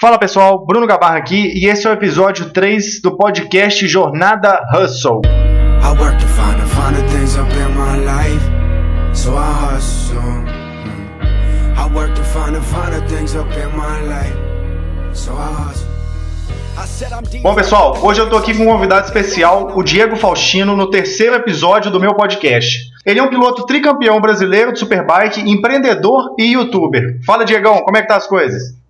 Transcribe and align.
Fala 0.00 0.18
pessoal, 0.18 0.64
Bruno 0.64 0.86
Gabarra 0.86 1.18
aqui 1.18 1.52
e 1.54 1.66
esse 1.66 1.86
é 1.86 1.90
o 1.90 1.92
episódio 1.92 2.48
3 2.48 3.02
do 3.02 3.18
podcast 3.18 3.86
Jornada 3.86 4.58
Hustle. 4.74 5.20
Hmm. 10.14 11.02
Bom, 17.42 17.54
pessoal, 17.54 17.98
hoje 18.02 18.22
eu 18.22 18.30
tô 18.30 18.38
aqui 18.38 18.54
com 18.56 18.62
um 18.62 18.66
convidado 18.68 19.04
especial, 19.04 19.76
o 19.76 19.82
Diego 19.82 20.16
Faustino, 20.16 20.74
no 20.74 20.88
terceiro 20.88 21.34
episódio 21.36 21.90
do 21.90 22.00
meu 22.00 22.14
podcast. 22.14 22.90
Ele 23.04 23.20
é 23.20 23.22
um 23.22 23.28
piloto 23.28 23.66
tricampeão 23.66 24.18
brasileiro 24.18 24.72
de 24.72 24.78
Superbike, 24.78 25.42
empreendedor 25.42 26.34
e 26.38 26.52
youtuber. 26.52 27.20
Fala, 27.26 27.44
Diegão, 27.44 27.82
como 27.82 27.98
é 27.98 28.00
que 28.00 28.08
tá 28.08 28.16
as 28.16 28.26
coisas? 28.26 28.80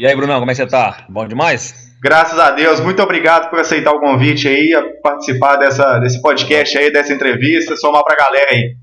E 0.00 0.06
aí, 0.06 0.16
Brunão, 0.16 0.38
como 0.38 0.50
é 0.50 0.54
que 0.54 0.62
você 0.62 0.66
tá? 0.66 1.04
Bom 1.10 1.28
demais? 1.28 1.74
Graças 2.02 2.38
a 2.38 2.52
Deus, 2.52 2.80
muito 2.80 3.02
obrigado 3.02 3.50
por 3.50 3.60
aceitar 3.60 3.92
o 3.92 4.00
convite 4.00 4.48
aí, 4.48 4.72
a 4.72 4.82
participar 5.02 5.56
dessa, 5.56 5.98
desse 5.98 6.22
podcast 6.22 6.78
aí, 6.78 6.90
dessa 6.90 7.12
entrevista, 7.12 7.76
somar 7.76 8.02
pra 8.02 8.16
galera 8.16 8.46
aí. 8.50 8.76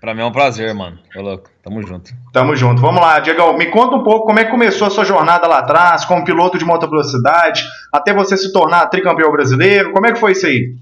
Pra 0.00 0.14
mim 0.14 0.22
é 0.22 0.24
um 0.24 0.30
prazer, 0.30 0.72
mano. 0.72 0.96
Ô 1.16 1.22
louco, 1.22 1.50
tamo 1.60 1.84
junto. 1.84 2.12
Tamo 2.32 2.54
junto. 2.54 2.80
Vamos 2.80 3.00
lá, 3.00 3.18
Diego, 3.18 3.52
me 3.54 3.66
conta 3.66 3.96
um 3.96 4.04
pouco 4.04 4.26
como 4.26 4.38
é 4.38 4.44
que 4.44 4.50
começou 4.52 4.86
a 4.86 4.90
sua 4.90 5.04
jornada 5.04 5.48
lá 5.48 5.58
atrás, 5.58 6.04
como 6.04 6.24
piloto 6.24 6.56
de 6.56 6.64
moto 6.64 6.88
velocidade, 6.88 7.64
até 7.92 8.14
você 8.14 8.36
se 8.36 8.52
tornar 8.52 8.86
tricampeão 8.86 9.32
brasileiro. 9.32 9.90
Como 9.90 10.06
é 10.06 10.12
que 10.12 10.20
foi 10.20 10.30
isso 10.30 10.46
aí? 10.46 10.76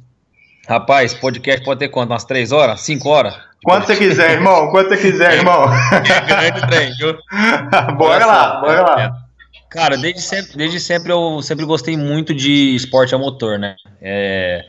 Rapaz, 0.69 1.15
podcast 1.15 1.65
pode 1.65 1.81
ter 1.81 1.89
quanto? 1.89 2.11
Umas 2.11 2.27
três 2.27 2.53
horas? 2.53 2.83
Cinco 2.83 3.09
horas? 3.09 3.35
Quanto 3.65 3.87
você 3.87 3.97
quiser, 3.97 4.33
irmão. 4.33 4.71
Quanto 4.71 4.91
você 4.91 4.99
quiser, 4.99 5.33
irmão. 5.33 5.65
É 5.65 6.21
grande 6.29 6.67
trem, 6.67 6.93
viu? 6.99 7.17
bora 7.97 8.27
lá, 8.27 8.61
bora 8.61 8.83
lá. 8.83 9.28
Cara, 9.71 9.97
desde 9.97 10.23
sempre, 10.23 10.57
desde 10.57 10.81
sempre 10.81 11.13
eu 11.13 11.43
sempre 11.43 11.65
gostei 11.65 11.97
muito 11.97 12.35
de 12.35 12.75
esporte 12.75 13.15
a 13.15 13.19
motor, 13.19 13.59
né? 13.59 13.77
É, 14.01 14.65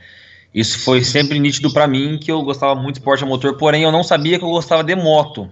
isso 0.53 0.79
foi 0.79 1.03
sempre 1.03 1.39
nítido 1.39 1.71
para 1.71 1.87
mim 1.87 2.17
que 2.21 2.31
eu 2.31 2.41
gostava 2.41 2.75
muito 2.75 2.95
de 2.95 2.99
esporte 2.99 3.23
a 3.23 3.27
motor, 3.27 3.55
porém 3.57 3.83
eu 3.83 3.91
não 3.91 4.03
sabia 4.03 4.37
que 4.37 4.43
eu 4.43 4.49
gostava 4.49 4.83
de 4.83 4.95
moto. 4.95 5.49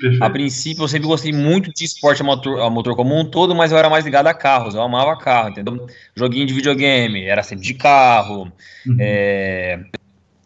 Perfeito. 0.00 0.22
A 0.22 0.30
princípio 0.30 0.84
eu 0.84 0.88
sempre 0.88 1.08
gostei 1.08 1.32
muito 1.32 1.72
de 1.72 1.84
esporte 1.84 2.20
a 2.22 2.24
motor, 2.24 2.60
a 2.60 2.70
motor 2.70 2.94
como 2.94 3.18
um 3.18 3.24
todo, 3.24 3.54
mas 3.54 3.72
eu 3.72 3.78
era 3.78 3.88
mais 3.88 4.04
ligado 4.04 4.26
a 4.26 4.34
carros, 4.34 4.74
eu 4.74 4.82
amava 4.82 5.16
carro, 5.16 5.50
entendeu? 5.50 5.86
Joguinho 6.14 6.46
de 6.46 6.54
videogame, 6.54 7.24
era 7.24 7.42
sempre 7.42 7.64
de 7.64 7.74
carro, 7.74 8.52
uhum. 8.86 8.96
é, 9.00 9.80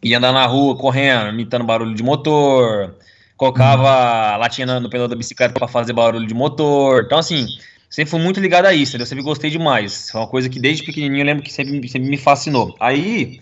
ia 0.03 0.19
andar 0.19 0.33
na 0.33 0.47
rua 0.47 0.77
correndo, 0.77 1.31
imitando 1.31 1.65
barulho 1.65 1.95
de 1.95 2.03
motor, 2.03 2.95
colocava 3.37 4.35
uhum. 4.35 4.39
latinha 4.39 4.81
no 4.81 4.89
pneu 4.89 5.09
da 5.09 5.17
bicicleta 5.17 5.55
para 5.55 5.69
fazer 5.69 5.93
barulho 5.93 6.27
de 6.27 6.35
motor, 6.35 7.03
então 7.05 7.19
assim 7.19 7.47
sempre 7.89 8.11
fui 8.11 8.21
muito 8.21 8.41
ligado 8.41 8.67
a 8.67 8.75
isso, 8.75 8.97
eu 8.97 9.07
sempre 9.07 9.25
gostei 9.25 9.51
demais. 9.51 10.11
É 10.15 10.19
uma 10.19 10.27
coisa 10.27 10.49
que 10.49 10.61
desde 10.61 10.85
pequenininho 10.85 11.23
eu 11.23 11.27
lembro 11.27 11.43
que 11.43 11.53
sempre, 11.53 11.89
sempre 11.89 12.09
me 12.09 12.17
fascinou. 12.17 12.75
Aí, 12.79 13.41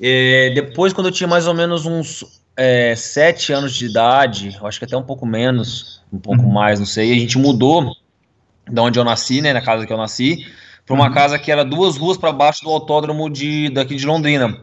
é, 0.00 0.50
depois, 0.54 0.92
quando 0.92 1.06
eu 1.06 1.12
tinha 1.12 1.28
mais 1.28 1.46
ou 1.46 1.54
menos 1.54 1.86
uns 1.86 2.24
é, 2.56 2.94
sete 2.94 3.52
anos 3.52 3.74
de 3.74 3.86
idade, 3.86 4.56
eu 4.60 4.66
acho 4.66 4.78
que 4.78 4.84
até 4.84 4.96
um 4.96 5.02
pouco 5.02 5.26
menos, 5.26 6.02
um 6.12 6.18
pouco 6.18 6.42
uhum. 6.42 6.52
mais, 6.52 6.78
não 6.78 6.86
sei, 6.86 7.12
a 7.12 7.18
gente 7.18 7.38
mudou 7.38 7.94
da 8.70 8.82
onde 8.82 8.98
eu 8.98 9.04
nasci, 9.04 9.40
né, 9.40 9.52
na 9.52 9.60
casa 9.60 9.86
que 9.86 9.92
eu 9.92 9.96
nasci, 9.96 10.46
para 10.86 10.94
uma 10.94 11.08
uhum. 11.08 11.14
casa 11.14 11.38
que 11.38 11.50
era 11.50 11.64
duas 11.64 11.96
ruas 11.96 12.16
para 12.16 12.32
baixo 12.32 12.62
do 12.64 12.70
autódromo 12.70 13.30
de, 13.30 13.70
daqui 13.70 13.96
de 13.96 14.06
Londrina. 14.06 14.60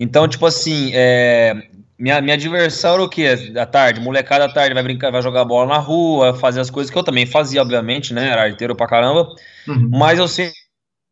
Então, 0.00 0.28
tipo 0.28 0.46
assim, 0.46 0.90
é, 0.94 1.68
minha, 1.98 2.20
minha 2.20 2.36
diversão 2.36 2.94
era 2.94 3.02
o 3.02 3.08
quê? 3.08 3.26
À 3.56 3.66
tarde, 3.66 4.00
molecada 4.00 4.44
à 4.44 4.52
tarde 4.52 4.72
vai 4.72 4.82
brincar, 4.82 5.10
vai 5.10 5.20
jogar 5.20 5.44
bola 5.44 5.66
na 5.74 5.78
rua, 5.78 6.34
fazer 6.34 6.60
as 6.60 6.70
coisas 6.70 6.90
que 6.90 6.96
eu 6.96 7.02
também 7.02 7.26
fazia, 7.26 7.60
obviamente, 7.60 8.14
né? 8.14 8.28
Era 8.30 8.44
arteiro 8.44 8.76
pra 8.76 8.86
caramba. 8.86 9.34
Uhum. 9.66 9.90
Mas 9.92 10.18
eu 10.18 10.28
sempre 10.28 10.54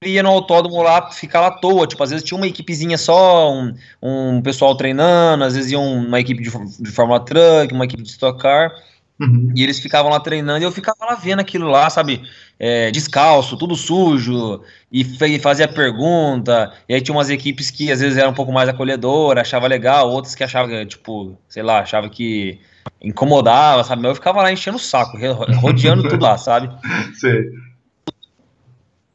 ia 0.05 0.23
no 0.23 0.29
autódromo 0.29 0.83
lá, 0.83 1.11
ficar 1.11 1.41
lá 1.41 1.49
à 1.49 1.59
toa. 1.59 1.87
Tipo, 1.87 2.03
às 2.05 2.11
vezes 2.11 2.25
tinha 2.25 2.37
uma 2.37 2.47
equipezinha 2.47 2.97
só, 2.97 3.53
um, 3.53 3.75
um 4.01 4.41
pessoal 4.43 4.77
treinando, 4.77 5.43
às 5.43 5.57
vezes 5.57 5.73
ia 5.73 5.79
uma 5.81 6.21
equipe 6.21 6.43
de, 6.43 6.51
de 6.51 6.91
Fórmula 6.91 7.25
Truck, 7.25 7.73
uma 7.73 7.85
equipe 7.85 8.03
de 8.03 8.11
Stock 8.11 8.41
Car. 8.41 8.73
Uhum. 9.19 9.51
E 9.57 9.63
eles 9.63 9.81
ficavam 9.81 10.11
lá 10.11 10.21
treinando 10.21 10.61
e 10.61 10.65
eu 10.65 10.73
ficava 10.73 11.07
lá 11.07 11.15
vendo 11.15 11.41
aquilo 11.41 11.69
lá, 11.69 11.89
sabe? 11.89 12.23
É, 12.59 12.91
descalço, 12.91 13.57
tudo 13.57 13.75
sujo, 13.75 14.63
e 14.93 15.05
fazia 15.39 15.67
pergunta. 15.67 16.73
E 16.89 16.95
aí 16.95 17.01
tinha 17.01 17.15
umas 17.15 17.31
equipes 17.31 17.71
que 17.71 17.91
às 17.91 18.01
vezes 18.01 18.19
eram 18.19 18.33
um 18.33 18.35
pouco 18.35 18.53
mais 18.53 18.69
acolhedoras, 18.69 19.43
achava 19.43 19.67
legal, 19.67 20.11
outras 20.11 20.35
que 20.35 20.45
achavam, 20.45 20.85
tipo, 20.85 21.39
sei 21.49 21.63
lá, 21.63 21.81
achava 21.81 22.11
que 22.11 22.61
incomodava, 23.01 23.83
sabe? 23.85 24.07
Eu 24.07 24.15
ficava 24.15 24.43
lá 24.43 24.53
enchendo 24.53 24.77
o 24.77 24.81
saco, 24.81 25.17
rodeando 25.61 26.09
tudo 26.09 26.23
lá, 26.23 26.37
sabe? 26.37 26.69
Sim. 27.19 27.67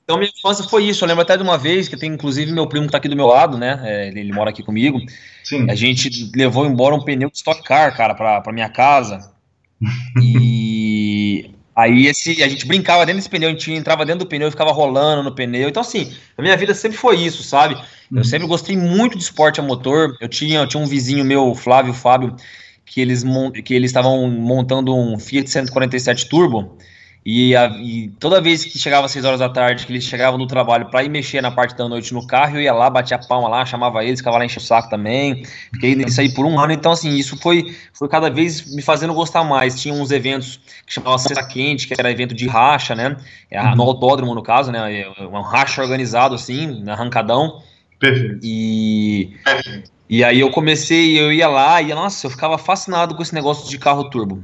Então 0.04 0.18
minha 0.18 0.32
infância 0.36 0.68
foi 0.68 0.84
isso. 0.84 1.04
Eu 1.04 1.08
lembro 1.08 1.22
até 1.22 1.38
de 1.38 1.44
uma 1.44 1.58
vez 1.58 1.88
que 1.88 1.96
tem 1.96 2.12
inclusive 2.12 2.52
meu 2.52 2.68
primo 2.68 2.86
que 2.86 2.92
tá 2.92 2.98
aqui 2.98 3.08
do 3.08 3.16
meu 3.16 3.28
lado, 3.28 3.58
né? 3.58 3.80
É, 3.84 4.08
ele, 4.10 4.20
ele, 4.20 4.34
mora 4.34 4.50
aqui 4.50 4.62
comigo. 4.62 5.00
Sim. 5.44 5.70
A 5.70 5.76
gente 5.76 6.30
levou 6.36 6.66
embora 6.66 6.94
um 6.94 7.02
pneu 7.02 7.30
de 7.30 7.38
Stock 7.38 7.64
Car, 7.64 7.96
cara, 7.96 8.14
pra, 8.14 8.42
pra 8.42 8.52
minha 8.52 8.68
casa. 8.68 9.31
E 10.22 11.52
aí 11.76 12.08
esse, 12.08 12.44
a 12.44 12.48
gente 12.48 12.66
brincava 12.66 13.06
dentro 13.06 13.20
desse 13.20 13.30
pneu, 13.30 13.50
a 13.50 13.52
gente 13.52 13.72
entrava 13.72 14.06
dentro 14.06 14.26
do 14.26 14.28
pneu 14.28 14.48
e 14.48 14.52
ficava 14.52 14.72
rolando 14.72 15.24
no 15.24 15.34
pneu. 15.34 15.70
Então, 15.70 15.82
assim, 15.82 16.14
a 16.38 16.42
minha 16.42 16.56
vida 16.56 16.74
sempre 16.74 16.98
foi 16.98 17.18
isso, 17.18 17.44
sabe? 17.44 17.76
Eu 18.12 18.18
uhum. 18.18 18.24
sempre 18.24 18.48
gostei 18.48 18.78
muito 18.78 19.18
de 19.18 19.24
esporte 19.24 19.60
a 19.60 19.64
motor. 19.64 20.16
Eu 20.20 20.28
tinha, 20.28 20.60
eu 20.60 20.68
tinha 20.68 20.84
um 20.84 20.88
vizinho 20.88 21.26
meu, 21.26 21.56
Flávio 21.56 21.94
Fábio, 21.94 22.36
que 22.86 23.00
eles 23.02 23.24
que 23.64 23.74
eles 23.74 23.90
estavam 23.90 24.30
montando 24.30 24.96
um 24.96 25.18
Fiat 25.18 25.50
147 25.50 26.28
Turbo. 26.30 26.78
E, 27.24 27.56
a, 27.56 27.68
e, 27.68 28.10
toda 28.20 28.42
vez 28.42 28.66
que 28.66 28.80
chegava 28.80 29.06
às 29.06 29.12
6 29.12 29.26
horas 29.26 29.40
da 29.40 29.48
tarde, 29.48 29.86
que 29.86 29.92
eles 29.92 30.04
chegavam 30.04 30.40
no 30.40 30.48
trabalho 30.48 30.90
para 30.90 31.04
ir 31.04 31.10
mexer 31.10 31.40
na 31.40 31.52
parte 31.52 31.78
da 31.78 31.88
noite 31.88 32.14
no 32.14 32.26
carro, 32.26 32.58
eu 32.58 32.62
ia 32.62 32.74
lá, 32.74 32.90
batia 32.90 33.18
a 33.18 33.20
palma 33.20 33.48
lá, 33.48 33.64
chamava 33.64 34.04
eles, 34.04 34.20
ficava 34.20 34.40
lá 34.40 34.46
encher 34.46 34.58
o 34.58 34.62
saco 34.62 34.90
também. 34.90 35.46
Fiquei 35.72 35.94
nisso 35.94 36.20
aí 36.20 36.34
por 36.34 36.46
um 36.46 36.60
ano. 36.60 36.74
Então, 36.74 36.92
assim, 36.92 37.16
isso 37.16 37.38
foi, 37.38 37.76
foi 37.94 38.10
cada 38.10 38.30
vez 38.30 38.74
me 38.74 38.82
fazendo 38.82 39.14
gostar 39.14 39.44
mais. 39.44 39.80
Tinha 39.80 39.94
uns 39.94 40.10
eventos 40.10 40.60
que 40.86 40.94
chamavam 40.94 41.20
Sexta 41.20 41.46
Quente, 41.46 41.88
que 41.88 41.94
era 41.98 42.10
evento 42.10 42.34
de 42.34 42.48
racha, 42.48 42.96
né? 42.96 43.16
É, 43.52 43.64
no 43.76 43.84
autódromo, 43.84 44.34
no 44.34 44.42
caso, 44.42 44.72
né? 44.72 45.02
É, 45.02 45.08
um 45.22 45.42
racha 45.42 45.82
organizado, 45.82 46.34
assim, 46.34 46.84
arrancadão. 46.90 47.62
Perfeito. 48.00 48.40
E. 48.42 49.36
E 50.10 50.26
aí 50.26 50.42
eu 50.42 50.52
comecei, 50.52 51.18
eu 51.18 51.32
ia 51.32 51.48
lá 51.48 51.82
e, 51.82 51.94
nossa, 51.94 52.28
eu 52.28 52.30
ficava 52.30 52.58
fascinado 52.58 53.16
com 53.16 53.22
esse 53.22 53.34
negócio 53.34 53.70
de 53.70 53.78
carro 53.78 54.10
turbo. 54.10 54.44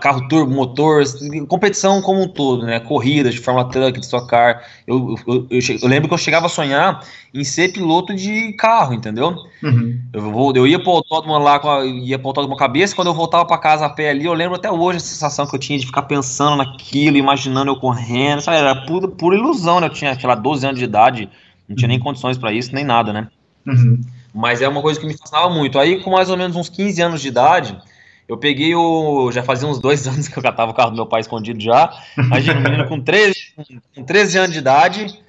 Carro 0.00 0.28
turbo, 0.28 0.52
motor, 0.52 1.02
competição 1.48 2.02
como 2.02 2.22
um 2.22 2.28
todo, 2.28 2.64
né? 2.64 2.80
Corridas 2.80 3.34
de 3.34 3.40
Fórmula 3.40 3.68
Truck, 3.68 3.98
de 3.98 4.04
Stock 4.04 4.26
Car. 4.26 4.62
Eu, 4.86 5.14
eu, 5.26 5.46
eu, 5.50 5.60
eu, 5.82 5.88
lembro 5.88 6.08
que 6.08 6.14
eu 6.14 6.18
chegava 6.18 6.46
a 6.46 6.48
sonhar 6.48 7.04
em 7.32 7.42
ser 7.44 7.72
piloto 7.72 8.14
de 8.14 8.52
carro, 8.54 8.94
entendeu? 8.94 9.36
Uhum. 9.62 10.00
Eu, 10.12 10.30
vou, 10.30 10.52
eu 10.54 10.66
ia 10.66 10.78
pro 10.82 10.92
autódromo 10.92 11.38
lá, 11.38 11.60
ia 11.84 12.18
pro 12.18 12.28
autódromo 12.28 12.56
cabeça, 12.56 12.94
quando 12.94 13.08
eu 13.08 13.14
voltava 13.14 13.44
para 13.46 13.58
casa 13.58 13.86
a 13.86 13.88
pé 13.88 14.10
ali, 14.10 14.24
eu 14.24 14.34
lembro 14.34 14.56
até 14.56 14.70
hoje 14.70 14.98
a 14.98 15.00
sensação 15.00 15.46
que 15.46 15.54
eu 15.54 15.60
tinha 15.60 15.78
de 15.78 15.86
ficar 15.86 16.02
pensando 16.02 16.56
naquilo, 16.56 17.16
imaginando 17.16 17.70
eu 17.70 17.76
correndo, 17.76 18.40
sabe? 18.40 18.58
Era 18.58 18.74
pura, 18.86 19.08
pura 19.08 19.36
ilusão, 19.36 19.80
né? 19.80 19.86
Eu 19.86 19.92
tinha, 19.92 20.14
sei 20.14 20.28
lá, 20.28 20.34
12 20.34 20.66
anos 20.66 20.78
de 20.78 20.84
idade, 20.84 21.30
não 21.68 21.76
tinha 21.76 21.88
nem 21.88 21.98
uhum. 21.98 22.04
condições 22.04 22.36
para 22.36 22.52
isso, 22.52 22.74
nem 22.74 22.84
nada, 22.84 23.12
né? 23.12 23.28
Uhum. 23.66 24.00
Mas 24.34 24.62
é 24.62 24.68
uma 24.68 24.80
coisa 24.80 24.98
que 24.98 25.06
me 25.06 25.16
fascinava 25.16 25.50
muito. 25.50 25.78
Aí, 25.78 26.02
com 26.02 26.10
mais 26.10 26.30
ou 26.30 26.36
menos 26.36 26.56
uns 26.56 26.68
15 26.68 27.02
anos 27.02 27.20
de 27.20 27.28
idade, 27.28 27.76
eu 28.28 28.36
peguei 28.36 28.74
o. 28.74 29.30
Já 29.32 29.42
fazia 29.42 29.68
uns 29.68 29.78
dois 29.78 30.06
anos 30.08 30.28
que 30.28 30.38
eu 30.38 30.42
catava 30.42 30.70
o 30.70 30.74
carro 30.74 30.90
do 30.90 30.96
meu 30.96 31.06
pai 31.06 31.20
escondido 31.20 31.60
já. 31.60 31.90
Imagina, 32.16 32.60
um 32.60 32.62
menino 32.62 32.88
com 32.88 33.00
13, 33.00 33.34
com 33.94 34.04
13 34.04 34.38
anos 34.38 34.52
de 34.52 34.58
idade. 34.58 35.22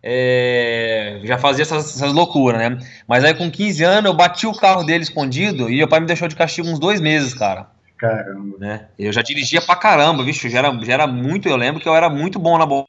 É, 0.00 1.20
já 1.24 1.38
fazia 1.38 1.62
essas, 1.62 1.96
essas 1.96 2.12
loucuras, 2.12 2.58
né? 2.58 2.78
Mas 3.06 3.24
aí 3.24 3.34
com 3.34 3.50
15 3.50 3.82
anos 3.82 4.04
eu 4.04 4.16
bati 4.16 4.46
o 4.46 4.54
carro 4.54 4.84
dele 4.84 5.02
escondido 5.02 5.68
e 5.68 5.76
meu 5.76 5.88
pai 5.88 5.98
me 5.98 6.06
deixou 6.06 6.28
de 6.28 6.36
castigo 6.36 6.68
uns 6.68 6.78
dois 6.78 7.00
meses, 7.00 7.34
cara. 7.34 7.66
Caramba. 7.96 8.56
Né? 8.58 8.86
Eu 8.96 9.12
já 9.12 9.22
dirigia 9.22 9.60
pra 9.60 9.74
caramba, 9.74 10.22
bicho. 10.22 10.48
Já 10.48 10.60
era, 10.60 10.84
já 10.84 10.92
era 10.92 11.06
muito. 11.06 11.48
Eu 11.48 11.56
lembro 11.56 11.80
que 11.80 11.88
eu 11.88 11.96
era 11.96 12.08
muito 12.08 12.38
bom 12.38 12.56
na 12.56 12.64
bola 12.64 12.86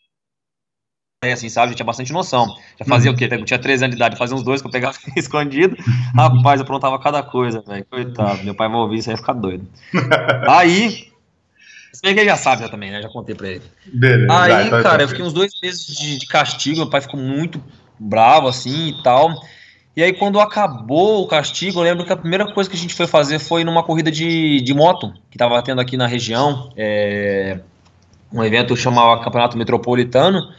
assim, 1.28 1.50
sabe? 1.50 1.74
Eu 1.74 1.76
tinha 1.76 1.86
bastante 1.86 2.14
noção. 2.14 2.56
Já 2.80 2.86
fazia 2.86 3.12
uhum. 3.12 3.16
o 3.16 3.20
quê? 3.20 3.28
Eu 3.30 3.44
tinha 3.44 3.60
13 3.60 3.84
anos 3.84 3.96
de 3.96 4.02
idade, 4.02 4.18
fazia 4.18 4.36
uns 4.36 4.44
dois 4.44 4.62
que 4.62 4.68
eu 4.68 4.72
pegava 4.72 4.96
escondido. 5.18 5.76
Rapaz, 6.16 6.62
eu 6.62 6.64
aprontava 6.64 6.98
cada 6.98 7.22
coisa, 7.22 7.62
velho. 7.62 7.86
Coitado, 7.90 8.44
meu 8.44 8.56
pai 8.56 8.70
vai 8.70 8.78
ouvir 8.78 9.00
isso 9.00 9.10
aí 9.10 9.14
ia 9.14 9.18
ficar 9.18 9.34
doido. 9.34 9.68
Aí. 10.48 11.10
Se 11.92 12.02
bem 12.04 12.14
que 12.14 12.22
ele 12.22 12.30
já 12.30 12.38
sabe 12.38 12.62
já 12.62 12.70
também, 12.70 12.92
né? 12.92 13.02
Já 13.02 13.10
contei 13.10 13.36
pra 13.36 13.50
ele. 13.50 13.64
Beleza, 13.86 14.32
aí, 14.32 14.70
vai, 14.70 14.84
cara, 14.84 15.04
eu 15.04 15.08
fiquei 15.08 15.26
uns 15.26 15.34
dois 15.34 15.52
meses 15.62 15.86
de, 15.86 16.20
de 16.20 16.28
castigo, 16.28 16.78
meu 16.78 16.90
pai 16.90 17.02
ficou 17.02 17.20
muito 17.20 17.62
bravo, 18.00 18.48
assim, 18.48 18.90
e 18.90 19.04
tal. 19.04 19.34
E 19.98 20.04
aí, 20.04 20.14
quando 20.14 20.40
acabou 20.40 21.24
o 21.24 21.28
castigo, 21.28 21.80
eu 21.80 21.84
lembro 21.84 22.06
que 22.06 22.14
a 22.14 22.16
primeira 22.16 22.54
coisa 22.54 22.70
que 22.70 22.76
a 22.76 22.80
gente 22.80 22.94
foi 22.94 23.08
fazer 23.08 23.40
foi 23.40 23.66
numa 23.66 23.84
corrida 23.84 24.10
de, 24.10 24.62
de 24.62 24.74
moto, 24.74 25.12
que 25.30 25.38
tava 25.38 25.62
tendo 25.64 25.82
aqui 25.82 25.98
na 25.98 26.08
região. 26.08 26.72
É, 26.78 27.60
um 28.32 28.42
evento 28.44 28.78
chamava 28.78 29.22
Campeonato 29.22 29.58
Metropolitano. 29.58 30.54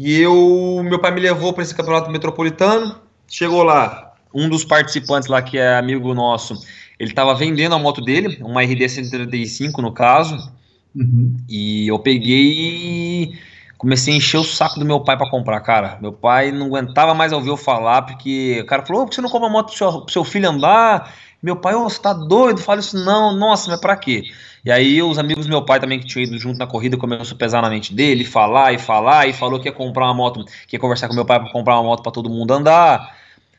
E 0.00 0.20
eu, 0.20 0.80
meu 0.84 1.00
pai 1.00 1.10
me 1.10 1.20
levou 1.20 1.52
para 1.52 1.64
esse 1.64 1.74
campeonato 1.74 2.08
metropolitano. 2.08 2.94
Chegou 3.26 3.64
lá, 3.64 4.14
um 4.32 4.48
dos 4.48 4.64
participantes 4.64 5.28
lá 5.28 5.42
que 5.42 5.58
é 5.58 5.76
amigo 5.76 6.14
nosso, 6.14 6.54
ele 7.00 7.10
estava 7.10 7.34
vendendo 7.34 7.74
a 7.74 7.78
moto 7.80 8.00
dele, 8.00 8.38
uma 8.40 8.62
RD 8.62 8.88
135 8.88 9.82
no 9.82 9.92
caso. 9.92 10.52
Uhum. 10.94 11.36
E 11.48 11.88
eu 11.88 11.98
peguei 11.98 13.36
comecei 13.76 14.12
a 14.12 14.16
encher 14.16 14.38
o 14.38 14.44
saco 14.44 14.78
do 14.78 14.84
meu 14.84 15.00
pai 15.00 15.16
para 15.16 15.30
comprar, 15.30 15.60
cara. 15.60 15.98
Meu 16.00 16.12
pai 16.12 16.52
não 16.52 16.66
aguentava 16.66 17.14
mais 17.14 17.32
ouvir 17.32 17.48
eu 17.48 17.56
falar, 17.56 18.02
porque 18.02 18.60
o 18.60 18.66
cara 18.66 18.84
falou: 18.84 19.02
por 19.02 19.10
que 19.10 19.14
você 19.16 19.20
não 19.20 19.30
compra 19.30 19.48
moto 19.48 19.68
pro 19.68 19.76
seu, 19.76 20.00
pro 20.02 20.12
seu 20.12 20.24
filho 20.24 20.48
andar? 20.48 21.12
Meu 21.42 21.56
pai, 21.56 21.74
ô, 21.74 21.84
oh, 21.84 21.88
você 21.88 22.00
tá 22.00 22.12
doido? 22.12 22.60
Fala 22.60 22.80
isso, 22.80 22.96
não, 23.04 23.32
nossa, 23.36 23.70
mas 23.70 23.80
pra 23.80 23.96
quê? 23.96 24.24
E 24.64 24.72
aí 24.72 25.00
os 25.02 25.18
amigos 25.18 25.46
do 25.46 25.50
meu 25.50 25.64
pai 25.64 25.78
também 25.78 26.00
que 26.00 26.06
tinham 26.06 26.24
ido 26.24 26.38
junto 26.38 26.58
na 26.58 26.66
corrida 26.66 26.96
começou 26.96 27.34
a 27.34 27.38
pesar 27.38 27.62
na 27.62 27.70
mente 27.70 27.94
dele, 27.94 28.24
falar 28.24 28.72
e 28.72 28.78
falar, 28.78 29.28
e 29.28 29.32
falou 29.32 29.60
que 29.60 29.68
ia 29.68 29.72
comprar 29.72 30.06
uma 30.06 30.14
moto, 30.14 30.44
que 30.66 30.76
ia 30.76 30.80
conversar 30.80 31.06
com 31.08 31.14
meu 31.14 31.24
pai 31.24 31.38
para 31.38 31.52
comprar 31.52 31.74
uma 31.76 31.84
moto 31.84 32.02
para 32.02 32.10
todo 32.12 32.28
mundo 32.28 32.52
andar. 32.52 33.16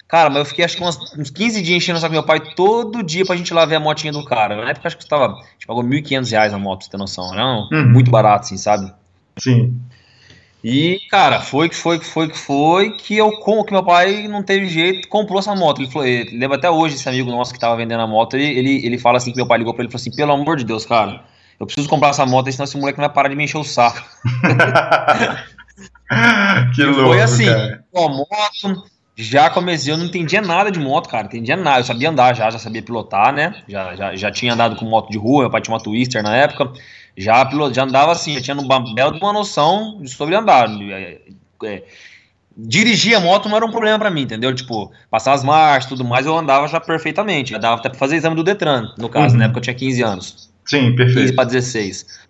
Cara, 0.09 0.29
mas 0.29 0.39
eu 0.39 0.45
fiquei 0.45 0.65
acho 0.65 0.75
que 0.75 0.83
uns, 0.83 0.97
uns 1.17 1.29
15 1.29 1.61
dias 1.61 1.77
enchendo 1.77 1.99
do 1.99 2.09
meu 2.09 2.23
pai 2.23 2.39
todo 2.53 3.01
dia 3.01 3.23
pra 3.23 3.35
gente 3.35 3.53
lá 3.53 3.63
ver 3.63 3.75
a 3.75 3.79
motinha 3.79 4.11
do 4.11 4.25
cara. 4.25 4.57
Na 4.57 4.71
época 4.71 4.87
acho 4.87 4.97
que 4.97 5.03
custava, 5.03 5.33
a 5.33 5.51
gente 5.53 5.67
pagou 5.67 5.83
1.500 5.83 6.31
reais 6.31 6.53
a 6.53 6.57
moto, 6.57 6.79
pra 6.79 6.85
você 6.85 6.91
ter 6.91 6.97
noção. 6.97 7.33
Não, 7.33 7.69
uhum. 7.71 7.89
muito 7.91 8.11
barato 8.11 8.45
assim, 8.45 8.57
sabe? 8.57 8.91
Sim. 9.37 9.79
E, 10.63 11.00
cara, 11.09 11.39
foi 11.39 11.69
que 11.69 11.75
foi 11.75 12.00
que 12.00 12.06
foi 12.06 12.27
que 12.27 12.38
foi 12.38 12.91
que 12.91 13.15
eu 13.15 13.31
que 13.63 13.71
meu 13.71 13.83
pai 13.83 14.27
não 14.27 14.44
teve 14.44 14.67
jeito, 14.67 15.07
comprou 15.07 15.39
essa 15.39 15.56
moto. 15.56 15.81
Ele 15.81 15.89
falou, 15.89 16.07
ele, 16.07 16.38
lembra 16.38 16.57
até 16.57 16.69
hoje 16.69 16.95
esse 16.95 17.07
amigo 17.07 17.31
nosso 17.31 17.53
que 17.53 17.59
tava 17.59 17.77
vendendo 17.77 18.01
a 18.01 18.07
moto, 18.07 18.35
ele, 18.35 18.59
ele, 18.59 18.85
ele 18.85 18.97
fala 18.97 19.17
assim 19.17 19.31
que 19.31 19.38
meu 19.38 19.47
pai 19.47 19.59
ligou 19.59 19.73
pra 19.73 19.83
ele 19.83 19.89
e 19.89 19.91
falou 19.91 20.01
assim: 20.01 20.15
"Pelo 20.15 20.33
amor 20.33 20.57
de 20.57 20.65
Deus, 20.65 20.85
cara, 20.85 21.23
eu 21.57 21.65
preciso 21.65 21.88
comprar 21.88 22.09
essa 22.09 22.25
moto, 22.25 22.51
senão 22.51 22.65
esse 22.65 22.77
moleque 22.77 23.00
não 23.00 23.07
vai 23.07 23.13
parar 23.13 23.29
de 23.29 23.35
me 23.35 23.45
encher 23.45 23.57
o 23.57 23.63
saco". 23.63 24.03
que 26.75 26.83
louco. 26.83 27.07
Foi 27.07 27.21
assim, 27.21 27.45
cara. 27.45 27.85
a 27.95 28.09
moto, 28.09 28.83
já 29.15 29.50
comecei, 29.50 29.94
eu 29.94 29.97
não 29.97 30.07
entendia 30.07 30.41
nada 30.41 30.69
de 30.69 30.79
moto, 30.79 31.07
cara, 31.07 31.27
entendia 31.27 31.55
nada. 31.55 31.79
Eu 31.79 31.85
sabia 31.85 32.09
andar 32.09 32.35
já, 32.35 32.50
já 32.50 32.59
sabia 32.59 32.83
pilotar, 32.83 33.33
né? 33.33 33.63
Já, 33.65 33.95
já, 33.95 34.13
já 34.13 34.29
tinha 34.29 34.53
andado 34.53 34.75
com 34.75 34.83
moto 34.83 35.09
de 35.09 35.17
rua, 35.17 35.44
meu 35.44 35.50
pai 35.50 35.62
tinha 35.62 35.73
uma 35.73 35.81
Twister 35.81 36.21
na 36.21 36.35
época 36.35 36.73
já, 37.19 37.50
já 37.74 37.83
andava 37.83 38.13
assim, 38.13 38.33
já 38.36 38.42
tinha 38.42 38.57
uma 38.57 38.94
bela 38.94 39.12
uma 39.18 39.33
noção 39.33 40.01
sobre 40.06 40.36
andar. 40.36 40.69
É, 40.69 41.19
é, 41.66 41.83
dirigir 42.56 43.16
a 43.16 43.19
moto 43.19 43.50
não 43.50 43.57
era 43.57 43.66
um 43.66 43.71
problema 43.71 44.00
para 44.00 44.10
mim, 44.10 44.21
entendeu? 44.21 44.56
Tipo, 44.56 44.92
passar 45.12 45.33
as 45.33 45.44
marchas 45.44 45.89
tudo 45.89 46.06
mais, 46.06 46.25
eu 46.25 46.38
andava 46.38 46.68
já 46.68 46.80
perfeitamente. 46.80 47.51
Já 47.51 47.57
dava 47.57 47.75
até 47.75 47.89
pra 47.89 48.00
fazer 48.00 48.16
exame 48.16 48.38
do 48.38 48.44
Detran, 48.44 48.94
no 48.98 49.10
caso, 49.10 49.33
uhum. 49.33 49.39
né? 49.42 49.48
Porque 49.48 49.60
eu 49.60 49.63
tinha 49.63 49.75
15 49.75 50.01
anos. 50.01 50.50
Sim, 50.66 50.95
perfeito. 50.95 51.19
15 51.19 51.33
para 51.33 51.45
16. 51.45 52.30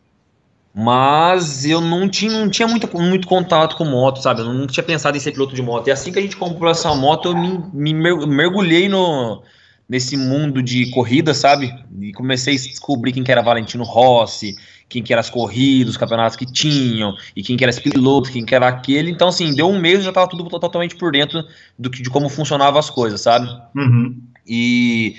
Mas 0.74 1.65
eu 1.65 1.81
não 1.81 2.09
tinha, 2.09 2.31
não 2.31 2.50
tinha 2.50 2.68
muito, 2.68 2.89
muito 2.97 3.27
contato 3.27 3.75
com 3.75 3.85
moto, 3.85 4.21
sabe? 4.21 4.42
Eu 4.42 4.53
não 4.53 4.65
tinha 4.65 4.83
pensado 4.83 5.15
em 5.15 5.19
ser 5.19 5.33
piloto 5.33 5.53
de 5.53 5.62
moto. 5.62 5.88
E 5.88 5.92
assim 5.92 6.12
que 6.12 6.19
a 6.19 6.21
gente 6.21 6.38
comprou 6.38 6.71
essa 6.71 6.94
moto, 6.95 7.30
eu 7.30 7.35
me, 7.35 7.94
me 7.94 7.94
mergulhei 7.94 8.88
no, 8.88 9.44
nesse 9.89 10.15
mundo 10.15 10.62
de 10.62 10.92
corrida, 10.92 11.33
sabe? 11.33 11.74
E 12.00 12.13
comecei 12.13 12.53
a 12.53 12.57
descobrir 12.57 13.12
quem 13.12 13.24
que 13.24 13.31
era 13.31 13.42
Valentino 13.42 13.83
Rossi, 13.83 14.56
quem 14.89 15.03
que 15.03 15.13
eram 15.13 15.21
as 15.21 15.30
corridas, 15.30 15.91
os 15.91 15.97
campeonatos 15.97 16.36
que 16.36 16.51
tinham, 16.51 17.15
e 17.36 17.44
quem 17.44 17.56
que 17.56 17.63
era 17.63 17.69
esse 17.69 17.81
piloto, 17.81 18.31
quem 18.31 18.44
que 18.44 18.56
era 18.56 18.68
aquele. 18.68 19.12
Então, 19.12 19.27
assim, 19.27 19.53
deu 19.53 19.69
um 19.69 19.80
mês 19.80 20.03
já 20.03 20.12
tava 20.12 20.27
tudo 20.27 20.44
totalmente 20.50 20.95
por 20.95 21.12
dentro 21.12 21.45
do 21.77 21.89
que, 21.89 22.01
de 22.01 22.09
como 22.09 22.27
funcionavam 22.27 22.80
as 22.80 22.89
coisas, 22.89 23.21
sabe? 23.21 23.47
Uhum. 23.75 24.19
E 24.47 25.15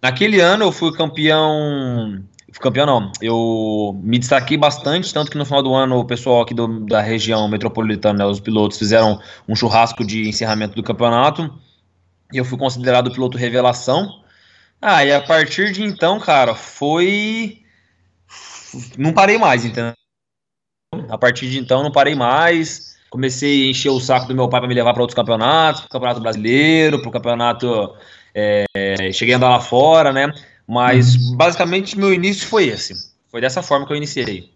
naquele 0.00 0.40
ano 0.40 0.64
eu 0.64 0.72
fui 0.72 0.92
campeão. 0.92 2.22
Campeão 2.60 2.86
não, 2.86 3.12
eu 3.20 4.00
me 4.02 4.18
destaquei 4.18 4.56
bastante, 4.56 5.12
tanto 5.12 5.30
que 5.30 5.38
no 5.38 5.44
final 5.44 5.62
do 5.62 5.74
ano 5.74 5.98
o 5.98 6.04
pessoal 6.04 6.40
aqui 6.40 6.54
do, 6.54 6.80
da 6.86 7.00
região 7.00 7.46
metropolitana, 7.46 8.24
né, 8.24 8.24
os 8.24 8.40
pilotos, 8.40 8.78
fizeram 8.78 9.20
um 9.46 9.54
churrasco 9.54 10.04
de 10.04 10.28
encerramento 10.28 10.74
do 10.74 10.82
campeonato. 10.82 11.52
E 12.32 12.36
eu 12.36 12.44
fui 12.44 12.58
considerado 12.58 13.12
piloto 13.12 13.38
revelação. 13.38 14.22
Ah, 14.80 15.04
e 15.04 15.12
a 15.12 15.20
partir 15.20 15.72
de 15.72 15.82
então, 15.84 16.18
cara, 16.18 16.54
foi 16.54 17.62
não 18.96 19.12
parei 19.12 19.38
mais, 19.38 19.64
entendeu? 19.64 19.92
A 21.08 21.18
partir 21.18 21.48
de 21.48 21.58
então, 21.58 21.82
não 21.82 21.92
parei 21.92 22.14
mais. 22.14 22.96
Comecei 23.10 23.66
a 23.66 23.70
encher 23.70 23.90
o 23.90 24.00
saco 24.00 24.26
do 24.28 24.34
meu 24.34 24.48
pai 24.48 24.60
para 24.60 24.68
me 24.68 24.74
levar 24.74 24.92
para 24.92 25.02
outros 25.02 25.16
campeonatos, 25.16 25.80
para 25.80 25.86
o 25.86 25.90
Campeonato 25.90 26.20
Brasileiro, 26.20 27.00
para 27.00 27.08
o 27.08 27.12
Campeonato. 27.12 27.94
É, 28.34 28.64
cheguei 29.12 29.34
a 29.34 29.38
andar 29.38 29.48
lá 29.48 29.60
fora, 29.60 30.12
né? 30.12 30.30
Mas 30.66 31.14
uhum. 31.14 31.36
basicamente 31.36 31.98
meu 31.98 32.12
início 32.12 32.46
foi 32.46 32.66
esse. 32.66 32.94
Foi 33.30 33.40
dessa 33.40 33.62
forma 33.62 33.86
que 33.86 33.92
eu 33.92 33.96
iniciei. 33.96 34.50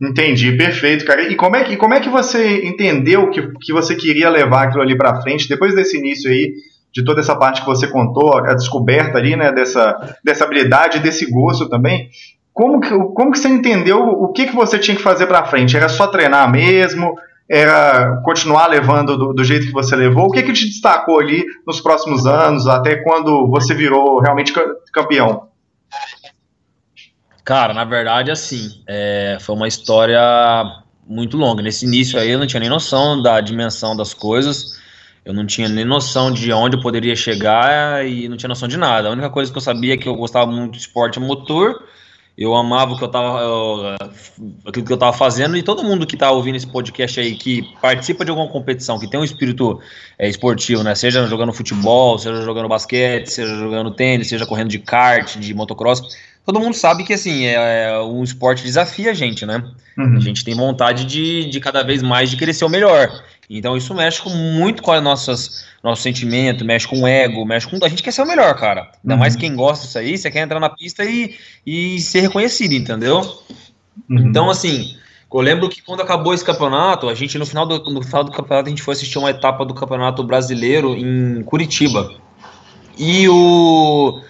Entendi, 0.00 0.56
perfeito, 0.56 1.04
cara. 1.04 1.28
E 1.28 1.34
como 1.34 1.56
é 1.56 1.64
que, 1.64 1.76
como 1.76 1.94
é 1.94 2.00
que 2.00 2.08
você 2.08 2.64
entendeu 2.64 3.30
que, 3.30 3.42
que 3.60 3.72
você 3.72 3.96
queria 3.96 4.30
levar 4.30 4.64
aquilo 4.64 4.82
ali 4.82 4.96
para 4.96 5.20
frente 5.20 5.48
depois 5.48 5.74
desse 5.74 5.98
início 5.98 6.30
aí? 6.30 6.54
de 6.92 7.04
toda 7.04 7.20
essa 7.20 7.36
parte 7.36 7.60
que 7.60 7.66
você 7.66 7.86
contou, 7.86 8.36
a 8.38 8.54
descoberta 8.54 9.18
ali, 9.18 9.36
né, 9.36 9.52
dessa, 9.52 10.16
dessa 10.24 10.44
habilidade, 10.44 11.00
desse 11.00 11.30
gosto 11.30 11.68
também. 11.68 12.10
Como 12.58 12.80
que, 12.80 12.88
como 12.88 13.30
que 13.30 13.38
você 13.38 13.46
entendeu 13.46 14.00
o 14.00 14.32
que, 14.32 14.46
que 14.46 14.52
você 14.56 14.80
tinha 14.80 14.96
que 14.96 15.02
fazer 15.02 15.28
para 15.28 15.44
frente? 15.44 15.76
Era 15.76 15.88
só 15.88 16.08
treinar 16.08 16.50
mesmo? 16.50 17.14
Era 17.48 18.20
continuar 18.24 18.66
levando 18.66 19.16
do, 19.16 19.32
do, 19.32 19.44
jeito 19.44 19.66
que 19.66 19.72
você 19.72 19.94
levou? 19.94 20.24
O 20.24 20.30
que, 20.32 20.42
que 20.42 20.52
te 20.52 20.66
destacou 20.66 21.20
ali 21.20 21.44
nos 21.64 21.80
próximos 21.80 22.26
anos, 22.26 22.66
até 22.66 22.96
quando 22.96 23.46
você 23.48 23.74
virou 23.74 24.18
realmente 24.18 24.52
campeão? 24.92 25.50
Cara, 27.44 27.72
na 27.72 27.84
verdade, 27.84 28.32
assim, 28.32 28.82
é, 28.88 29.38
foi 29.40 29.54
uma 29.54 29.68
história 29.68 30.20
muito 31.06 31.36
longa. 31.36 31.62
Nesse 31.62 31.86
início 31.86 32.18
aí 32.18 32.30
eu 32.30 32.40
não 32.40 32.46
tinha 32.48 32.58
nem 32.58 32.68
noção 32.68 33.22
da 33.22 33.40
dimensão 33.40 33.96
das 33.96 34.12
coisas, 34.12 34.80
eu 35.24 35.32
não 35.32 35.46
tinha 35.46 35.68
nem 35.68 35.84
noção 35.84 36.32
de 36.32 36.52
onde 36.52 36.76
eu 36.76 36.82
poderia 36.82 37.14
chegar 37.14 38.04
e 38.04 38.28
não 38.28 38.36
tinha 38.36 38.48
noção 38.48 38.66
de 38.66 38.76
nada. 38.76 39.06
A 39.06 39.12
única 39.12 39.30
coisa 39.30 39.48
que 39.48 39.56
eu 39.56 39.62
sabia 39.62 39.94
é 39.94 39.96
que 39.96 40.08
eu 40.08 40.16
gostava 40.16 40.50
muito 40.50 40.72
de 40.72 40.78
esporte 40.78 41.20
motor 41.20 41.86
eu 42.38 42.54
amava 42.54 42.92
o 42.92 42.96
que 42.96 43.02
eu 43.02 43.08
tava, 43.08 43.40
eu, 43.40 43.96
aquilo 44.64 44.86
que 44.86 44.92
eu 44.92 44.96
tava 44.96 45.12
fazendo 45.12 45.56
e 45.56 45.62
todo 45.62 45.82
mundo 45.82 46.06
que 46.06 46.16
tá 46.16 46.30
ouvindo 46.30 46.54
esse 46.54 46.68
podcast 46.68 47.18
aí, 47.18 47.34
que 47.34 47.62
participa 47.82 48.24
de 48.24 48.30
alguma 48.30 48.48
competição, 48.48 48.96
que 48.96 49.10
tem 49.10 49.18
um 49.18 49.24
espírito 49.24 49.80
é, 50.16 50.28
esportivo, 50.28 50.84
né? 50.84 50.94
Seja 50.94 51.26
jogando 51.26 51.52
futebol, 51.52 52.16
seja 52.16 52.40
jogando 52.42 52.68
basquete, 52.68 53.26
seja 53.26 53.56
jogando 53.56 53.90
tênis, 53.90 54.28
seja 54.28 54.46
correndo 54.46 54.68
de 54.68 54.78
kart, 54.78 55.36
de 55.36 55.52
motocross, 55.52 56.00
todo 56.46 56.60
mundo 56.60 56.74
sabe 56.74 57.02
que 57.02 57.12
assim, 57.12 57.44
é, 57.44 57.90
é 57.90 58.00
um 58.00 58.22
esporte 58.22 58.62
desafia 58.62 59.10
a 59.10 59.14
gente, 59.14 59.44
né? 59.44 59.64
Uhum. 59.98 60.16
A 60.16 60.20
gente 60.20 60.44
tem 60.44 60.54
vontade 60.54 61.04
de, 61.06 61.50
de 61.50 61.58
cada 61.58 61.82
vez 61.82 62.02
mais 62.04 62.30
de 62.30 62.54
ser 62.54 62.64
o 62.64 62.68
melhor. 62.68 63.10
Então 63.48 63.76
isso 63.76 63.94
mexe 63.94 64.20
com, 64.20 64.30
muito 64.30 64.82
com 64.82 64.92
as 64.92 65.02
nossas 65.02 65.68
nosso 65.82 66.02
sentimento, 66.02 66.64
mexe 66.64 66.86
com 66.86 67.02
o 67.02 67.06
ego, 67.06 67.44
mexe 67.44 67.66
com. 67.66 67.82
A 67.84 67.88
gente 67.88 68.02
quer 68.02 68.12
ser 68.12 68.22
o 68.22 68.26
melhor, 68.26 68.54
cara. 68.56 68.90
Ainda 69.02 69.14
uhum. 69.14 69.20
mais 69.20 69.36
quem 69.36 69.54
gosta 69.54 69.86
disso 69.86 69.98
aí, 69.98 70.18
você 70.18 70.30
quer 70.30 70.40
entrar 70.40 70.60
na 70.60 70.68
pista 70.68 71.04
e, 71.04 71.36
e 71.64 72.00
ser 72.00 72.20
reconhecido, 72.20 72.72
entendeu? 72.72 73.20
Uhum. 74.10 74.18
Então, 74.18 74.50
assim, 74.50 74.96
eu 75.32 75.40
lembro 75.40 75.68
que 75.68 75.82
quando 75.82 76.00
acabou 76.00 76.34
esse 76.34 76.44
campeonato, 76.44 77.08
a 77.08 77.14
gente, 77.14 77.38
no 77.38 77.46
final, 77.46 77.64
do, 77.64 77.78
no 77.90 78.02
final 78.02 78.24
do 78.24 78.32
campeonato, 78.32 78.66
a 78.66 78.70
gente 78.70 78.82
foi 78.82 78.94
assistir 78.94 79.18
uma 79.18 79.30
etapa 79.30 79.64
do 79.64 79.74
campeonato 79.74 80.24
brasileiro 80.24 80.96
em 80.96 81.42
Curitiba. 81.42 82.14
E 82.98 83.28
o. 83.28 84.20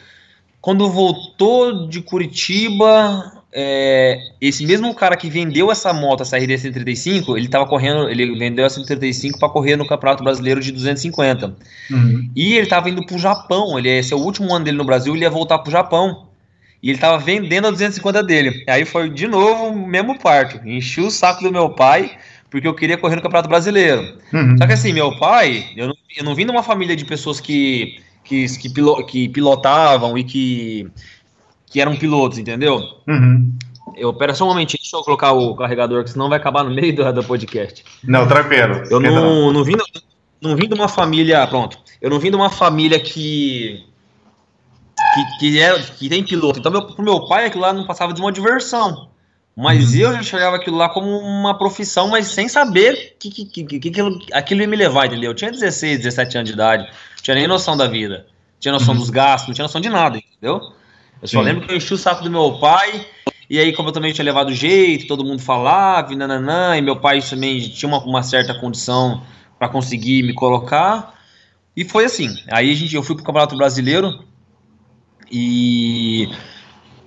Quando 0.60 0.90
voltou 0.90 1.88
de 1.88 2.02
Curitiba, 2.02 3.37
é, 3.52 4.18
esse 4.40 4.66
mesmo 4.66 4.94
cara 4.94 5.16
que 5.16 5.30
vendeu 5.30 5.70
essa 5.70 5.92
moto, 5.92 6.22
essa 6.22 6.36
RD 6.36 6.58
135, 6.58 7.36
ele 7.36 7.48
tava 7.48 7.66
correndo, 7.66 8.08
ele 8.08 8.38
vendeu 8.38 8.64
a 8.64 8.70
135 8.70 9.38
para 9.38 9.48
correr 9.48 9.76
no 9.76 9.86
Campeonato 9.86 10.22
Brasileiro 10.22 10.60
de 10.60 10.70
250. 10.70 11.56
Uhum. 11.90 12.30
E 12.36 12.54
ele 12.54 12.66
tava 12.66 12.90
indo 12.90 13.04
pro 13.06 13.18
Japão, 13.18 13.78
ele 13.78 13.88
esse 13.88 14.12
é 14.12 14.16
o 14.16 14.20
último 14.20 14.54
ano 14.54 14.64
dele 14.64 14.76
no 14.76 14.84
Brasil, 14.84 15.14
ele 15.14 15.24
ia 15.24 15.30
voltar 15.30 15.58
pro 15.58 15.72
Japão. 15.72 16.26
E 16.80 16.90
ele 16.90 16.98
tava 16.98 17.18
vendendo 17.18 17.66
a 17.66 17.70
250 17.70 18.22
dele. 18.22 18.64
Aí 18.68 18.84
foi 18.84 19.10
de 19.10 19.26
novo 19.26 19.66
o 19.66 19.88
mesmo 19.88 20.16
parto. 20.16 20.60
Enchi 20.64 21.00
o 21.00 21.10
saco 21.10 21.42
do 21.42 21.50
meu 21.50 21.70
pai, 21.70 22.16
porque 22.48 22.68
eu 22.68 22.74
queria 22.74 22.96
correr 22.96 23.16
no 23.16 23.22
Campeonato 23.22 23.48
Brasileiro. 23.48 24.16
Uhum. 24.32 24.56
Só 24.56 24.66
que 24.66 24.74
assim, 24.74 24.92
meu 24.92 25.18
pai, 25.18 25.70
eu 25.76 25.88
não, 25.88 25.94
eu 26.16 26.24
não 26.24 26.34
vim 26.36 26.44
de 26.44 26.52
uma 26.52 26.62
família 26.62 26.94
de 26.94 27.04
pessoas 27.04 27.40
que, 27.40 28.00
que, 28.22 28.46
que, 28.58 28.70
pilo, 28.70 29.04
que 29.06 29.28
pilotavam 29.28 30.16
e 30.16 30.22
que 30.22 30.88
que 31.70 31.80
eram 31.80 31.96
pilotos, 31.96 32.38
entendeu? 32.38 32.82
Uhum. 33.06 33.52
Eu, 33.96 34.12
pera 34.12 34.34
só 34.34 34.44
um 34.44 34.48
momentinho, 34.48 34.80
deixa 34.80 34.96
eu 34.96 35.02
colocar 35.02 35.32
o 35.32 35.54
carregador, 35.56 36.04
que 36.04 36.10
senão 36.10 36.28
vai 36.28 36.38
acabar 36.38 36.64
no 36.64 36.70
meio 36.70 36.94
do, 36.94 37.12
do 37.12 37.24
podcast. 37.24 37.84
Não, 38.04 38.26
tranquilo. 38.26 38.82
Eu 38.90 39.00
não, 39.00 39.52
não, 39.52 39.64
vim, 39.64 39.76
não 40.40 40.54
vim 40.54 40.68
de 40.68 40.74
uma 40.74 40.88
família, 40.88 41.46
pronto, 41.46 41.78
eu 42.00 42.10
não 42.10 42.18
vim 42.18 42.30
de 42.30 42.36
uma 42.36 42.50
família 42.50 43.00
que 43.00 43.84
que, 45.14 45.38
que, 45.38 45.60
é, 45.60 45.78
que 45.80 46.08
tem 46.08 46.24
piloto. 46.24 46.58
Então, 46.58 46.72
meu, 46.72 46.82
pro 46.82 47.04
meu 47.04 47.26
pai, 47.26 47.46
aquilo 47.46 47.62
lá 47.62 47.72
não 47.72 47.86
passava 47.86 48.12
de 48.12 48.20
uma 48.20 48.32
diversão. 48.32 49.08
Mas 49.56 49.94
uhum. 49.94 50.00
eu 50.00 50.12
já 50.12 50.20
enxergava 50.20 50.56
aquilo 50.56 50.76
lá 50.76 50.88
como 50.88 51.18
uma 51.18 51.56
profissão, 51.56 52.08
mas 52.08 52.28
sem 52.28 52.48
saber 52.48 53.16
que, 53.18 53.30
que, 53.30 53.44
que, 53.44 53.80
que 53.80 53.88
aquilo, 53.88 54.18
aquilo 54.32 54.60
ia 54.60 54.68
me 54.68 54.76
levar, 54.76 55.06
entendeu? 55.06 55.30
Eu 55.30 55.34
tinha 55.34 55.50
16, 55.50 55.98
17 55.98 56.38
anos 56.38 56.48
de 56.48 56.54
idade, 56.54 56.84
não 56.84 57.22
tinha 57.22 57.34
nem 57.34 57.48
noção 57.48 57.76
da 57.76 57.86
vida, 57.88 58.18
não 58.18 58.60
tinha 58.60 58.72
noção 58.72 58.94
uhum. 58.94 59.00
dos 59.00 59.10
gastos, 59.10 59.48
não 59.48 59.54
tinha 59.54 59.64
noção 59.64 59.80
de 59.80 59.88
nada, 59.88 60.18
entendeu? 60.18 60.60
Eu 61.20 61.28
só 61.28 61.40
Sim. 61.40 61.44
lembro 61.44 61.66
que 61.66 61.72
eu 61.72 61.76
enchi 61.76 61.94
o 61.94 61.98
saco 61.98 62.22
do 62.22 62.30
meu 62.30 62.58
pai, 62.58 63.06
e 63.50 63.58
aí, 63.58 63.72
como 63.72 63.88
eu 63.88 63.92
também 63.92 64.12
tinha 64.12 64.24
levado 64.24 64.52
jeito, 64.52 65.06
todo 65.06 65.24
mundo 65.24 65.40
falava, 65.40 66.12
e 66.12 66.16
nananã, 66.16 66.76
e 66.76 66.82
meu 66.82 66.96
pai 66.96 67.20
também 67.22 67.60
tinha 67.60 67.88
uma, 67.88 68.04
uma 68.04 68.22
certa 68.22 68.52
condição 68.54 69.22
para 69.58 69.68
conseguir 69.68 70.22
me 70.22 70.34
colocar. 70.34 71.14
E 71.74 71.84
foi 71.84 72.04
assim. 72.04 72.28
Aí 72.50 72.70
a 72.70 72.74
gente, 72.74 72.94
eu 72.94 73.02
fui 73.02 73.14
pro 73.14 73.24
Campeonato 73.24 73.56
Brasileiro 73.56 74.22
e 75.30 76.28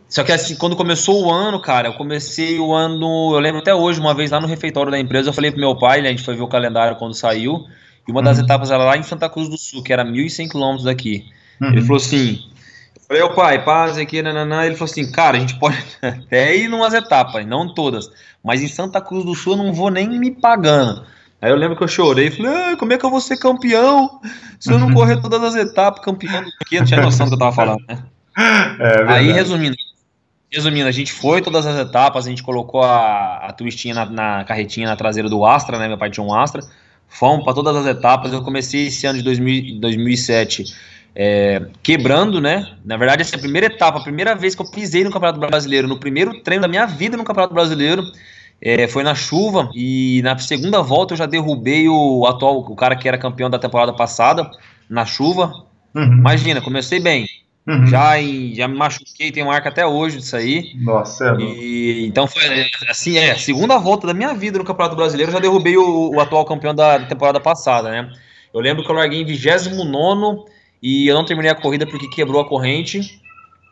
Só 0.10 0.24
que 0.24 0.32
assim, 0.32 0.56
quando 0.56 0.76
começou 0.76 1.26
o 1.26 1.32
ano, 1.32 1.62
cara, 1.62 1.90
eu 1.90 1.94
comecei 1.94 2.60
o 2.60 2.74
ano. 2.74 3.34
Eu 3.34 3.40
lembro 3.40 3.60
até 3.60 3.74
hoje, 3.74 4.00
uma 4.00 4.14
vez 4.14 4.32
lá 4.32 4.40
no 4.40 4.48
refeitório 4.48 4.92
da 4.92 5.00
empresa, 5.00 5.30
eu 5.30 5.34
falei 5.34 5.52
pro 5.52 5.60
meu 5.60 5.78
pai, 5.78 6.02
né? 6.02 6.08
A 6.08 6.12
gente 6.12 6.24
foi 6.24 6.36
ver 6.36 6.42
o 6.42 6.48
calendário 6.48 6.98
quando 6.98 7.14
saiu. 7.14 7.66
E 8.08 8.12
uma 8.12 8.24
das 8.24 8.40
uhum. 8.40 8.46
etapas 8.46 8.72
era 8.72 8.84
lá 8.84 8.98
em 8.98 9.04
Santa 9.04 9.30
Cruz 9.30 9.48
do 9.48 9.58
Sul, 9.58 9.84
que 9.84 9.94
era 9.94 10.04
1.100 10.04 10.50
quilômetros 10.50 10.86
daqui. 10.86 11.26
Uhum. 11.62 11.70
Ele 11.70 11.82
falou 11.82 11.98
assim: 11.98 12.40
Falei, 13.12 13.24
ô 13.24 13.30
pai, 13.32 13.62
paz 13.66 13.98
aqui, 13.98 14.22
nananã. 14.22 14.66
Ele 14.66 14.76
falou 14.76 14.90
assim, 14.90 15.12
cara, 15.12 15.36
a 15.36 15.40
gente 15.42 15.60
pode 15.60 15.78
até 16.02 16.56
ir 16.56 16.70
numas 16.70 16.94
etapas, 16.94 17.46
não 17.46 17.74
todas. 17.74 18.10
Mas 18.42 18.62
em 18.62 18.70
Santa 18.70 19.02
Cruz 19.02 19.26
do 19.26 19.36
Sul 19.36 19.52
eu 19.52 19.58
não 19.58 19.74
vou 19.74 19.92
nem 19.92 20.08
me 20.08 20.32
pagando. 20.32 21.04
Aí 21.42 21.52
eu 21.52 21.58
lembro 21.58 21.76
que 21.76 21.84
eu 21.84 21.90
chorei 21.90 22.28
e 22.28 22.32
falei, 22.32 22.54
ah, 22.54 22.78
como 22.78 22.94
é 22.94 22.98
que 22.98 23.06
eu 23.06 23.10
vou 23.10 23.20
ser 23.20 23.36
campeão 23.36 24.22
se 24.58 24.72
eu 24.72 24.80
não 24.80 24.94
correr 24.94 25.20
todas 25.20 25.44
as 25.44 25.56
etapas, 25.56 26.02
campeão 26.06 26.42
do 26.42 26.52
quê? 26.66 26.80
Não 26.80 26.86
tinha 26.86 27.02
noção 27.02 27.26
do 27.26 27.32
que 27.32 27.36
eu 27.36 27.40
tava 27.40 27.52
falando, 27.52 27.84
né? 27.86 28.02
É, 28.80 29.04
Aí, 29.12 29.30
resumindo, 29.34 29.76
resumindo, 30.50 30.88
a 30.88 30.92
gente 30.92 31.12
foi 31.12 31.42
todas 31.42 31.66
as 31.66 31.78
etapas, 31.78 32.26
a 32.26 32.30
gente 32.30 32.44
colocou 32.44 32.82
a, 32.82 33.40
a 33.40 33.52
twistinha 33.52 33.94
na, 33.94 34.06
na, 34.06 34.44
carretinha 34.46 34.88
na 34.88 34.96
traseira 34.96 35.28
do 35.28 35.46
Astra, 35.46 35.78
né? 35.78 35.90
Meu 35.90 35.98
pai 35.98 36.10
tinha 36.10 36.26
um 36.26 36.34
Astra. 36.34 36.62
Fomos 37.10 37.44
para 37.44 37.54
todas 37.54 37.76
as 37.76 37.88
etapas. 37.88 38.32
Eu 38.32 38.42
comecei 38.42 38.88
esse 38.88 39.06
ano 39.06 39.18
de 39.18 39.24
2000, 39.26 39.82
2007 39.82 40.91
é, 41.16 41.62
quebrando, 41.84 42.40
né? 42.40 42.76
Na 42.86 42.98
verdade, 42.98 43.22
essa 43.22 43.36
é 43.36 43.38
a 43.38 43.42
primeira 43.42 43.68
etapa, 43.68 44.00
a 44.00 44.04
primeira 44.04 44.36
vez 44.36 44.56
que 44.56 44.62
eu 44.62 44.70
pisei 44.70 45.04
no 45.04 45.12
Campeonato 45.12 45.40
Brasileiro, 45.40 45.88
no 45.88 46.00
primeiro 46.00 46.42
treino 46.42 46.62
da 46.62 46.68
minha 46.68 46.86
vida 46.86 47.18
no 47.18 47.24
Campeonato 47.24 47.54
Brasileiro, 47.54 48.04
é, 48.62 48.88
foi 48.88 49.04
na 49.04 49.16
chuva 49.16 49.70
e 49.76 50.22
na 50.24 50.38
segunda 50.38 50.82
volta 50.82 51.14
eu 51.14 51.18
já 51.18 51.26
derrubei 51.26 51.90
o 51.90 52.26
atual, 52.28 52.60
o 52.60 52.76
cara 52.76 52.96
que 52.96 53.08
era 53.08 53.18
campeão 53.18 53.50
da 53.50 53.60
temporada 53.60 53.94
passada, 53.94 54.50
na 54.90 55.06
chuva. 55.06 55.66
Uhum. 55.94 56.20
Imagina, 56.20 56.62
comecei 56.62 57.00
bem. 57.00 57.28
Uhum. 57.68 57.86
Já, 57.86 58.20
em, 58.20 58.56
já 58.56 58.68
me 58.68 58.76
machuquei, 58.76 59.32
tem 59.32 59.44
marca 59.44 59.70
até 59.70 59.86
hoje 59.86 60.18
disso 60.18 60.36
aí. 60.36 60.72
Nossa, 60.76 61.36
é 61.40 61.42
e, 61.44 62.06
Então 62.08 62.26
foi 62.26 62.42
assim, 62.90 63.18
é, 63.18 63.36
segunda 63.36 63.78
volta 63.78 64.08
da 64.08 64.14
minha 64.14 64.34
vida 64.34 64.58
no 64.58 64.64
Campeonato 64.64 64.96
Brasileiro, 64.96 65.32
já 65.32 65.40
derrubei 65.40 65.78
o, 65.78 66.12
o 66.16 66.20
atual 66.20 66.46
campeão 66.46 66.74
da 66.74 67.00
temporada 67.00 67.40
passada, 67.40 67.90
né? 67.90 68.12
Eu 68.54 68.60
lembro 68.60 68.84
que 68.84 68.90
eu 68.90 68.96
larguei 68.96 69.22
em 69.22 69.26
29 69.26 69.76
e 70.82 71.08
eu 71.08 71.16
não 71.16 71.26
terminei 71.26 71.52
a 71.52 71.56
corrida 71.56 71.86
porque 71.86 72.08
quebrou 72.10 72.42
a 72.42 72.48
corrente. 72.48 73.22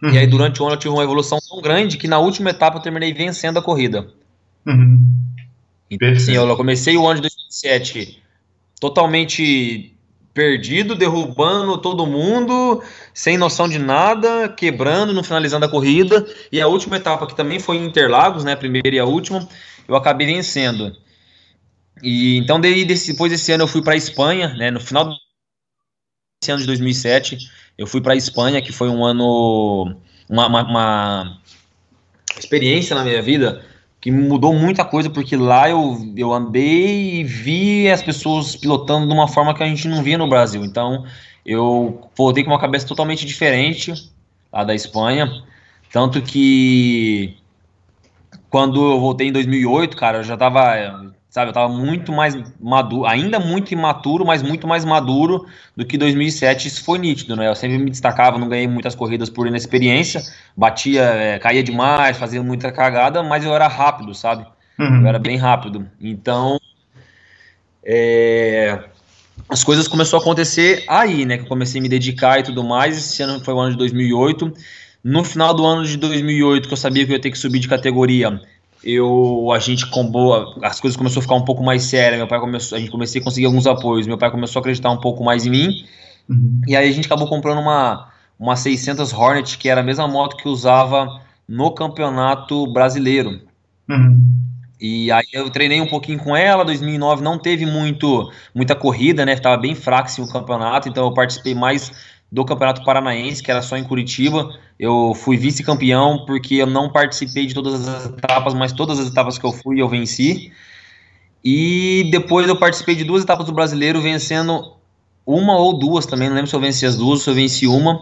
Uhum. 0.02 0.12
E 0.12 0.18
aí, 0.18 0.28
durante 0.28 0.62
o 0.62 0.66
ano, 0.66 0.76
eu 0.76 0.80
tive 0.80 0.94
uma 0.94 1.04
evolução 1.04 1.40
tão 1.50 1.62
grande 1.62 1.98
que 1.98 2.08
na 2.08 2.20
última 2.20 2.52
etapa 2.52 2.78
eu 2.78 2.82
terminei 2.82 3.14
vencendo 3.14 3.58
a 3.58 3.62
corrida. 3.62 4.08
Uhum. 4.66 5.04
Então, 5.90 6.10
assim, 6.10 6.34
eu 6.34 6.56
comecei 6.56 6.96
o 6.96 7.08
ano 7.08 7.16
de 7.16 7.22
2007 7.22 8.22
totalmente 8.80 9.96
perdido, 10.34 10.96
derrubando 10.96 11.78
todo 11.78 12.06
mundo, 12.06 12.82
sem 13.14 13.38
noção 13.38 13.68
de 13.68 13.80
nada, 13.80 14.48
quebrando, 14.48 15.14
no 15.14 15.24
finalizando 15.24 15.66
a 15.66 15.70
corrida. 15.70 16.26
E 16.52 16.62
a 16.62 16.68
última 16.68 16.98
etapa, 16.98 17.28
que 17.28 17.36
também 17.36 17.60
foi 17.60 17.78
em 17.78 17.86
Interlagos, 17.86 18.44
né, 18.44 18.54
a 18.54 18.58
primeira 18.58 18.96
e 18.96 19.00
a 19.00 19.06
última, 19.06 19.48
eu 19.88 19.96
acabei 19.96 20.28
vencendo. 20.28 20.96
E 22.02 22.38
então 22.38 22.62
daí, 22.62 22.86
depois 22.86 23.32
desse 23.32 23.52
ano 23.52 23.64
eu 23.64 23.68
fui 23.68 23.82
para 23.82 23.94
a 23.94 23.98
Espanha, 23.98 24.54
né, 24.54 24.72
no 24.72 24.80
final 24.80 25.14
esse 26.42 26.52
ano 26.52 26.62
de 26.62 26.68
2007, 26.68 27.38
eu 27.78 27.86
fui 27.86 28.00
para 28.00 28.14
a 28.14 28.16
Espanha, 28.16 28.62
que 28.62 28.72
foi 28.72 28.90
um 28.90 29.04
ano, 29.04 29.96
uma, 30.30 30.48
uma, 30.48 30.64
uma, 30.64 31.40
experiência 32.38 32.96
na 32.96 33.04
minha 33.04 33.22
vida 33.22 33.66
que 34.00 34.10
mudou 34.10 34.54
muita 34.54 34.86
coisa, 34.86 35.10
porque 35.10 35.36
lá 35.36 35.70
eu, 35.70 35.98
eu 36.16 36.32
andei 36.32 37.20
e 37.20 37.24
vi 37.26 37.90
as 37.90 38.02
pessoas 38.02 38.56
pilotando 38.56 39.08
de 39.08 39.14
uma 39.14 39.28
forma 39.28 39.54
que 39.54 39.62
a 39.62 39.66
gente 39.66 39.90
não 39.90 40.02
via 40.02 40.18
no 40.18 40.30
Brasil. 40.30 40.64
Então, 40.64 41.06
eu 41.46 42.10
voltei 42.16 42.46
com 42.46 42.52
uma 42.52 42.60
cabeça 42.60 42.88
totalmente 42.88 43.26
diferente 43.26 43.94
lá 44.54 44.64
da 44.64 44.74
Espanha. 44.74 45.44
Tanto 45.92 46.22
que 46.22 47.36
quando 48.50 48.94
eu 48.94 49.02
voltei 49.02 49.28
em 49.28 49.34
2008, 49.34 49.98
cara, 49.98 50.20
eu 50.20 50.24
já 50.24 50.36
estava 50.36 51.14
sabe? 51.30 51.50
Eu 51.50 51.54
tava 51.54 51.72
muito 51.72 52.12
mais 52.12 52.36
maduro, 52.60 53.06
ainda 53.06 53.40
muito 53.40 53.72
imaturo, 53.72 54.26
mas 54.26 54.42
muito 54.42 54.68
mais 54.68 54.84
maduro 54.84 55.46
do 55.76 55.86
que 55.86 55.98
2007. 55.98 56.68
Isso 56.68 56.84
foi 56.84 56.98
nítido, 56.98 57.36
né? 57.36 57.48
Eu 57.48 57.56
sempre 57.56 57.78
me 57.78 57.90
destacava, 57.90 58.40
não 58.40 58.50
ganhei 58.50 58.68
muitas 58.68 58.96
corridas 58.96 59.30
por 59.30 59.48
inexperiência, 59.48 60.22
batia, 60.58 61.04
é, 61.04 61.40
caía 61.40 61.64
demais, 61.64 62.18
fazia 62.18 62.42
muita 62.42 62.72
cagada, 62.72 63.22
mas 63.22 63.46
eu 63.46 63.54
era 63.54 63.68
rápido, 63.68 64.14
sabe? 64.16 64.46
Uhum. 64.80 65.02
Eu 65.02 65.08
era 65.08 65.20
bem 65.20 65.38
rápido. 65.38 65.88
Então, 66.02 66.60
é, 67.84 68.80
as 69.48 69.64
coisas 69.64 69.88
começaram 69.88 70.20
a 70.20 70.22
acontecer 70.22 70.84
aí, 70.88 71.26
né? 71.26 71.38
Que 71.38 71.44
eu 71.44 71.48
comecei 71.48 71.80
a 71.80 71.82
me 71.82 71.90
dedicar 71.90 72.40
e 72.40 72.44
tudo 72.44 72.64
mais. 72.64 72.98
Esse 72.98 73.22
ano 73.22 73.44
foi 73.44 73.54
o 73.54 73.60
ano 73.60 73.72
de 73.72 73.78
2008. 73.78 74.52
No 75.04 75.24
final 75.24 75.54
do 75.54 75.66
ano 75.66 75.86
de 75.86 75.96
2008, 75.96 76.68
que 76.68 76.74
eu 76.74 76.78
sabia 76.78 77.06
que 77.06 77.12
eu 77.12 77.16
ia 77.16 77.22
ter 77.22 77.32
que 77.32 77.38
subir 77.38 77.60
de 77.60 77.68
categoria, 77.68 78.42
eu 78.84 79.52
a 79.52 79.60
gente 79.60 79.90
combou, 79.90 80.56
as 80.62 80.80
coisas 80.80 80.98
começou 80.98 81.20
a 81.20 81.24
ficar 81.24 81.36
um 81.36 81.46
pouco 81.46 81.64
mais 81.64 81.84
sérias. 81.84 82.18
Meu 82.18 82.28
pai 82.28 82.40
começou, 82.40 82.78
a 82.78 82.80
gente 82.80 82.92
comecei 82.92 83.22
a 83.22 83.24
conseguir 83.24 83.46
alguns 83.46 83.68
apoios. 83.68 84.08
Meu 84.08 84.18
pai 84.18 84.32
começou 84.32 84.60
a 84.60 84.62
acreditar 84.62 84.92
um 84.92 85.00
pouco 85.00 85.24
mais 85.24 85.46
em 85.46 85.50
mim. 85.50 85.86
Uhum. 86.30 86.62
E 86.68 86.76
aí 86.76 86.88
a 86.88 86.92
gente 86.92 87.06
acabou 87.06 87.28
comprando 87.28 87.60
uma 87.60 88.10
uma 88.40 88.56
600 88.56 89.12
Hornet, 89.12 89.58
que 89.58 89.68
era 89.68 89.82
a 89.82 89.84
mesma 89.84 90.08
moto 90.08 90.38
que 90.38 90.48
usava 90.48 91.22
no 91.46 91.72
Campeonato 91.72 92.72
Brasileiro. 92.72 93.42
Uhum. 93.90 94.24
E 94.80 95.12
aí 95.12 95.28
eu 95.34 95.50
treinei 95.50 95.82
um 95.82 95.88
pouquinho 95.88 96.20
com 96.20 96.34
ela, 96.38 96.64
2009 96.64 97.22
não 97.22 97.38
teve 97.38 97.66
muito 97.66 98.32
muita 98.56 98.76
corrida, 98.76 99.26
né? 99.26 99.36
Tava 99.36 99.58
bem 99.58 99.76
fraco 99.76 100.08
assim, 100.08 100.22
o 100.22 100.32
campeonato, 100.32 100.88
então 100.88 101.06
eu 101.06 101.14
participei 101.14 101.54
mais 101.54 101.92
do 102.32 102.46
Campeonato 102.46 102.84
Paranaense, 102.84 103.42
que 103.42 103.50
era 103.50 103.62
só 103.62 103.76
em 103.78 103.84
Curitiba. 103.84 104.54
Eu 104.80 105.14
fui 105.16 105.38
vice-campeão 105.38 106.26
porque 106.26 106.56
eu 106.56 106.68
não 106.68 106.92
participei 106.92 107.46
de 107.46 107.54
todas 107.54 107.88
as 107.88 108.06
etapas, 108.06 108.54
mas 108.54 108.72
todas 108.72 109.00
as 109.00 109.08
etapas 109.08 109.38
que 109.38 109.46
eu 109.46 109.52
fui 109.52 109.82
eu 109.82 109.90
venci. 109.90 110.52
E 111.44 112.10
depois 112.12 112.48
eu 112.48 112.58
participei 112.58 112.96
de 112.96 113.04
duas 113.04 113.24
etapas 113.24 113.46
do 113.46 113.54
Brasileiro, 113.54 114.02
vencendo 114.02 114.74
uma 115.26 115.58
ou 115.58 115.78
duas 115.78 116.06
também, 116.06 116.28
não 116.28 116.36
lembro 116.36 116.50
se 116.50 116.56
eu 116.56 116.60
venci 116.60 116.86
as 116.86 116.98
duas, 116.98 117.22
se 117.22 117.30
eu 117.30 117.34
venci 117.34 117.68
uma. 117.68 118.00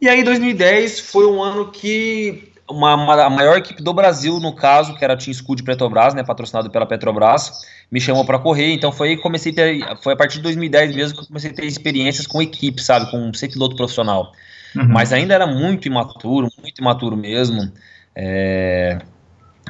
E 0.00 0.08
aí 0.08 0.22
2010 0.22 1.00
foi 1.00 1.26
um 1.26 1.42
ano 1.42 1.70
que 1.70 2.52
uma, 2.68 2.94
uma, 2.94 3.24
a 3.24 3.30
maior 3.30 3.56
equipe 3.56 3.82
do 3.82 3.92
Brasil, 3.92 4.38
no 4.40 4.54
caso, 4.54 4.94
que 4.94 5.04
era 5.04 5.14
a 5.14 5.16
Team 5.16 5.32
Scoot 5.34 5.62
Petrobras, 5.62 6.14
né, 6.14 6.22
patrocinado 6.22 6.70
pela 6.70 6.86
Petrobras, 6.86 7.66
me 7.92 8.00
chamou 8.00 8.24
para 8.24 8.38
correr, 8.38 8.72
então 8.72 8.90
foi 8.90 9.10
aí 9.10 9.16
que 9.16 9.22
comecei 9.22 9.52
a 9.52 9.54
ter, 9.54 9.96
foi 10.02 10.14
a 10.14 10.16
partir 10.16 10.38
de 10.38 10.44
2010 10.44 10.96
mesmo 10.96 11.18
que 11.18 11.24
eu 11.24 11.26
comecei 11.26 11.50
a 11.50 11.54
ter 11.54 11.66
experiências 11.66 12.26
com 12.26 12.40
equipe, 12.40 12.82
sabe, 12.82 13.10
com 13.10 13.32
ser 13.34 13.48
piloto 13.48 13.76
profissional. 13.76 14.32
Uhum. 14.74 14.88
Mas 14.88 15.12
ainda 15.12 15.34
era 15.34 15.46
muito 15.46 15.86
imaturo, 15.86 16.48
muito 16.58 16.80
imaturo 16.80 17.14
mesmo. 17.14 17.70
É, 18.16 18.98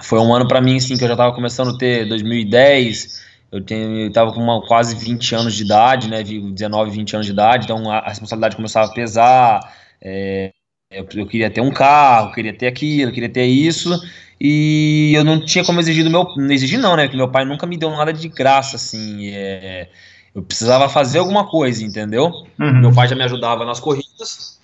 foi 0.00 0.20
um 0.20 0.32
ano 0.32 0.46
para 0.46 0.60
mim, 0.60 0.76
assim, 0.76 0.96
que 0.96 1.02
eu 1.02 1.08
já 1.08 1.14
estava 1.14 1.34
começando 1.34 1.74
a 1.74 1.78
ter 1.78 2.06
2010, 2.06 3.24
eu, 3.50 3.60
tenho, 3.60 4.06
eu 4.06 4.12
tava 4.12 4.32
com 4.32 4.40
uma, 4.40 4.64
quase 4.68 4.94
20 4.94 5.34
anos 5.34 5.54
de 5.54 5.64
idade, 5.64 6.08
né, 6.08 6.22
19, 6.22 6.92
20 6.92 7.14
anos 7.14 7.26
de 7.26 7.32
idade, 7.32 7.64
então 7.64 7.90
a, 7.90 7.98
a 7.98 8.08
responsabilidade 8.08 8.54
começava 8.54 8.88
a 8.88 8.94
pesar, 8.94 9.60
é, 10.00 10.52
eu, 10.92 11.06
eu, 11.14 11.26
queria 11.26 11.50
ter 11.50 11.60
um 11.60 11.70
carro, 11.70 12.32
queria 12.32 12.52
ter 12.52 12.66
aquilo, 12.66 13.12
queria 13.12 13.28
ter 13.28 13.44
isso, 13.44 14.00
e 14.40 15.12
eu 15.14 15.24
não 15.24 15.44
tinha 15.44 15.64
como 15.64 15.78
exigir 15.78 16.02
do 16.02 16.10
meu. 16.10 16.24
Não 16.36 16.50
exigir, 16.50 16.78
não, 16.78 16.96
né? 16.96 17.04
Porque 17.04 17.16
meu 17.16 17.28
pai 17.28 17.44
nunca 17.44 17.66
me 17.66 17.76
deu 17.76 17.90
nada 17.90 18.12
de 18.12 18.28
graça, 18.28 18.74
assim. 18.74 19.28
É, 19.28 19.88
eu 20.34 20.42
precisava 20.42 20.88
fazer 20.88 21.20
alguma 21.20 21.48
coisa, 21.48 21.84
entendeu? 21.84 22.26
Uhum. 22.58 22.80
Meu 22.80 22.92
pai 22.92 23.06
já 23.06 23.14
me 23.14 23.22
ajudava 23.22 23.64
nas 23.64 23.78
corridas. 23.78 24.60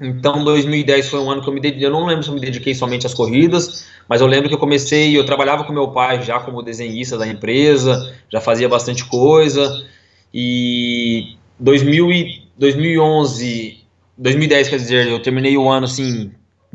Então, 0.00 0.42
2010 0.42 1.08
foi 1.10 1.20
um 1.20 1.30
ano 1.30 1.42
que 1.42 1.48
eu 1.48 1.52
me 1.52 1.60
dediquei. 1.60 1.86
Eu 1.86 1.92
não 1.92 2.06
lembro 2.06 2.22
se 2.22 2.30
eu 2.30 2.34
me 2.34 2.40
dediquei 2.40 2.74
somente 2.74 3.06
às 3.06 3.12
corridas, 3.12 3.86
mas 4.08 4.20
eu 4.20 4.26
lembro 4.26 4.48
que 4.48 4.54
eu 4.54 4.58
comecei. 4.58 5.16
Eu 5.16 5.26
trabalhava 5.26 5.64
com 5.64 5.72
meu 5.74 5.88
pai 5.88 6.22
já 6.22 6.40
como 6.40 6.62
desenhista 6.62 7.18
da 7.18 7.26
empresa, 7.26 8.14
já 8.30 8.40
fazia 8.40 8.68
bastante 8.68 9.04
coisa. 9.04 9.86
E 10.32 11.36
2000 11.58 12.10
e 12.10 12.42
2011 12.56 13.81
2010, 14.18 14.68
quer 14.68 14.76
dizer, 14.76 15.08
eu 15.08 15.20
terminei 15.20 15.56
o 15.56 15.68
ano 15.68 15.86
assim, 15.86 16.32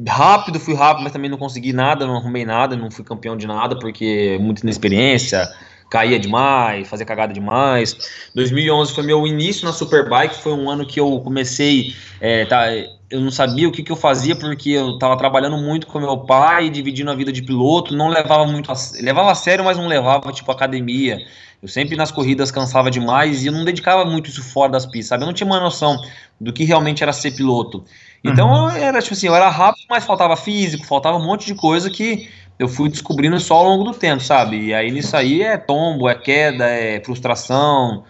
rápido, 0.07 0.59
fui 0.59 0.73
rápido, 0.73 1.03
mas 1.03 1.11
também 1.11 1.29
não 1.29 1.37
consegui 1.37 1.73
nada, 1.73 2.05
não 2.05 2.17
arrumei 2.17 2.45
nada, 2.45 2.75
não 2.75 2.91
fui 2.91 3.03
campeão 3.03 3.37
de 3.37 3.47
nada, 3.47 3.77
porque 3.79 4.37
muita 4.39 4.61
inexperiência, 4.61 5.47
caía 5.89 6.19
demais, 6.19 6.87
fazia 6.87 7.05
cagada 7.05 7.33
demais. 7.33 7.97
2011 8.35 8.93
foi 8.93 9.03
meu 9.03 9.25
início 9.25 9.65
na 9.65 9.73
Superbike, 9.73 10.35
foi 10.35 10.53
um 10.53 10.69
ano 10.69 10.85
que 10.85 10.99
eu 10.99 11.19
comecei, 11.21 11.95
é, 12.19 12.45
tá, 12.45 12.67
eu 13.09 13.21
não 13.21 13.31
sabia 13.31 13.67
o 13.67 13.71
que, 13.71 13.83
que 13.83 13.91
eu 13.91 13.95
fazia, 13.95 14.35
porque 14.35 14.71
eu 14.71 14.91
estava 14.91 15.17
trabalhando 15.17 15.57
muito 15.57 15.87
com 15.87 15.99
meu 15.99 16.17
pai, 16.17 16.69
dividindo 16.69 17.09
a 17.09 17.15
vida 17.15 17.31
de 17.31 17.41
piloto, 17.41 17.95
não 17.95 18.09
levava 18.09 18.45
muito, 18.45 18.71
a, 18.71 18.75
levava 19.01 19.31
a 19.31 19.35
sério, 19.35 19.63
mas 19.63 19.77
não 19.77 19.87
levava, 19.87 20.31
tipo, 20.33 20.51
academia, 20.51 21.17
eu 21.61 21.67
sempre 21.67 21.95
nas 21.95 22.11
corridas 22.11 22.51
cansava 22.51 22.91
demais 22.91 23.43
e 23.43 23.47
eu 23.47 23.53
não 23.53 23.65
dedicava 23.65 24.05
muito 24.05 24.29
isso 24.29 24.43
fora 24.43 24.71
das 24.71 24.85
pistas, 24.85 25.07
sabe? 25.07 25.23
Eu 25.23 25.27
não 25.27 25.33
tinha 25.33 25.47
uma 25.47 25.59
noção 25.59 25.97
do 26.39 26.53
que 26.53 26.63
realmente 26.63 27.01
era 27.01 27.11
ser 27.11 27.31
piloto. 27.31 27.83
Então 28.23 28.49
uhum. 28.49 28.69
era 28.69 29.01
tipo 29.01 29.13
assim, 29.13 29.27
eu 29.27 29.35
era 29.35 29.49
rápido, 29.49 29.85
mas 29.89 30.03
faltava 30.03 30.35
físico, 30.35 30.85
faltava 30.85 31.17
um 31.17 31.25
monte 31.25 31.47
de 31.47 31.55
coisa 31.55 31.89
que 31.89 32.29
eu 32.59 32.67
fui 32.67 32.89
descobrindo 32.89 33.39
só 33.39 33.55
ao 33.55 33.65
longo 33.65 33.83
do 33.83 33.93
tempo, 33.93 34.21
sabe? 34.21 34.67
E 34.67 34.73
aí 34.73 34.91
nisso 34.91 35.15
aí 35.15 35.41
é 35.41 35.57
tombo, 35.57 36.09
é 36.09 36.15
queda, 36.15 36.65
é 36.65 36.99
frustração. 37.01 38.03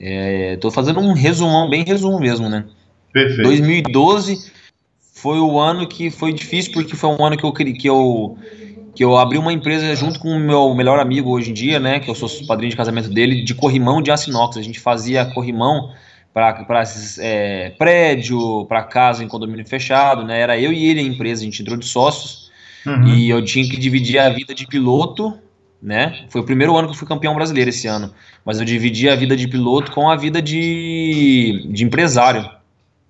É, 0.00 0.56
tô 0.60 0.70
fazendo 0.70 1.00
um 1.00 1.12
resumão, 1.12 1.68
bem 1.68 1.84
resumo 1.84 2.20
mesmo, 2.20 2.48
né? 2.48 2.64
Perfeito. 3.12 3.42
2012 3.42 4.52
foi 5.14 5.40
o 5.40 5.58
ano 5.58 5.88
que 5.88 6.10
foi 6.10 6.32
difícil, 6.32 6.72
porque 6.72 6.94
foi 6.94 7.10
um 7.10 7.24
ano 7.24 7.36
que 7.36 7.44
eu, 7.44 7.52
que 7.52 7.88
eu, 7.88 8.38
que 8.94 9.02
eu 9.02 9.16
abri 9.16 9.38
uma 9.38 9.52
empresa 9.52 9.96
junto 9.96 10.20
com 10.20 10.28
o 10.28 10.38
meu 10.38 10.72
melhor 10.74 11.00
amigo 11.00 11.30
hoje 11.30 11.50
em 11.50 11.54
dia, 11.54 11.80
né? 11.80 11.98
Que 11.98 12.10
eu 12.10 12.14
sou 12.14 12.28
padrinho 12.46 12.70
de 12.70 12.76
casamento 12.76 13.08
dele, 13.08 13.42
de 13.42 13.54
corrimão 13.54 14.02
de 14.02 14.10
aço 14.10 14.28
inox. 14.28 14.56
A 14.56 14.62
gente 14.62 14.78
fazia 14.78 15.24
corrimão 15.24 15.92
para 16.32 16.84
é, 17.18 17.70
prédio, 17.70 18.66
para 18.66 18.84
casa 18.84 19.24
em 19.24 19.28
condomínio 19.28 19.66
fechado, 19.66 20.24
né? 20.24 20.38
Era 20.38 20.58
eu 20.58 20.72
e 20.72 20.86
ele 20.86 21.00
a 21.00 21.02
empresa, 21.02 21.40
a 21.40 21.44
gente 21.46 21.62
entrou 21.62 21.76
de 21.76 21.86
sócios 21.86 22.47
uhum. 22.88 23.08
e 23.08 23.30
eu 23.30 23.44
tinha 23.44 23.68
que 23.68 23.76
dividir 23.76 24.18
a 24.18 24.28
vida 24.28 24.54
de 24.54 24.66
piloto, 24.66 25.38
né? 25.82 26.26
Foi 26.28 26.40
o 26.40 26.44
primeiro 26.44 26.76
ano 26.76 26.88
que 26.88 26.94
eu 26.94 26.98
fui 26.98 27.06
campeão 27.06 27.34
brasileiro 27.34 27.70
esse 27.70 27.86
ano, 27.86 28.12
mas 28.44 28.58
eu 28.58 28.64
dividi 28.64 29.08
a 29.08 29.14
vida 29.14 29.36
de 29.36 29.46
piloto 29.46 29.92
com 29.92 30.10
a 30.10 30.16
vida 30.16 30.40
de, 30.42 31.68
de 31.70 31.84
empresário. 31.84 32.48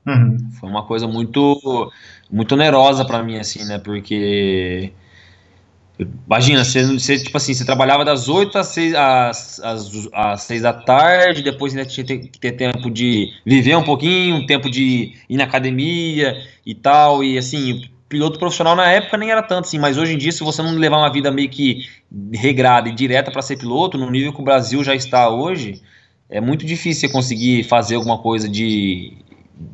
Uhum. 0.07 0.51
Foi 0.59 0.69
uma 0.69 0.85
coisa 0.85 1.07
muito 1.07 1.91
muito 2.31 2.53
onerosa 2.53 3.05
para 3.05 3.23
mim 3.23 3.39
assim, 3.39 3.65
né? 3.65 3.79
Porque 3.79 4.93
Imagina, 6.27 6.65
você, 6.65 6.85
você, 6.87 7.19
tipo 7.19 7.37
assim, 7.37 7.53
você 7.53 7.65
trabalhava 7.65 8.05
das 8.05 8.29
8 8.29 8.57
às 8.57 8.69
6, 8.69 8.95
às, 8.95 9.61
às, 9.61 10.09
às 10.13 10.43
6 10.43 10.63
da 10.63 10.73
tarde, 10.73 11.43
depois 11.43 11.75
ainda 11.75 11.89
tinha 11.89 12.05
que 12.07 12.39
ter 12.39 12.53
tempo 12.53 12.89
de 12.89 13.33
viver 13.45 13.77
um 13.77 13.83
pouquinho, 13.83 14.37
um 14.37 14.47
tempo 14.47 14.71
de 14.71 15.15
ir 15.29 15.37
na 15.37 15.43
academia 15.43 16.37
e 16.65 16.73
tal, 16.73 17.25
e 17.25 17.37
assim, 17.37 17.83
piloto 18.09 18.39
profissional 18.39 18.75
na 18.75 18.91
época 18.91 19.17
nem 19.17 19.31
era 19.31 19.43
tanto 19.43 19.67
assim, 19.67 19.79
mas 19.79 19.99
hoje 19.99 20.15
em 20.15 20.19
dia, 20.19 20.33
se 20.33 20.43
você 20.43 20.63
não 20.63 20.75
levar 20.75 20.99
uma 20.99 21.13
vida 21.13 21.31
meio 21.31 21.49
que 21.49 21.87
regrada 22.33 22.89
e 22.89 22.95
direta 22.95 23.31
para 23.31 23.43
ser 23.43 23.59
piloto, 23.59 23.99
no 23.99 24.11
nível 24.11 24.33
que 24.33 24.41
o 24.41 24.45
Brasil 24.45 24.83
já 24.83 24.95
está 24.95 25.29
hoje, 25.29 25.83
é 26.31 26.41
muito 26.41 26.65
difícil 26.65 27.09
você 27.09 27.13
conseguir 27.13 27.65
fazer 27.65 27.97
alguma 27.97 28.19
coisa 28.19 28.49
de, 28.49 29.13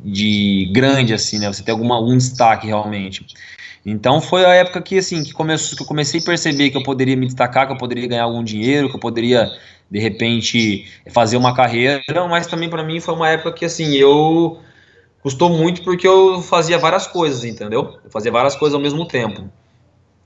de 0.03 0.69
grande, 0.73 1.13
assim, 1.13 1.39
né? 1.39 1.47
Você 1.47 1.63
ter 1.63 1.71
alguma, 1.71 1.95
algum 1.95 2.17
destaque 2.17 2.67
realmente. 2.67 3.25
Então 3.85 4.19
foi 4.19 4.43
a 4.43 4.53
época 4.55 4.81
que 4.81 4.97
assim 4.97 5.23
que, 5.23 5.33
que 5.33 5.81
eu 5.81 5.85
comecei 5.85 6.19
a 6.19 6.23
perceber 6.23 6.71
que 6.71 6.77
eu 6.77 6.83
poderia 6.83 7.15
me 7.15 7.27
destacar, 7.27 7.67
que 7.67 7.73
eu 7.73 7.77
poderia 7.77 8.07
ganhar 8.07 8.23
algum 8.23 8.43
dinheiro, 8.43 8.89
que 8.89 8.95
eu 8.95 8.99
poderia 8.99 9.51
de 9.91 9.99
repente 9.99 10.87
fazer 11.11 11.37
uma 11.37 11.53
carreira, 11.53 12.01
mas 12.27 12.47
também 12.47 12.67
para 12.67 12.83
mim 12.83 12.99
foi 12.99 13.13
uma 13.13 13.29
época 13.29 13.53
que 13.53 13.65
assim 13.65 13.93
eu 13.93 14.59
custou 15.25 15.49
muito 15.49 15.81
porque 15.81 16.07
eu 16.07 16.39
fazia 16.39 16.77
várias 16.77 17.07
coisas, 17.07 17.43
entendeu? 17.43 17.97
Eu 18.03 18.11
fazia 18.11 18.31
várias 18.31 18.55
coisas 18.55 18.75
ao 18.75 18.79
mesmo 18.79 19.07
tempo. 19.07 19.49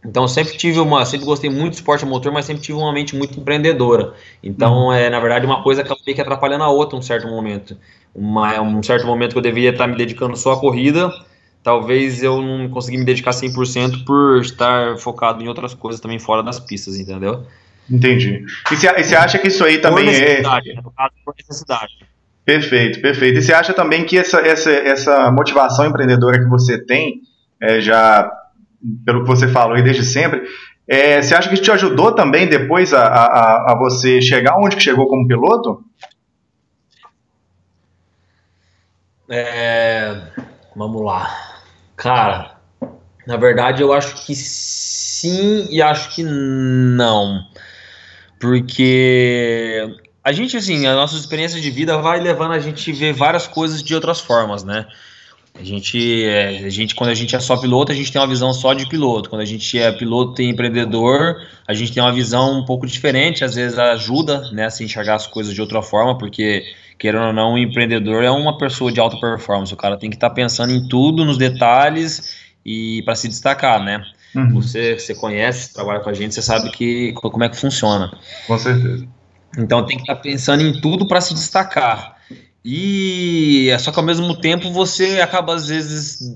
Então 0.05 0.23
eu 0.23 0.27
sempre 0.27 0.57
tive 0.57 0.77
uma, 0.77 1.05
sempre 1.05 1.25
gostei 1.25 1.49
muito 1.49 1.69
de 1.69 1.75
esporte 1.77 2.05
motor, 2.05 2.33
mas 2.33 2.43
sempre 2.43 2.61
tive 2.61 2.77
uma 2.77 2.91
mente 2.91 3.15
muito 3.15 3.39
empreendedora. 3.39 4.13
Então 4.43 4.87
uhum. 4.87 4.93
é 4.93 5.09
na 5.09 5.21
verdade 5.21 5.45
uma 5.45 5.63
coisa 5.63 5.85
que 5.85 5.89
meio 6.05 6.15
que 6.15 6.21
atrapalhando 6.21 6.65
a 6.65 6.69
outra 6.69 6.97
um 6.97 7.01
certo 7.01 7.29
momento. 7.29 7.77
Uma, 8.13 8.59
um 8.59 8.83
certo 8.83 9.07
momento 9.07 9.31
que 9.31 9.37
eu 9.37 9.41
deveria 9.41 9.69
estar 9.69 9.87
me 9.87 9.95
dedicando 9.95 10.35
só 10.35 10.51
à 10.51 10.59
corrida, 10.59 11.09
talvez 11.63 12.21
eu 12.21 12.41
não 12.41 12.67
consegui 12.67 12.97
me 12.97 13.05
dedicar 13.05 13.31
100% 13.31 14.03
por 14.03 14.41
estar 14.41 14.97
focado 14.97 15.41
em 15.41 15.47
outras 15.47 15.73
coisas 15.73 16.01
também 16.01 16.19
fora 16.19 16.43
das 16.43 16.59
pistas, 16.59 16.99
entendeu? 16.99 17.45
Entendi. 17.89 18.43
E 18.69 18.75
você 18.75 19.15
acha 19.15 19.39
que 19.39 19.47
isso 19.47 19.63
aí 19.63 19.77
também 19.77 20.03
por 20.03 20.13
é. 20.13 20.41
Né? 20.41 20.81
Por 21.23 21.33
necessidade. 21.37 22.08
Perfeito, 22.49 22.99
perfeito. 22.99 23.37
E 23.37 23.43
você 23.43 23.53
acha 23.53 23.73
também 23.73 24.03
que 24.03 24.17
essa, 24.17 24.39
essa, 24.39 24.71
essa 24.71 25.31
motivação 25.31 25.85
empreendedora 25.85 26.39
que 26.39 26.49
você 26.49 26.83
tem, 26.83 27.21
é, 27.61 27.79
já 27.79 28.27
pelo 29.05 29.21
que 29.21 29.27
você 29.27 29.47
falou 29.47 29.75
aí 29.75 29.83
desde 29.83 30.03
sempre, 30.03 30.41
é, 30.87 31.21
você 31.21 31.35
acha 31.35 31.47
que 31.47 31.57
te 31.57 31.69
ajudou 31.69 32.11
também 32.11 32.47
depois 32.47 32.91
a, 32.91 33.03
a, 33.03 33.73
a 33.73 33.77
você 33.77 34.19
chegar 34.19 34.57
onde 34.57 34.75
que 34.75 34.81
chegou 34.81 35.07
como 35.07 35.27
piloto? 35.27 35.83
É, 39.29 40.19
vamos 40.75 41.05
lá. 41.05 41.29
Cara, 41.95 42.55
na 43.27 43.37
verdade 43.37 43.83
eu 43.83 43.93
acho 43.93 44.25
que 44.25 44.33
sim 44.33 45.67
e 45.69 45.83
acho 45.83 46.15
que 46.15 46.23
não. 46.23 47.41
Porque 48.39 50.08
a 50.29 50.31
gente, 50.31 50.55
assim, 50.55 50.85
a 50.85 50.93
nossa 50.93 51.17
experiência 51.17 51.59
de 51.59 51.71
vida 51.71 51.97
vai 51.97 52.19
levando 52.19 52.51
a 52.51 52.59
gente 52.59 52.91
a 52.91 52.93
ver 52.93 53.13
várias 53.13 53.47
coisas 53.47 53.81
de 53.81 53.95
outras 53.95 54.19
formas, 54.19 54.63
né? 54.63 54.85
A 55.59 55.63
gente, 55.63 56.23
é, 56.23 56.59
a 56.59 56.69
gente, 56.69 56.93
quando 56.93 57.09
a 57.09 57.15
gente 57.15 57.35
é 57.35 57.39
só 57.39 57.57
piloto, 57.57 57.91
a 57.91 57.95
gente 57.95 58.11
tem 58.11 58.21
uma 58.21 58.27
visão 58.27 58.53
só 58.53 58.75
de 58.75 58.87
piloto. 58.87 59.27
Quando 59.27 59.41
a 59.41 59.45
gente 59.45 59.79
é 59.79 59.91
piloto 59.91 60.39
e 60.39 60.45
empreendedor, 60.47 61.35
a 61.67 61.73
gente 61.73 61.91
tem 61.91 62.03
uma 62.03 62.13
visão 62.13 62.59
um 62.59 62.63
pouco 62.63 62.85
diferente. 62.85 63.43
Às 63.43 63.55
vezes 63.55 63.79
ajuda, 63.79 64.51
né, 64.51 64.65
a 64.65 64.69
se 64.69 64.83
enxergar 64.83 65.15
as 65.15 65.25
coisas 65.25 65.51
de 65.51 65.59
outra 65.59 65.81
forma, 65.81 66.15
porque 66.15 66.63
querendo 66.99 67.25
ou 67.25 67.33
não, 67.33 67.53
um 67.53 67.57
empreendedor 67.57 68.23
é 68.23 68.29
uma 68.29 68.55
pessoa 68.55 68.91
de 68.91 68.99
alta 68.99 69.19
performance. 69.19 69.73
O 69.73 69.77
cara 69.77 69.97
tem 69.97 70.11
que 70.11 70.15
estar 70.15 70.29
tá 70.29 70.35
pensando 70.35 70.71
em 70.71 70.87
tudo, 70.87 71.25
nos 71.25 71.39
detalhes 71.39 72.35
e 72.63 73.01
para 73.01 73.15
se 73.15 73.27
destacar, 73.27 73.83
né? 73.83 74.05
Uhum. 74.35 74.53
Você, 74.53 74.99
você 74.99 75.15
conhece, 75.15 75.73
trabalha 75.73 76.01
com 76.01 76.09
a 76.11 76.13
gente, 76.13 76.35
você 76.35 76.41
sabe 76.43 76.69
que 76.69 77.13
como 77.13 77.43
é 77.43 77.49
que 77.49 77.57
funciona. 77.57 78.11
Com 78.45 78.59
certeza. 78.59 79.07
Então 79.57 79.85
tem 79.85 79.97
que 79.97 80.03
estar 80.03 80.15
tá 80.15 80.21
pensando 80.21 80.61
em 80.61 80.79
tudo 80.79 81.07
para 81.07 81.21
se 81.21 81.33
destacar. 81.33 82.17
E 82.63 83.69
é 83.69 83.77
só 83.77 83.91
que 83.91 83.99
ao 83.99 84.05
mesmo 84.05 84.35
tempo 84.35 84.69
você 84.71 85.21
acaba 85.21 85.55
às 85.55 85.67
vezes 85.69 86.33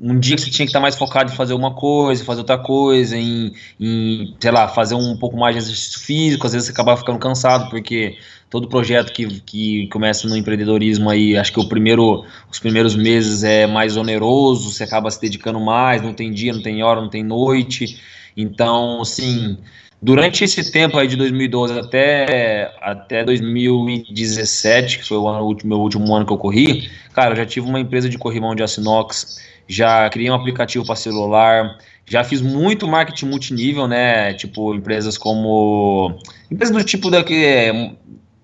um 0.00 0.18
dia 0.18 0.36
que 0.36 0.42
você 0.42 0.50
tinha 0.50 0.64
que 0.64 0.70
estar 0.70 0.80
mais 0.80 0.94
focado 0.94 1.32
em 1.32 1.36
fazer 1.36 1.52
uma 1.52 1.74
coisa, 1.74 2.24
fazer 2.24 2.40
outra 2.40 2.56
coisa, 2.56 3.16
em, 3.16 3.52
em, 3.78 4.36
sei 4.40 4.50
lá, 4.52 4.68
fazer 4.68 4.94
um 4.94 5.16
pouco 5.16 5.36
mais 5.36 5.56
de 5.56 5.62
exercício 5.62 6.00
físico, 6.00 6.46
às 6.46 6.52
vezes 6.52 6.66
você 6.66 6.72
acaba 6.72 6.96
ficando 6.96 7.18
cansado, 7.18 7.68
porque 7.70 8.16
todo 8.48 8.68
projeto 8.68 9.12
que, 9.12 9.40
que 9.40 9.88
começa 9.88 10.28
no 10.28 10.36
empreendedorismo 10.36 11.10
aí, 11.10 11.36
acho 11.36 11.52
que 11.52 11.60
o 11.60 11.68
primeiro, 11.68 12.24
os 12.50 12.60
primeiros 12.60 12.94
meses 12.94 13.42
é 13.42 13.66
mais 13.66 13.96
oneroso, 13.96 14.72
você 14.72 14.84
acaba 14.84 15.10
se 15.10 15.20
dedicando 15.20 15.60
mais, 15.60 16.00
não 16.00 16.14
tem 16.14 16.32
dia, 16.32 16.52
não 16.52 16.62
tem 16.62 16.82
hora, 16.82 17.00
não 17.00 17.10
tem 17.10 17.24
noite, 17.24 18.00
então, 18.36 19.02
assim, 19.02 19.58
durante 20.00 20.44
esse 20.44 20.70
tempo 20.70 20.96
aí 20.98 21.08
de 21.08 21.16
2012 21.16 21.78
até, 21.78 22.72
até 22.80 23.24
2017, 23.24 24.98
que 24.98 25.04
foi 25.08 25.18
o, 25.18 25.28
ano, 25.28 25.46
o 25.46 25.66
meu 25.66 25.78
último 25.78 26.14
ano 26.14 26.24
que 26.24 26.32
eu 26.32 26.38
corri, 26.38 26.90
cara, 27.12 27.32
eu 27.32 27.36
já 27.36 27.46
tive 27.46 27.66
uma 27.68 27.80
empresa 27.80 28.08
de 28.08 28.16
corrimão 28.16 28.54
de 28.54 28.62
Assinox, 28.62 29.40
já 29.66 30.08
criei 30.08 30.30
um 30.30 30.34
aplicativo 30.34 30.86
para 30.86 30.96
celular, 30.96 31.78
já 32.06 32.24
fiz 32.24 32.40
muito 32.40 32.88
marketing 32.88 33.26
multinível, 33.26 33.86
né? 33.86 34.32
Tipo, 34.34 34.74
empresas 34.74 35.18
como. 35.18 36.18
Empresas 36.50 36.74
do 36.74 36.82
tipo 36.82 37.10
da 37.10 37.22
que. 37.22 37.94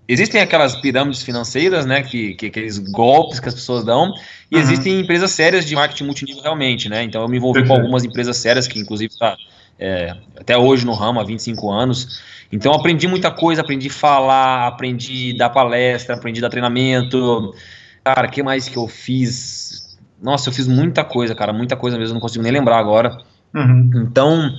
Existem 0.06 0.42
aquelas 0.42 0.76
pirâmides 0.76 1.22
financeiras, 1.22 1.86
né? 1.86 2.02
Que, 2.02 2.34
que 2.34 2.46
aqueles 2.46 2.78
golpes 2.78 3.40
que 3.40 3.48
as 3.48 3.54
pessoas 3.54 3.84
dão, 3.84 4.12
e 4.50 4.56
uhum. 4.56 4.60
existem 4.60 5.00
empresas 5.00 5.30
sérias 5.30 5.64
de 5.64 5.74
marketing 5.74 6.04
multinível 6.04 6.42
realmente, 6.42 6.90
né? 6.90 7.02
Então 7.02 7.22
eu 7.22 7.28
me 7.28 7.38
envolvi 7.38 7.66
com 7.66 7.72
algumas 7.72 8.04
empresas 8.04 8.36
sérias, 8.36 8.68
que 8.68 8.78
inclusive 8.78 9.16
tá 9.18 9.34
é, 9.78 10.16
até 10.38 10.56
hoje 10.56 10.86
no 10.86 10.92
ramo, 10.92 11.20
há 11.20 11.24
25 11.24 11.70
anos. 11.70 12.22
Então 12.52 12.72
aprendi 12.72 13.08
muita 13.08 13.30
coisa, 13.30 13.62
aprendi 13.62 13.88
a 13.88 13.92
falar, 13.92 14.66
aprendi 14.68 15.32
a 15.34 15.38
dar 15.38 15.50
palestra, 15.50 16.14
aprendi 16.14 16.40
a 16.40 16.42
dar 16.42 16.50
treinamento. 16.50 17.54
Cara, 18.04 18.28
o 18.28 18.30
que 18.30 18.42
mais 18.42 18.68
que 18.68 18.76
eu 18.76 18.86
fiz? 18.86 19.98
Nossa, 20.22 20.48
eu 20.48 20.52
fiz 20.52 20.68
muita 20.68 21.04
coisa, 21.04 21.34
cara, 21.34 21.52
muita 21.52 21.76
coisa 21.76 21.98
mesmo, 21.98 22.14
não 22.14 22.20
consigo 22.20 22.42
nem 22.42 22.52
lembrar 22.52 22.78
agora. 22.78 23.16
Uhum. 23.54 23.90
Então, 24.08 24.50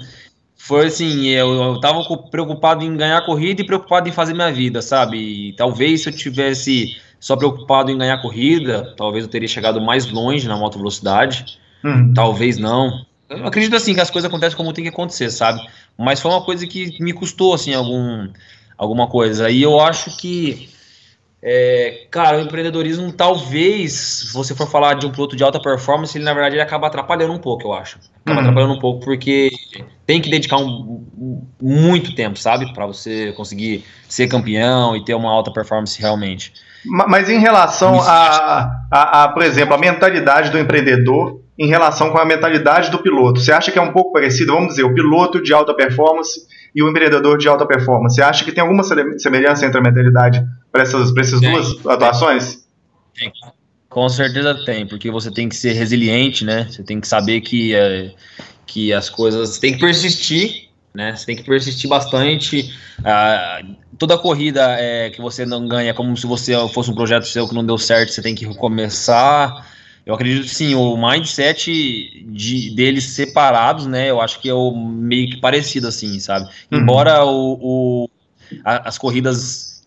foi 0.56 0.88
assim, 0.88 1.28
eu, 1.28 1.54
eu 1.54 1.80
tava 1.80 2.04
preocupado 2.32 2.84
em 2.84 2.98
ganhar 2.98 3.24
corrida 3.26 3.62
e 3.62 3.66
preocupado 3.66 4.10
em 4.10 4.12
fazer 4.12 4.34
minha 4.34 4.52
vida, 4.52 4.82
sabe? 4.82 5.50
E 5.50 5.54
talvez 5.54 6.02
se 6.02 6.10
eu 6.10 6.14
tivesse 6.14 6.98
só 7.20 7.36
preocupado 7.36 7.92
em 7.92 7.98
ganhar 7.98 8.22
corrida, 8.22 8.94
talvez 8.98 9.26
eu 9.26 9.30
teria 9.30 9.48
chegado 9.48 9.80
mais 9.80 10.10
longe 10.12 10.48
na 10.48 10.58
moto 10.58 10.78
velocidade. 10.78 11.60
Uhum. 11.84 12.14
Talvez 12.14 12.58
não. 12.58 13.06
Eu 13.30 13.48
acredito 13.48 13.76
assim 13.76 13.94
que 13.94 14.02
as 14.02 14.10
coisas 14.10 14.30
acontecem 14.30 14.56
como 14.56 14.74
tem 14.74 14.84
que 14.84 14.90
acontecer, 14.90 15.32
sabe? 15.32 15.60
Mas 15.98 16.22
foi 16.22 16.32
uma 16.32 16.44
coisa 16.44 16.66
que 16.68 17.02
me 17.02 17.14
custou 17.14 17.54
assim 17.54 17.74
algum 17.74 18.30
alguma 18.78 19.08
coisa. 19.08 19.50
E 19.50 19.62
eu 19.62 19.80
acho 19.80 20.16
que 20.18 20.70
é, 21.48 22.08
cara, 22.10 22.40
o 22.40 22.42
empreendedorismo, 22.42 23.12
talvez, 23.12 23.94
se 23.94 24.34
você 24.34 24.56
for 24.56 24.68
falar 24.68 24.96
de 24.96 25.06
um 25.06 25.12
produto 25.12 25.36
de 25.36 25.44
alta 25.44 25.60
performance, 25.60 26.18
ele 26.18 26.26
na 26.26 26.34
verdade 26.34 26.56
ele 26.56 26.62
acaba 26.64 26.88
atrapalhando 26.88 27.34
um 27.34 27.38
pouco, 27.38 27.68
eu 27.68 27.74
acho. 27.74 28.00
Acaba 28.26 28.40
uhum. 28.40 28.48
atrapalhando 28.48 28.74
um 28.74 28.80
pouco 28.80 29.06
porque 29.06 29.52
tem 30.08 30.20
que 30.20 30.28
dedicar 30.28 30.58
um, 30.58 31.06
muito 31.62 32.16
tempo, 32.16 32.40
sabe? 32.40 32.74
para 32.74 32.88
você 32.88 33.32
conseguir 33.34 33.86
ser 34.10 34.28
campeão 34.28 34.96
e 34.96 35.06
ter 35.06 35.14
uma 35.14 35.32
alta 35.32 35.52
performance 35.52 36.02
realmente. 36.02 36.52
Mas 36.84 37.30
em 37.30 37.38
relação 37.38 38.02
a, 38.02 38.88
a, 38.92 39.24
a, 39.24 39.28
por 39.30 39.44
exemplo, 39.44 39.76
a 39.76 39.78
mentalidade 39.78 40.50
do 40.50 40.58
empreendedor 40.58 41.45
em 41.58 41.68
relação 41.68 42.12
com 42.12 42.18
a 42.18 42.26
mentalidade 42.26 42.92
do 42.92 43.00
piloto, 43.00 43.40
você 43.40 43.52
acha 43.52 43.72
que 43.72 43.80
é 43.80 43.82
um 43.82 43.92
pouco 43.92 44.12
parecido? 44.12 44.54
Vamos 44.54 44.70
dizer, 44.70 44.84
o 44.84 44.94
piloto 44.94 45.42
de 45.42 45.54
alta 45.54 45.74
performance 45.74 46.42
e 46.76 46.84
o 46.84 46.90
empreendedor 46.90 47.38
de 47.38 47.48
alta 47.48 47.66
performance. 47.66 48.16
Você 48.16 48.22
acha 48.22 48.44
que 48.44 48.52
tem 48.52 48.62
alguma 48.62 48.84
semelhança 48.84 49.66
entre 49.66 49.80
a 49.80 49.82
mentalidade 49.82 50.46
para 50.72 50.84
essas, 50.84 51.12
pra 51.12 51.22
essas 51.22 51.40
tem, 51.40 51.52
duas 51.52 51.86
atuações? 51.86 52.66
Tem. 53.18 53.32
Com 53.88 54.10
certeza 54.10 54.54
tem, 54.66 54.86
porque 54.86 55.10
você 55.10 55.32
tem 55.32 55.48
que 55.48 55.56
ser 55.56 55.72
resiliente, 55.72 56.44
né? 56.44 56.68
Você 56.70 56.84
tem 56.84 57.00
que 57.00 57.08
saber 57.08 57.40
que, 57.40 57.74
é, 57.74 58.12
que 58.66 58.92
as 58.92 59.10
coisas. 59.10 59.58
tem 59.58 59.72
que 59.72 59.80
persistir, 59.80 60.68
né? 60.94 61.16
Você 61.16 61.26
tem 61.26 61.38
que 61.38 61.44
persistir 61.44 61.90
bastante. 61.90 62.74
Ah, 63.06 63.62
toda 63.98 64.18
corrida 64.18 64.76
é, 64.78 65.10
que 65.12 65.22
você 65.22 65.46
não 65.46 65.66
ganha, 65.66 65.94
como 65.94 66.18
se 66.18 66.28
você 66.28 66.54
fosse 66.74 66.92
um 66.92 66.96
projeto 66.96 67.26
seu 67.26 67.48
que 67.48 67.56
não 67.56 67.66
deu 67.66 67.78
certo, 67.78 68.12
você 68.12 68.22
tem 68.22 68.36
que 68.36 68.46
recomeçar. 68.46 69.66
Eu 70.06 70.14
acredito 70.14 70.48
sim, 70.48 70.76
o 70.76 70.96
mindset 70.96 72.24
de, 72.28 72.76
deles 72.76 73.06
separados, 73.06 73.88
né? 73.88 74.10
Eu 74.10 74.22
acho 74.22 74.40
que 74.40 74.48
é 74.48 74.54
o 74.54 74.72
meio 74.72 75.30
que 75.32 75.38
parecido, 75.38 75.88
assim, 75.88 76.20
sabe? 76.20 76.46
Uhum. 76.72 76.80
Embora 76.80 77.26
o, 77.26 77.58
o 77.62 78.10
a, 78.64 78.88
as 78.88 79.00
corridas, 79.00 79.84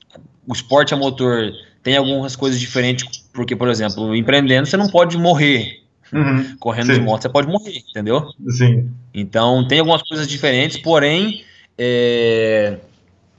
o 0.46 0.52
esporte 0.52 0.92
a 0.92 0.96
motor 0.96 1.52
tem 1.84 1.96
algumas 1.96 2.34
coisas 2.34 2.58
diferentes, 2.58 3.22
porque, 3.32 3.54
por 3.54 3.68
exemplo, 3.68 4.14
empreendendo 4.16 4.66
você 4.66 4.76
não 4.76 4.88
pode 4.88 5.16
morrer. 5.16 5.82
Uhum. 6.12 6.56
Correndo 6.58 6.86
sim. 6.86 6.94
de 6.94 7.00
moto 7.00 7.22
você 7.22 7.28
pode 7.28 7.46
morrer, 7.46 7.82
entendeu? 7.88 8.28
Sim. 8.48 8.90
Então 9.14 9.68
tem 9.68 9.78
algumas 9.78 10.02
coisas 10.02 10.26
diferentes, 10.26 10.78
porém, 10.78 11.44
é, 11.76 12.78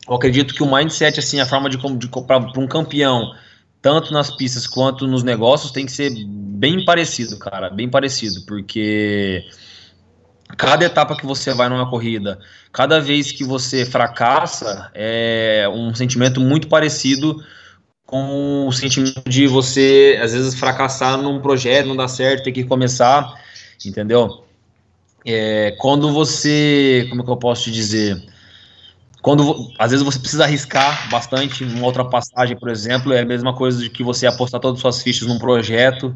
eu 0.07 0.15
acredito 0.15 0.53
que 0.53 0.63
o 0.63 0.71
mindset, 0.71 1.19
assim, 1.19 1.41
a 1.41 1.45
forma 1.45 1.69
de, 1.69 1.77
de 1.77 2.07
para 2.07 2.37
um 2.57 2.67
campeão 2.67 3.33
tanto 3.81 4.13
nas 4.13 4.29
pistas 4.35 4.67
quanto 4.67 5.07
nos 5.07 5.23
negócios, 5.23 5.71
tem 5.71 5.85
que 5.85 5.91
ser 5.91 6.11
bem 6.27 6.83
parecido, 6.83 7.37
cara, 7.37 7.69
bem 7.69 7.89
parecido, 7.89 8.41
porque 8.45 9.45
cada 10.57 10.85
etapa 10.85 11.15
que 11.15 11.25
você 11.25 11.53
vai 11.53 11.69
numa 11.69 11.89
corrida, 11.89 12.39
cada 12.73 12.99
vez 12.99 13.31
que 13.31 13.43
você 13.43 13.85
fracassa, 13.85 14.91
é 14.93 15.69
um 15.71 15.93
sentimento 15.93 16.41
muito 16.41 16.67
parecido 16.67 17.41
com 18.05 18.67
o 18.67 18.71
sentimento 18.71 19.29
de 19.29 19.45
você, 19.47 20.19
às 20.21 20.33
vezes, 20.33 20.55
fracassar 20.55 21.21
num 21.21 21.39
projeto, 21.39 21.87
não 21.87 21.95
dar 21.95 22.07
certo, 22.07 22.43
ter 22.43 22.51
que 22.51 22.63
começar, 22.63 23.33
entendeu? 23.85 24.43
É, 25.23 25.75
quando 25.77 26.11
você, 26.11 27.05
como 27.09 27.21
é 27.21 27.25
que 27.25 27.31
eu 27.31 27.37
posso 27.37 27.65
te 27.65 27.71
dizer? 27.71 28.19
Quando 29.21 29.71
às 29.77 29.91
vezes 29.91 30.05
você 30.05 30.19
precisa 30.19 30.45
arriscar 30.45 31.09
bastante 31.09 31.63
uma 31.63 31.85
ultrapassagem, 31.85 32.57
por 32.57 32.69
exemplo, 32.69 33.11
é 33.13 33.21
a 33.21 33.25
mesma 33.25 33.53
coisa 33.53 33.81
de 33.81 33.89
que 33.89 34.03
você 34.03 34.25
apostar 34.25 34.59
todas 34.59 34.77
as 34.77 34.81
suas 34.81 35.03
fichas 35.03 35.27
num 35.27 35.37
projeto 35.37 36.15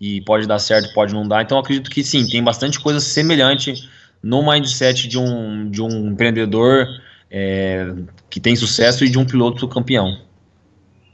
e 0.00 0.20
pode 0.22 0.46
dar 0.46 0.58
certo, 0.58 0.92
pode 0.94 1.12
não 1.12 1.26
dar. 1.26 1.42
Então 1.42 1.58
acredito 1.58 1.90
que 1.90 2.02
sim, 2.02 2.26
tem 2.26 2.42
bastante 2.42 2.80
coisa 2.80 3.00
semelhante 3.00 3.74
no 4.22 4.48
mindset 4.48 5.06
de 5.08 5.18
um, 5.18 5.70
de 5.70 5.82
um 5.82 6.08
empreendedor 6.10 6.86
é, 7.30 7.92
que 8.30 8.40
tem 8.40 8.56
sucesso 8.56 9.04
e 9.04 9.10
de 9.10 9.18
um 9.18 9.26
piloto 9.26 9.68
campeão. 9.68 10.18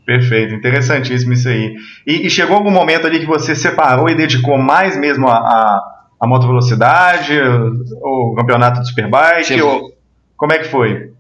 Perfeito, 0.07 0.55
interessantíssimo 0.55 1.33
isso 1.33 1.49
aí. 1.49 1.75
E, 2.07 2.27
e, 2.27 2.31
chegou 2.31 2.57
algum 2.57 2.71
momento 2.71 3.07
ali 3.07 3.21
que 3.21 3.27
você 3.27 3.57
separou 3.57 4.09
e 4.09 4.15
dedicou 4.15 4.59
mais 4.59 4.99
mesmo 4.99 5.27
a, 5.27 5.37
a, 5.37 6.05
a 6.21 6.27
moto 6.27 6.47
velocidade, 6.47 7.33
o, 7.41 8.35
campeonato 8.37 8.81
do 8.81 8.87
Superbike? 8.87 9.61
Ou, 9.63 9.95
como 10.37 10.53
é 10.53 10.59
que 10.59 10.69
foi? 10.69 11.14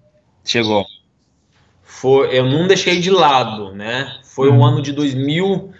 Chegou. 0.45 0.87
Foi, 1.83 2.37
eu 2.37 2.45
não 2.45 2.67
deixei 2.67 3.01
de 3.01 3.11
lado, 3.11 3.73
né? 3.73 4.19
Foi 4.23 4.51
uhum. 4.51 4.59
um 4.59 4.65
ano 4.65 4.83
de 4.83 4.93
2000, 4.93 5.73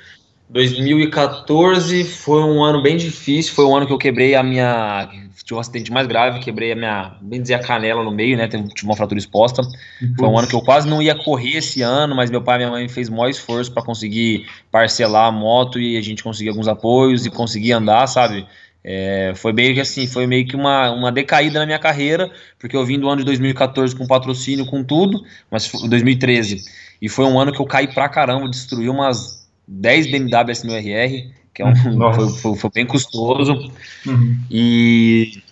2014, 0.49 2.05
foi 2.05 2.43
um 2.43 2.63
ano 2.63 2.81
bem 2.81 2.97
difícil, 2.97 3.53
foi 3.53 3.65
um 3.65 3.77
ano 3.77 3.87
que 3.87 3.93
eu 3.93 3.99
quebrei 3.99 4.35
a 4.35 4.43
minha, 4.43 5.09
tive 5.45 5.55
um 5.55 5.59
acidente 5.59 5.93
mais 5.93 6.07
grave, 6.07 6.39
quebrei 6.39 6.73
a 6.73 6.77
minha, 6.77 7.17
bem 7.21 7.43
dizer, 7.43 7.55
a 7.55 7.59
canela 7.59 8.03
no 8.03 8.11
meio, 8.11 8.37
né? 8.37 8.49
Tive 8.49 8.85
uma 8.85 8.97
fratura 8.97 9.19
exposta. 9.19 9.61
Uhum. 10.01 10.15
Foi 10.19 10.29
um 10.29 10.39
ano 10.39 10.49
que 10.49 10.55
eu 10.55 10.63
quase 10.63 10.89
não 10.89 11.03
ia 11.03 11.15
correr 11.15 11.59
esse 11.59 11.83
ano, 11.83 12.15
mas 12.15 12.31
meu 12.31 12.41
pai 12.41 12.55
e 12.55 12.59
minha 12.59 12.71
mãe 12.71 12.89
fez 12.89 13.11
maior 13.11 13.29
esforço 13.29 13.73
para 13.73 13.83
conseguir 13.83 14.47
parcelar 14.71 15.27
a 15.27 15.33
moto 15.33 15.79
e 15.79 15.97
a 15.97 16.01
gente 16.01 16.23
conseguir 16.23 16.51
alguns 16.51 16.69
apoios 16.69 17.27
e 17.27 17.31
conseguir 17.31 17.73
andar, 17.73 18.07
sabe? 18.07 18.47
É, 18.87 19.33
foi 19.35 19.53
meio 19.55 19.75
que 19.75 19.81
assim, 19.81 20.07
foi 20.07 20.27
meio 20.27 20.47
que 20.47 20.55
uma, 20.55 20.91
uma 20.91 21.11
decaída 21.11 21.59
na 21.59 21.65
minha 21.65 21.79
carreira, 21.79 22.31
porque 22.59 22.77
eu 22.77 22.85
vim 22.85 23.01
do 23.01 23.09
ano 23.09 23.21
de 23.21 23.25
2014 23.25 23.97
com 23.97 24.07
patrocínio, 24.07 24.67
com 24.67 24.85
tudo, 24.85 25.25
mas 25.51 25.71
2013. 25.89 26.63
E 27.01 27.09
foi 27.09 27.25
um 27.25 27.41
ano 27.41 27.51
que 27.51 27.61
eu 27.61 27.67
caí 27.67 27.89
pra 27.89 28.09
caramba, 28.11 28.49
destruí 28.49 28.89
umas 28.89 29.49
10 29.67 30.11
BMW 30.11 30.53
S1000RR, 30.53 31.31
que 31.55 31.63
é 31.63 31.67
um, 31.67 31.75
foi, 32.15 32.29
foi, 32.29 32.57
foi, 32.57 32.71
bem 32.75 32.85
custoso. 32.85 33.73
Uhum. 34.07 34.39
E 34.51 35.43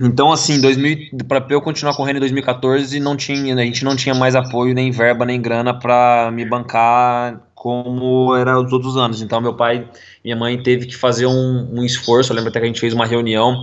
então, 0.00 0.32
assim, 0.32 0.60
para 1.28 1.46
eu 1.50 1.60
continuar 1.60 1.94
correndo 1.94 2.16
em 2.16 2.20
2014, 2.20 2.98
não 2.98 3.16
tinha, 3.16 3.54
a 3.54 3.64
gente 3.64 3.84
não 3.84 3.94
tinha 3.94 4.14
mais 4.14 4.34
apoio, 4.34 4.74
nem 4.74 4.90
verba, 4.90 5.24
nem 5.24 5.40
grana 5.40 5.78
para 5.78 6.30
me 6.32 6.44
bancar 6.44 7.40
como 7.62 8.34
era 8.34 8.58
os 8.60 8.72
outros 8.72 8.96
anos. 8.96 9.22
Então, 9.22 9.40
meu 9.40 9.54
pai 9.54 9.86
e 10.24 10.24
minha 10.24 10.34
mãe 10.34 10.60
teve 10.60 10.84
que 10.84 10.96
fazer 10.96 11.26
um, 11.26 11.68
um, 11.72 11.84
esforço. 11.84 12.32
Eu 12.32 12.34
lembro 12.34 12.50
até 12.50 12.58
que 12.58 12.64
a 12.64 12.66
gente 12.66 12.80
fez 12.80 12.92
uma 12.92 13.06
reunião 13.06 13.60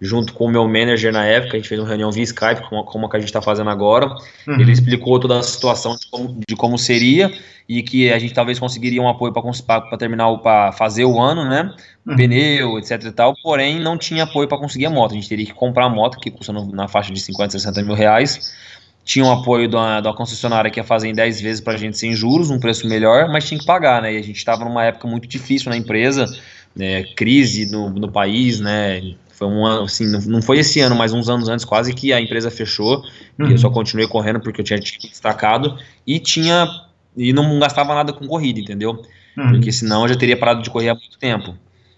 junto 0.00 0.32
com 0.34 0.44
o 0.44 0.48
meu 0.48 0.68
manager 0.68 1.12
na 1.12 1.24
época. 1.24 1.56
A 1.56 1.58
gente 1.58 1.68
fez 1.68 1.80
uma 1.80 1.88
reunião 1.88 2.12
via 2.12 2.22
Skype, 2.22 2.62
como, 2.68 2.84
como 2.84 3.06
a 3.06 3.10
que 3.10 3.16
a 3.16 3.18
gente 3.18 3.28
está 3.28 3.42
fazendo 3.42 3.68
agora. 3.68 4.06
Uhum. 4.46 4.60
Ele 4.60 4.70
explicou 4.70 5.18
toda 5.18 5.40
a 5.40 5.42
situação 5.42 5.96
de 5.96 6.08
como, 6.08 6.40
de 6.48 6.54
como 6.54 6.78
seria 6.78 7.28
e 7.68 7.82
que 7.82 8.12
a 8.12 8.20
gente 8.20 8.32
talvez 8.32 8.56
conseguiria 8.56 9.02
um 9.02 9.08
apoio 9.08 9.32
para 9.32 9.98
terminar, 9.98 10.32
para 10.38 10.70
fazer 10.70 11.04
o 11.04 11.20
ano, 11.20 11.44
né? 11.44 11.74
Uhum. 12.06 12.14
Pneu, 12.14 12.78
etc 12.78 13.02
e 13.02 13.10
tal. 13.10 13.34
Porém, 13.42 13.80
não 13.80 13.98
tinha 13.98 14.22
apoio 14.22 14.46
para 14.46 14.58
conseguir 14.58 14.86
a 14.86 14.90
moto. 14.90 15.10
A 15.10 15.14
gente 15.16 15.28
teria 15.28 15.46
que 15.46 15.54
comprar 15.54 15.86
a 15.86 15.88
moto, 15.88 16.20
que 16.20 16.30
custa 16.30 16.52
no, 16.52 16.70
na 16.70 16.86
faixa 16.86 17.12
de 17.12 17.18
50, 17.18 17.50
60 17.50 17.82
mil 17.82 17.96
reais 17.96 18.54
tinha 19.04 19.24
o 19.24 19.30
apoio 19.30 19.68
da, 19.68 20.00
da 20.00 20.12
concessionária 20.12 20.70
que 20.70 20.78
ia 20.78 20.84
fazer 20.84 21.08
em 21.08 21.14
10 21.14 21.40
vezes 21.40 21.60
para 21.60 21.74
a 21.74 21.76
gente 21.76 21.98
sem 21.98 22.14
juros, 22.14 22.50
um 22.50 22.60
preço 22.60 22.86
melhor, 22.88 23.28
mas 23.28 23.48
tinha 23.48 23.58
que 23.58 23.66
pagar, 23.66 24.02
né? 24.02 24.14
E 24.14 24.18
a 24.18 24.22
gente 24.22 24.36
estava 24.36 24.64
numa 24.64 24.84
época 24.84 25.08
muito 25.08 25.26
difícil 25.26 25.70
na 25.70 25.76
empresa, 25.76 26.26
né? 26.76 27.02
crise 27.14 27.70
no, 27.70 27.90
no 27.90 28.10
país, 28.10 28.60
né? 28.60 29.14
Foi 29.32 29.48
um 29.48 29.64
ano, 29.64 29.84
assim, 29.84 30.06
não 30.28 30.42
foi 30.42 30.58
esse 30.58 30.80
ano, 30.80 30.94
mas 30.94 31.12
uns 31.12 31.28
anos 31.28 31.48
antes 31.48 31.64
quase 31.64 31.94
que 31.94 32.12
a 32.12 32.20
empresa 32.20 32.50
fechou 32.50 33.02
uhum. 33.38 33.48
e 33.48 33.52
eu 33.52 33.58
só 33.58 33.68
uhum. 33.68 33.74
continuei 33.74 34.06
correndo 34.06 34.38
porque 34.38 34.60
eu 34.60 34.64
tinha 34.64 34.78
destacado 34.78 35.78
e 36.06 36.18
tinha 36.18 36.68
e 37.16 37.32
não 37.32 37.58
gastava 37.58 37.94
nada 37.94 38.12
com 38.12 38.26
corrida, 38.26 38.60
entendeu? 38.60 39.02
Uhum. 39.36 39.52
Porque 39.52 39.72
senão 39.72 40.02
eu 40.02 40.08
já 40.08 40.16
teria 40.16 40.36
parado 40.36 40.62
de 40.62 40.70
correr 40.70 40.90
há 40.90 40.94
muito 40.94 41.18
tempo. 41.18 41.56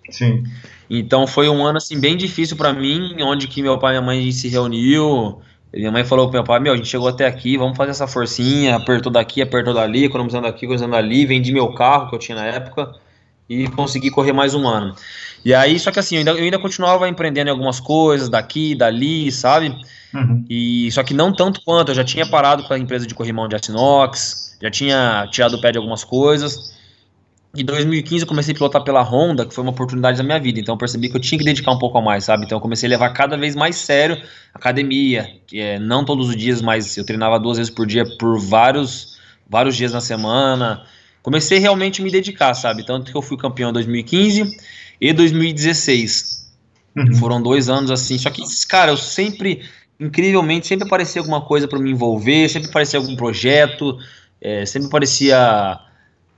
Sim. 0.08 0.44
Então 0.88 1.26
foi 1.26 1.48
um 1.48 1.64
ano 1.64 1.78
assim 1.78 1.98
bem 1.98 2.16
difícil 2.16 2.56
para 2.56 2.72
mim, 2.72 3.16
onde 3.22 3.48
que 3.48 3.62
meu 3.62 3.78
pai 3.78 3.96
e 3.96 3.98
minha 3.98 4.06
mãe 4.06 4.32
se 4.32 4.48
reuniu, 4.48 5.40
minha 5.78 5.90
mãe 5.90 6.04
falou 6.04 6.26
pro 6.26 6.35
meu 6.35 6.44
pai, 6.44 6.61
meu, 6.61 6.72
a 6.72 6.76
gente 6.76 6.88
chegou 6.88 7.08
até 7.08 7.26
aqui, 7.26 7.56
vamos 7.56 7.76
fazer 7.76 7.92
essa 7.92 8.06
forcinha, 8.06 8.76
apertou 8.76 9.11
daqui, 9.11 9.40
apertou 9.40 9.72
dali, 9.72 10.04
economizando 10.04 10.46
aqui, 10.46 10.66
economizando 10.66 10.96
ali, 10.96 11.24
vendi 11.24 11.52
meu 11.52 11.72
carro 11.72 12.08
que 12.08 12.14
eu 12.14 12.18
tinha 12.18 12.37
na 12.37 12.46
época 12.46 12.94
e 13.48 13.68
consegui 13.68 14.11
correr 14.11 14.32
mais 14.32 14.54
um 14.54 14.66
ano. 14.66 14.94
E 15.44 15.52
aí, 15.54 15.78
só 15.78 15.90
que 15.90 15.98
assim, 15.98 16.16
eu 16.16 16.18
ainda, 16.20 16.30
eu 16.32 16.44
ainda 16.44 16.58
continuava 16.58 17.08
empreendendo 17.08 17.48
em 17.48 17.50
algumas 17.50 17.80
coisas, 17.80 18.28
daqui, 18.28 18.74
dali, 18.74 19.32
sabe? 19.32 19.74
Uhum. 20.14 20.44
E 20.48 20.90
só 20.92 21.02
que 21.02 21.14
não 21.14 21.32
tanto 21.32 21.61
quanto, 21.64 21.90
eu 21.90 21.94
já 21.94 22.04
tinha 22.04 22.26
parado 22.26 22.62
com 22.64 22.74
a 22.74 22.78
empresa 22.78 23.06
de 23.06 23.14
corrimão 23.14 23.48
de 23.48 23.56
Assinox, 23.56 24.56
já 24.61 24.70
tinha 24.70 25.26
tirado 25.30 25.54
o 25.54 25.61
pé 25.61 25.72
de 25.72 25.78
algumas 25.78 26.04
coisas, 26.04 26.72
em 27.54 27.64
2015 27.64 28.22
eu 28.22 28.28
comecei 28.28 28.52
a 28.52 28.56
pilotar 28.56 28.82
pela 28.82 29.02
Honda, 29.02 29.44
que 29.44 29.54
foi 29.54 29.62
uma 29.62 29.72
oportunidade 29.72 30.16
da 30.16 30.24
minha 30.24 30.40
vida, 30.40 30.58
então 30.58 30.74
eu 30.74 30.78
percebi 30.78 31.10
que 31.10 31.16
eu 31.16 31.20
tinha 31.20 31.38
que 31.38 31.44
dedicar 31.44 31.70
um 31.70 31.78
pouco 31.78 31.98
a 31.98 32.00
mais, 32.00 32.24
sabe? 32.24 32.44
Então 32.44 32.56
eu 32.56 32.62
comecei 32.62 32.88
a 32.88 32.90
levar 32.90 33.10
cada 33.10 33.36
vez 33.36 33.54
mais 33.54 33.76
sério 33.76 34.16
a 34.54 34.58
academia, 34.58 35.28
que 35.46 35.60
é 35.60 35.78
não 35.78 36.04
todos 36.04 36.30
os 36.30 36.36
dias, 36.36 36.62
mas 36.62 36.96
eu 36.96 37.04
treinava 37.04 37.38
duas 37.38 37.58
vezes 37.58 37.72
por 37.72 37.86
dia 37.86 38.04
por 38.18 38.38
vários, 38.38 39.18
vários 39.48 39.76
dias 39.76 39.92
na 39.92 40.00
semana. 40.00 40.82
Comecei 41.22 41.58
realmente 41.58 42.00
a 42.00 42.04
me 42.04 42.10
dedicar, 42.10 42.54
sabe? 42.54 42.86
Tanto 42.86 43.10
que 43.10 43.16
eu 43.16 43.22
fui 43.22 43.36
campeão 43.36 43.68
em 43.68 43.74
2015 43.74 44.56
e 44.98 45.12
2016. 45.12 46.50
Uhum. 46.96 47.14
Foram 47.16 47.42
dois 47.42 47.68
anos 47.68 47.90
assim. 47.90 48.16
Só 48.16 48.30
que, 48.30 48.42
cara, 48.66 48.92
eu 48.92 48.96
sempre, 48.96 49.62
incrivelmente, 50.00 50.66
sempre 50.66 50.86
aparecia 50.86 51.20
alguma 51.20 51.42
coisa 51.42 51.68
para 51.68 51.78
me 51.78 51.90
envolver, 51.90 52.48
sempre 52.48 52.70
aparecia 52.70 52.98
algum 52.98 53.14
projeto, 53.14 53.98
é, 54.40 54.64
sempre 54.64 54.88
aparecia 54.88 55.78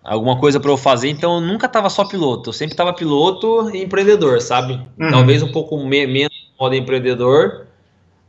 alguma 0.04 0.38
coisa 0.38 0.60
para 0.60 0.70
eu 0.70 0.76
fazer, 0.76 1.08
então 1.08 1.36
eu 1.36 1.40
nunca 1.40 1.66
tava 1.66 1.88
só 1.88 2.04
piloto, 2.04 2.50
eu 2.50 2.52
sempre 2.52 2.76
tava 2.76 2.92
piloto 2.92 3.70
e 3.74 3.82
empreendedor, 3.82 4.40
sabe? 4.40 4.74
Uhum. 5.00 5.10
Talvez 5.10 5.42
um 5.42 5.50
pouco 5.50 5.78
me 5.78 6.06
menos 6.06 6.34
modo 6.60 6.74
empreendedor, 6.74 7.66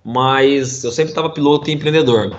mas 0.03 0.83
eu 0.83 0.91
sempre 0.91 1.13
tava 1.13 1.29
piloto 1.29 1.69
e 1.69 1.73
empreendedor. 1.73 2.35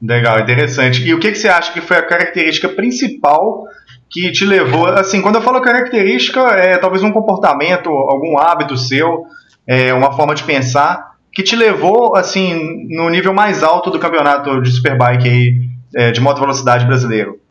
Legal, 0.00 0.40
interessante. 0.40 1.04
E 1.04 1.14
o 1.14 1.20
que, 1.20 1.30
que 1.30 1.38
você 1.38 1.48
acha 1.48 1.72
que 1.72 1.80
foi 1.80 1.96
a 1.96 2.02
característica 2.02 2.68
principal 2.68 3.64
que 4.10 4.32
te 4.32 4.44
levou, 4.44 4.86
assim, 4.86 5.22
quando 5.22 5.36
eu 5.36 5.42
falo 5.42 5.60
característica, 5.60 6.40
é 6.40 6.76
talvez 6.76 7.02
um 7.02 7.12
comportamento, 7.12 7.88
algum 7.88 8.38
hábito 8.38 8.76
seu, 8.76 9.24
é, 9.66 9.94
uma 9.94 10.12
forma 10.12 10.34
de 10.34 10.42
pensar, 10.42 11.12
que 11.32 11.42
te 11.42 11.56
levou, 11.56 12.14
assim, 12.16 12.86
no 12.90 13.08
nível 13.08 13.32
mais 13.32 13.62
alto 13.62 13.90
do 13.90 13.98
campeonato 13.98 14.60
de 14.60 14.70
Superbike 14.70 15.28
aí, 15.28 15.54
é, 15.94 16.10
de 16.10 16.20
moto 16.20 16.40
velocidade 16.40 16.84
brasileiro? 16.84 17.41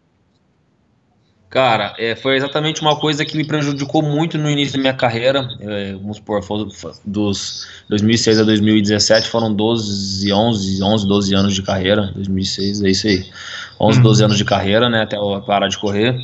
Cara, 1.51 1.93
é, 1.99 2.15
foi 2.15 2.37
exatamente 2.37 2.81
uma 2.81 2.95
coisa 2.95 3.25
que 3.25 3.35
me 3.35 3.43
prejudicou 3.43 4.01
muito 4.01 4.37
no 4.37 4.49
início 4.49 4.75
da 4.75 4.79
minha 4.79 4.93
carreira. 4.93 5.49
É, 5.59 5.91
vamos 5.91 6.15
supor, 6.15 6.41
dos 7.05 7.67
2006 7.89 8.39
a 8.39 8.43
2017 8.43 9.27
foram 9.27 9.53
12, 9.53 10.31
11, 10.31 10.81
11, 10.81 11.07
12 11.07 11.35
anos 11.35 11.53
de 11.53 11.61
carreira. 11.61 12.09
2006, 12.15 12.83
é 12.83 12.89
isso 12.89 13.05
aí. 13.05 13.25
11, 13.81 14.01
12 14.01 14.21
uhum. 14.21 14.25
anos 14.27 14.37
de 14.37 14.45
carreira, 14.45 14.89
né, 14.89 15.01
até 15.01 15.17
eu 15.17 15.41
parar 15.41 15.67
de 15.67 15.77
correr. 15.77 16.15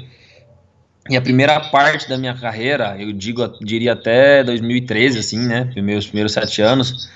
E 1.09 1.17
a 1.17 1.21
primeira 1.21 1.59
parte 1.59 2.07
da 2.07 2.17
minha 2.17 2.33
carreira, 2.33 2.95
eu 2.97 3.11
digo, 3.11 3.45
diria 3.61 3.93
até 3.93 4.45
2013, 4.45 5.19
assim, 5.19 5.39
né, 5.39 5.69
meus 5.75 6.05
primeiros 6.05 6.31
sete 6.31 6.61
anos, 6.61 7.09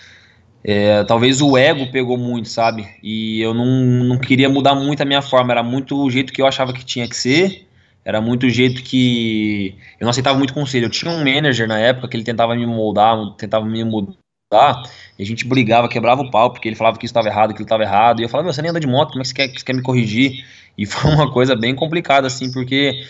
é, 0.65 1.01
talvez 1.05 1.41
o 1.41 1.57
ego 1.57 1.89
pegou 1.93 2.17
muito, 2.17 2.49
sabe? 2.49 2.85
E 3.01 3.39
eu 3.41 3.53
não, 3.53 3.65
não 4.03 4.17
queria 4.17 4.49
mudar 4.49 4.75
muito 4.75 5.01
a 5.01 5.05
minha 5.05 5.21
forma, 5.21 5.53
era 5.53 5.63
muito 5.63 5.97
o 5.97 6.11
jeito 6.11 6.33
que 6.33 6.41
eu 6.41 6.47
achava 6.47 6.73
que 6.73 6.83
tinha 6.83 7.07
que 7.07 7.15
ser 7.15 7.70
era 8.03 8.19
muito 8.21 8.45
o 8.45 8.49
jeito 8.49 8.81
que 8.83 9.75
eu 9.99 10.05
não 10.05 10.09
aceitava 10.09 10.37
muito 10.37 10.53
conselho. 10.53 10.85
Eu 10.85 10.89
tinha 10.89 11.11
um 11.11 11.23
manager 11.23 11.67
na 11.67 11.79
época 11.79 12.07
que 12.07 12.17
ele 12.17 12.23
tentava 12.23 12.55
me 12.55 12.65
moldar, 12.65 13.17
tentava 13.37 13.65
me 13.65 13.83
mudar, 13.83 14.83
e 15.17 15.23
a 15.23 15.25
gente 15.25 15.45
brigava, 15.45 15.87
quebrava 15.87 16.21
o 16.21 16.31
pau, 16.31 16.51
porque 16.51 16.67
ele 16.67 16.75
falava 16.75 16.97
que 16.97 17.05
isso 17.05 17.11
estava 17.11 17.27
errado, 17.27 17.49
que 17.49 17.53
aquilo 17.53 17.65
estava 17.65 17.83
errado, 17.83 18.19
e 18.19 18.23
eu 18.23 18.29
falava, 18.29 18.51
você 18.51 18.61
nem 18.61 18.71
anda 18.71 18.79
de 18.79 18.87
moto, 18.87 19.11
como 19.11 19.21
é 19.21 19.23
que 19.23 19.29
você 19.29 19.33
quer, 19.33 19.47
você 19.49 19.65
quer 19.65 19.73
me 19.73 19.81
corrigir? 19.81 20.45
E 20.77 20.85
foi 20.85 21.11
uma 21.11 21.31
coisa 21.31 21.55
bem 21.55 21.75
complicada, 21.75 22.27
assim, 22.27 22.51
porque 22.51 23.05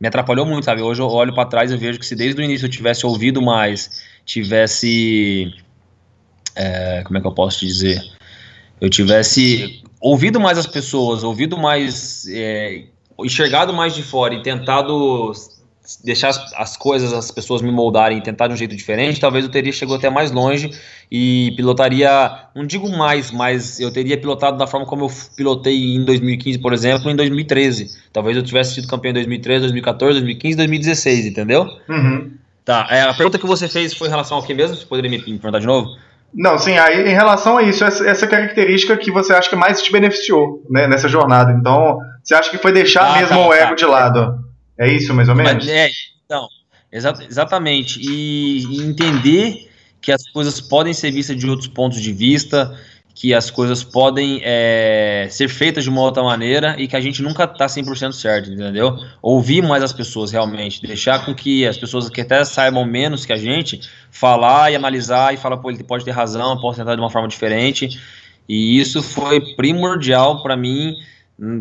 me 0.00 0.08
atrapalhou 0.08 0.46
muito, 0.46 0.64
sabe? 0.64 0.82
Hoje 0.82 1.00
eu 1.00 1.08
olho 1.08 1.34
para 1.34 1.48
trás 1.48 1.72
e 1.72 1.76
vejo 1.76 1.98
que 1.98 2.06
se 2.06 2.14
desde 2.14 2.40
o 2.40 2.44
início 2.44 2.66
eu 2.66 2.70
tivesse 2.70 3.06
ouvido 3.06 3.40
mais, 3.40 4.04
tivesse. 4.24 5.54
É, 6.54 7.02
como 7.04 7.18
é 7.18 7.20
que 7.20 7.26
eu 7.26 7.32
posso 7.32 7.60
te 7.60 7.66
dizer? 7.66 8.02
Eu 8.80 8.90
tivesse 8.90 9.82
ouvido 10.00 10.38
mais 10.38 10.58
as 10.58 10.66
pessoas, 10.66 11.24
ouvido 11.24 11.56
mais. 11.56 12.26
É, 12.28 12.84
enxergado 13.24 13.72
mais 13.72 13.94
de 13.94 14.02
fora 14.02 14.34
e 14.34 14.42
tentado 14.42 15.32
deixar 16.02 16.28
as, 16.28 16.52
as, 16.54 16.76
coisas, 16.76 17.12
as 17.12 17.30
pessoas 17.30 17.62
me 17.62 17.70
moldarem 17.70 18.18
e 18.18 18.20
tentar 18.20 18.48
de 18.48 18.54
um 18.54 18.56
jeito 18.56 18.74
diferente, 18.74 19.20
talvez 19.20 19.44
eu 19.44 19.50
teria 19.50 19.72
chegado 19.72 19.96
até 19.96 20.10
mais 20.10 20.32
longe 20.32 20.70
e 21.10 21.52
pilotaria, 21.56 22.10
não 22.54 22.66
digo 22.66 22.88
mais, 22.88 23.30
mas 23.30 23.78
eu 23.78 23.92
teria 23.92 24.18
pilotado 24.18 24.58
da 24.58 24.66
forma 24.66 24.84
como 24.84 25.04
eu 25.04 25.10
pilotei 25.36 25.94
em 25.94 26.04
2015, 26.04 26.58
por 26.58 26.72
exemplo, 26.72 27.10
em 27.10 27.14
2013. 27.14 27.90
Talvez 28.12 28.36
eu 28.36 28.42
tivesse 28.42 28.74
sido 28.74 28.88
campeão 28.88 29.10
em 29.10 29.14
2013, 29.14 29.60
2014, 29.60 30.12
2015, 30.14 30.56
2016, 30.56 31.26
entendeu? 31.26 31.68
Uhum. 31.88 32.32
Tá, 32.64 32.88
é, 32.90 33.02
a 33.02 33.14
pergunta 33.14 33.38
que 33.38 33.46
você 33.46 33.68
fez 33.68 33.94
foi 33.94 34.08
em 34.08 34.10
relação 34.10 34.38
ao 34.38 34.42
que 34.42 34.52
mesmo? 34.52 34.76
Você 34.76 34.84
poderia 34.84 35.10
me, 35.10 35.18
me 35.18 35.38
perguntar 35.38 35.60
de 35.60 35.66
novo? 35.66 35.88
Não, 36.34 36.58
sim, 36.58 36.76
aí 36.76 37.08
em 37.08 37.14
relação 37.14 37.56
a 37.56 37.62
isso, 37.62 37.84
essa, 37.84 38.06
essa 38.06 38.26
característica 38.26 38.96
que 38.96 39.10
você 39.10 39.32
acha 39.32 39.48
que 39.48 39.54
mais 39.54 39.80
te 39.80 39.92
beneficiou 39.92 40.62
né, 40.68 40.88
nessa 40.88 41.08
jornada. 41.08 41.52
Então, 41.52 41.98
você 42.26 42.34
acha 42.34 42.50
que 42.50 42.58
foi 42.58 42.72
deixar 42.72 43.08
ah, 43.08 43.18
mesmo 43.20 43.36
tá, 43.36 43.46
o 43.46 43.54
ego 43.54 43.68
tá. 43.68 43.74
de 43.76 43.84
lado? 43.84 44.44
É 44.76 44.92
isso, 44.92 45.14
mais 45.14 45.28
ou 45.28 45.36
menos? 45.36 45.68
É, 45.68 45.88
então, 46.24 46.48
exa 46.90 47.14
exatamente. 47.30 48.00
E, 48.00 48.64
e 48.66 48.82
entender 48.82 49.70
que 50.02 50.10
as 50.10 50.28
coisas 50.30 50.60
podem 50.60 50.92
ser 50.92 51.12
vistas 51.12 51.36
de 51.36 51.48
outros 51.48 51.68
pontos 51.68 52.00
de 52.00 52.12
vista, 52.12 52.76
que 53.14 53.32
as 53.32 53.48
coisas 53.48 53.84
podem 53.84 54.40
é, 54.42 55.28
ser 55.30 55.48
feitas 55.48 55.84
de 55.84 55.90
uma 55.90 56.00
outra 56.00 56.20
maneira 56.24 56.74
e 56.76 56.88
que 56.88 56.96
a 56.96 57.00
gente 57.00 57.22
nunca 57.22 57.46
tá 57.46 57.66
100% 57.66 58.12
certo, 58.12 58.50
entendeu? 58.50 58.98
Ouvir 59.22 59.62
mais 59.62 59.84
as 59.84 59.92
pessoas 59.92 60.32
realmente, 60.32 60.82
deixar 60.82 61.24
com 61.24 61.32
que 61.32 61.64
as 61.64 61.78
pessoas 61.78 62.10
que 62.10 62.20
até 62.20 62.44
saibam 62.44 62.84
menos 62.84 63.24
que 63.24 63.32
a 63.32 63.36
gente, 63.36 63.80
falar 64.10 64.72
e 64.72 64.74
analisar 64.74 65.32
e 65.32 65.36
falar, 65.36 65.58
pô, 65.58 65.70
ele 65.70 65.84
pode 65.84 66.04
ter 66.04 66.10
razão, 66.10 66.60
pode 66.60 66.76
tentar 66.76 66.96
de 66.96 67.00
uma 67.00 67.10
forma 67.10 67.28
diferente. 67.28 68.00
E 68.48 68.80
isso 68.80 69.00
foi 69.00 69.54
primordial 69.54 70.42
para 70.42 70.56
mim 70.56 70.92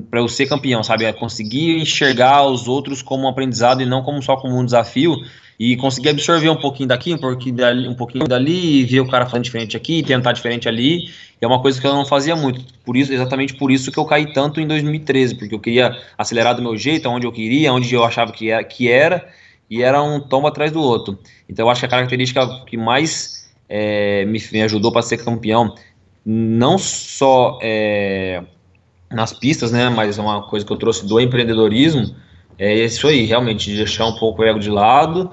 para 0.10 0.20
eu 0.20 0.28
ser 0.28 0.48
campeão, 0.48 0.82
sabe? 0.84 1.06
É 1.06 1.12
conseguir 1.12 1.78
enxergar 1.78 2.44
os 2.44 2.68
outros 2.68 3.02
como 3.02 3.26
um 3.26 3.28
aprendizado 3.28 3.82
e 3.82 3.86
não 3.86 4.02
como 4.04 4.22
só 4.22 4.38
como 4.38 4.58
um 4.58 4.64
desafio 4.64 5.16
e 5.60 5.76
conseguir 5.78 6.10
absorver 6.10 6.50
um 6.50 6.56
pouquinho 6.56 6.88
daqui, 6.90 7.14
um 7.14 7.18
pouquinho 7.18 7.56
dali, 7.56 7.88
um 7.88 7.96
pouquinho 7.96 8.28
dali 8.28 8.82
e 8.82 8.84
ver 8.84 9.00
o 9.02 9.08
cara 9.08 9.26
falando 9.26 9.44
diferente 9.44 9.76
aqui, 9.76 10.04
tentar 10.04 10.32
diferente 10.34 10.68
ali. 10.68 11.10
É 11.40 11.48
uma 11.48 11.62
coisa 11.62 11.80
que 11.80 11.86
eu 11.86 11.94
não 11.94 12.06
fazia 12.06 12.36
muito. 12.36 12.62
Por 12.86 12.96
isso, 12.96 13.14
exatamente 13.14 13.54
por 13.56 13.72
isso 13.72 13.92
que 13.92 13.98
eu 13.98 14.06
caí 14.06 14.34
tanto 14.34 14.60
em 14.60 14.68
2013, 14.68 15.36
porque 15.36 15.56
eu 15.56 15.60
queria 15.60 15.98
acelerar 16.18 16.56
do 16.56 16.62
meu 16.62 16.78
jeito, 16.78 17.10
onde 17.10 17.28
eu 17.28 17.32
queria, 17.32 17.74
onde 17.74 17.94
eu 17.94 18.04
achava 18.04 18.32
que 18.32 18.50
era, 18.50 18.64
que 18.64 18.90
era 18.90 19.28
e 19.70 19.82
era 19.82 20.02
um 20.02 20.20
tombo 20.20 20.48
atrás 20.48 20.72
do 20.72 20.82
outro. 20.82 21.18
Então 21.50 21.66
eu 21.66 21.70
acho 21.70 21.82
que 21.82 21.86
a 21.86 21.90
característica 21.90 22.64
que 22.66 22.78
mais 22.78 23.50
é, 23.68 24.26
me, 24.26 24.42
me 24.52 24.62
ajudou 24.62 24.92
para 24.92 25.02
ser 25.02 25.18
campeão 25.24 25.76
não 26.26 26.78
só 26.78 27.60
é, 27.62 28.44
nas 29.16 29.32
pistas, 29.34 29.72
né? 29.72 29.90
Mas 29.90 30.20
é 30.20 30.22
uma 30.22 30.44
coisa 30.44 30.66
que 30.66 30.72
eu 30.72 30.78
trouxe 30.78 31.08
do 31.08 31.20
empreendedorismo. 31.20 32.14
É 32.60 32.74
isso 32.74 33.08
aí, 33.08 33.26
realmente, 33.26 33.72
de 33.72 33.78
deixar 33.78 34.06
um 34.06 34.16
pouco 34.16 34.42
o 34.42 34.46
ego 34.46 34.60
de 34.60 34.70
lado 34.70 35.32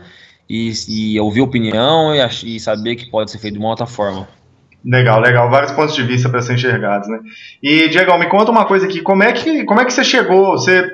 e, 0.49 0.73
e 0.89 1.21
ouvir 1.21 1.41
opinião 1.41 2.15
e, 2.15 2.57
e, 2.57 2.61
saber 2.61 2.97
que 2.97 3.11
pode 3.11 3.31
ser 3.31 3.39
feito 3.39 3.55
de 3.55 3.61
uma 3.61 3.71
outra 3.71 3.87
forma. 3.87 4.29
Legal, 4.85 5.21
legal. 5.21 5.51
Vários 5.51 5.73
pontos 5.73 5.95
de 5.95 6.03
vista 6.03 6.29
para 6.29 6.43
ser 6.43 6.55
enxergados, 6.55 7.09
né? 7.09 7.19
E, 7.63 7.89
Diego, 7.89 8.17
me 8.19 8.27
conta 8.27 8.51
uma 8.51 8.65
coisa 8.65 8.87
aqui. 8.87 9.01
Como 9.01 9.23
é 9.23 9.33
que, 9.33 9.65
como 9.65 9.81
é 9.81 9.85
que 9.85 9.93
você 9.93 10.03
chegou? 10.03 10.53
Você 10.53 10.89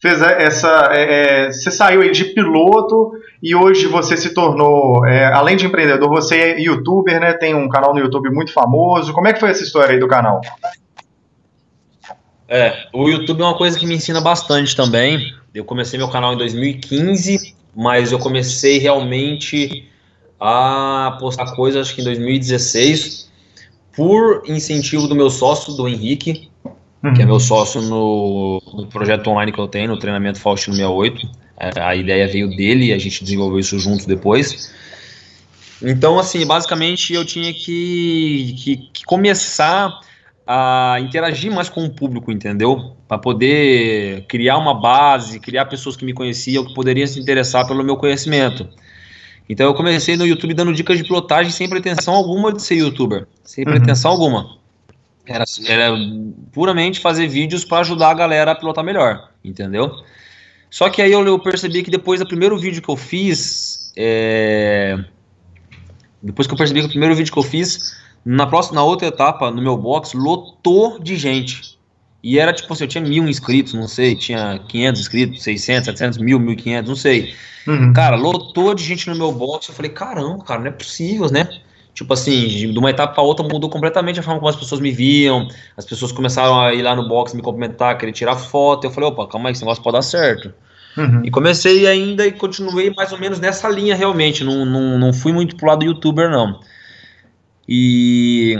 fez 0.00 0.20
essa. 0.20 0.90
É, 0.92 1.46
é, 1.46 1.52
você 1.52 1.70
saiu 1.70 2.08
de 2.10 2.24
piloto 2.26 3.12
e 3.42 3.54
hoje 3.54 3.86
você 3.86 4.16
se 4.16 4.32
tornou, 4.32 5.04
é, 5.06 5.32
além 5.32 5.56
de 5.56 5.66
empreendedor, 5.66 6.08
você 6.08 6.36
é 6.36 6.60
youtuber, 6.60 7.20
né? 7.20 7.32
Tem 7.32 7.54
um 7.54 7.68
canal 7.68 7.92
no 7.92 8.00
YouTube 8.00 8.30
muito 8.30 8.52
famoso. 8.52 9.12
Como 9.12 9.26
é 9.26 9.32
que 9.32 9.40
foi 9.40 9.50
essa 9.50 9.64
história 9.64 9.94
aí 9.94 9.98
do 9.98 10.06
canal? 10.06 10.40
É, 12.54 12.86
o 12.92 13.08
YouTube 13.08 13.40
é 13.40 13.44
uma 13.44 13.56
coisa 13.56 13.78
que 13.78 13.86
me 13.86 13.94
ensina 13.94 14.20
bastante 14.20 14.76
também. 14.76 15.32
Eu 15.54 15.64
comecei 15.64 15.98
meu 15.98 16.10
canal 16.10 16.34
em 16.34 16.36
2015, 16.36 17.54
mas 17.74 18.12
eu 18.12 18.18
comecei 18.18 18.76
realmente 18.76 19.88
a 20.38 21.16
postar 21.18 21.54
coisas 21.54 21.86
acho 21.86 21.94
que 21.94 22.02
em 22.02 22.04
2016 22.04 23.32
por 23.96 24.42
incentivo 24.46 25.08
do 25.08 25.14
meu 25.14 25.30
sócio, 25.30 25.72
do 25.72 25.88
Henrique, 25.88 26.50
uhum. 27.02 27.14
que 27.14 27.22
é 27.22 27.24
meu 27.24 27.40
sócio 27.40 27.80
no, 27.80 28.62
no, 28.74 28.86
projeto 28.86 29.28
online 29.28 29.50
que 29.50 29.58
eu 29.58 29.68
tenho, 29.68 29.88
no 29.88 29.98
treinamento 29.98 30.38
Faustino 30.38 30.76
68. 30.76 31.30
É, 31.58 31.80
a 31.80 31.96
ideia 31.96 32.28
veio 32.28 32.54
dele 32.54 32.86
e 32.86 32.92
a 32.92 32.98
gente 32.98 33.24
desenvolveu 33.24 33.60
isso 33.60 33.78
juntos 33.78 34.04
depois. 34.04 34.74
Então, 35.80 36.18
assim, 36.18 36.44
basicamente 36.46 37.14
eu 37.14 37.24
tinha 37.24 37.50
que, 37.54 38.54
que, 38.58 38.76
que 38.92 39.04
começar 39.04 40.00
a 40.46 40.96
interagir 41.00 41.52
mais 41.52 41.68
com 41.68 41.84
o 41.84 41.90
público, 41.90 42.32
entendeu? 42.32 42.96
Para 43.06 43.18
poder 43.18 44.26
criar 44.26 44.58
uma 44.58 44.74
base, 44.74 45.38
criar 45.38 45.66
pessoas 45.66 45.96
que 45.96 46.04
me 46.04 46.12
conheciam, 46.12 46.64
que 46.64 46.74
poderiam 46.74 47.06
se 47.06 47.20
interessar 47.20 47.66
pelo 47.66 47.84
meu 47.84 47.96
conhecimento. 47.96 48.68
Então 49.48 49.66
eu 49.66 49.74
comecei 49.74 50.16
no 50.16 50.26
YouTube 50.26 50.54
dando 50.54 50.72
dicas 50.72 50.98
de 50.98 51.04
pilotagem 51.04 51.52
sem 51.52 51.68
pretensão 51.68 52.14
alguma 52.14 52.52
de 52.52 52.62
ser 52.62 52.76
youtuber, 52.76 53.26
sem 53.44 53.64
uhum. 53.64 53.72
pretensão 53.72 54.10
alguma. 54.10 54.58
Era, 55.26 55.44
era 55.66 55.94
puramente 56.52 56.98
fazer 56.98 57.28
vídeos 57.28 57.64
para 57.64 57.80
ajudar 57.80 58.10
a 58.10 58.14
galera 58.14 58.50
a 58.50 58.54
pilotar 58.54 58.84
melhor, 58.84 59.30
entendeu? 59.44 59.92
Só 60.68 60.88
que 60.88 61.00
aí 61.00 61.12
eu, 61.12 61.24
eu 61.24 61.38
percebi 61.38 61.82
que 61.82 61.90
depois 61.90 62.18
do 62.18 62.26
primeiro 62.26 62.58
vídeo 62.58 62.82
que 62.82 62.88
eu 62.88 62.96
fiz, 62.96 63.92
é... 63.96 64.98
depois 66.20 66.48
que 66.48 66.54
eu 66.54 66.58
percebi 66.58 66.80
que 66.80 66.86
o 66.86 66.90
primeiro 66.90 67.14
vídeo 67.14 67.32
que 67.32 67.38
eu 67.38 67.42
fiz 67.42 68.01
na 68.24 68.46
próxima, 68.46 68.76
na 68.76 68.84
outra 68.84 69.08
etapa, 69.08 69.50
no 69.50 69.62
meu 69.62 69.76
box, 69.76 70.14
lotou 70.14 70.98
de 70.98 71.16
gente. 71.16 71.78
E 72.22 72.38
era 72.38 72.52
tipo 72.52 72.72
assim, 72.72 72.84
eu 72.84 72.88
tinha 72.88 73.02
mil 73.02 73.28
inscritos, 73.28 73.74
não 73.74 73.88
sei, 73.88 74.14
tinha 74.14 74.60
500 74.68 75.00
inscritos, 75.00 75.42
600, 75.42 75.84
700, 75.86 76.18
mil, 76.18 76.38
1500, 76.38 76.88
não 76.88 76.96
sei. 76.96 77.34
Uhum. 77.66 77.92
Cara, 77.92 78.16
lotou 78.16 78.74
de 78.74 78.84
gente 78.84 79.08
no 79.08 79.16
meu 79.16 79.32
box. 79.32 79.68
Eu 79.68 79.74
falei, 79.74 79.90
caramba, 79.90 80.44
cara, 80.44 80.60
não 80.60 80.68
é 80.68 80.70
possível, 80.70 81.30
né? 81.30 81.48
Tipo 81.94 82.14
assim, 82.14 82.72
de 82.72 82.78
uma 82.78 82.90
etapa 82.90 83.12
para 83.12 83.22
outra 83.22 83.46
mudou 83.46 83.68
completamente 83.68 84.18
a 84.18 84.22
forma 84.22 84.38
como 84.38 84.48
as 84.48 84.56
pessoas 84.56 84.80
me 84.80 84.90
viam. 84.90 85.48
As 85.76 85.84
pessoas 85.84 86.12
começaram 86.12 86.58
a 86.58 86.72
ir 86.72 86.82
lá 86.82 86.96
no 86.96 87.08
box 87.08 87.34
me 87.34 87.42
cumprimentar, 87.42 87.98
querer 87.98 88.12
tirar 88.12 88.36
foto. 88.36 88.86
Eu 88.86 88.90
falei, 88.90 89.10
opa, 89.10 89.26
calma 89.26 89.48
aí, 89.48 89.52
esse 89.52 89.62
negócio 89.62 89.82
pode 89.82 89.96
dar 89.96 90.02
certo. 90.02 90.54
Uhum. 90.96 91.22
E 91.24 91.30
comecei 91.30 91.86
ainda 91.86 92.26
e 92.26 92.32
continuei 92.32 92.92
mais 92.94 93.12
ou 93.12 93.18
menos 93.18 93.40
nessa 93.40 93.68
linha 93.68 93.94
realmente. 93.94 94.42
Não, 94.44 94.64
não, 94.64 94.98
não 94.98 95.12
fui 95.12 95.32
muito 95.32 95.56
pro 95.56 95.66
lado 95.66 95.84
youtuber, 95.84 96.30
não. 96.30 96.60
E 97.68 98.56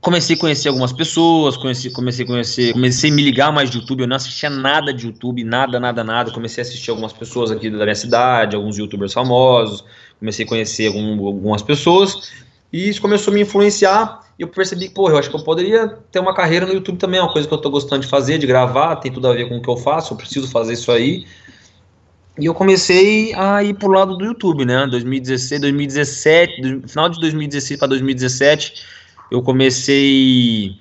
comecei 0.00 0.36
a 0.36 0.38
conhecer 0.38 0.68
algumas 0.68 0.92
pessoas, 0.92 1.56
comecei, 1.56 1.90
comecei 1.90 2.24
a 2.24 2.28
conhecer, 2.28 2.72
comecei 2.72 3.10
a 3.10 3.12
me 3.12 3.22
ligar 3.22 3.52
mais 3.52 3.70
de 3.70 3.78
YouTube, 3.78 4.00
eu 4.00 4.06
não 4.06 4.16
assistia 4.16 4.48
nada 4.48 4.92
de 4.92 5.06
YouTube, 5.06 5.42
nada, 5.44 5.80
nada, 5.80 6.04
nada, 6.04 6.30
comecei 6.30 6.62
a 6.62 6.66
assistir 6.66 6.90
algumas 6.90 7.12
pessoas 7.12 7.50
aqui 7.50 7.68
da 7.68 7.84
minha 7.84 7.94
cidade, 7.94 8.54
alguns 8.54 8.78
youtubers 8.78 9.12
famosos, 9.12 9.84
comecei 10.18 10.44
a 10.44 10.48
conhecer 10.48 10.86
algum, 10.86 11.26
algumas 11.26 11.62
pessoas, 11.62 12.30
e 12.72 12.88
isso 12.88 13.00
começou 13.00 13.32
a 13.32 13.34
me 13.34 13.42
influenciar, 13.42 14.20
e 14.38 14.42
eu 14.42 14.48
percebi 14.48 14.88
que, 14.88 15.00
eu 15.00 15.18
acho 15.18 15.28
que 15.28 15.36
eu 15.36 15.42
poderia 15.42 15.88
ter 16.12 16.20
uma 16.20 16.32
carreira 16.32 16.64
no 16.64 16.72
YouTube 16.72 16.96
também, 16.96 17.18
é 17.18 17.22
uma 17.22 17.32
coisa 17.32 17.48
que 17.48 17.52
eu 17.52 17.58
tô 17.58 17.68
gostando 17.68 18.02
de 18.02 18.08
fazer, 18.08 18.38
de 18.38 18.46
gravar, 18.46 18.96
tem 18.96 19.12
tudo 19.12 19.26
a 19.26 19.34
ver 19.34 19.48
com 19.48 19.58
o 19.58 19.62
que 19.62 19.68
eu 19.68 19.76
faço, 19.76 20.12
eu 20.12 20.16
preciso 20.16 20.48
fazer 20.48 20.74
isso 20.74 20.92
aí, 20.92 21.26
e 22.38 22.46
eu 22.46 22.54
comecei 22.54 23.34
a 23.34 23.62
ir 23.64 23.74
pro 23.74 23.90
lado 23.90 24.16
do 24.16 24.24
YouTube, 24.24 24.64
né? 24.64 24.86
2016, 24.86 25.60
2017, 25.60 26.60
do, 26.60 26.88
final 26.88 27.08
de 27.08 27.20
2016 27.20 27.78
para 27.78 27.88
2017, 27.88 28.74
eu 29.30 29.42
comecei 29.42 30.76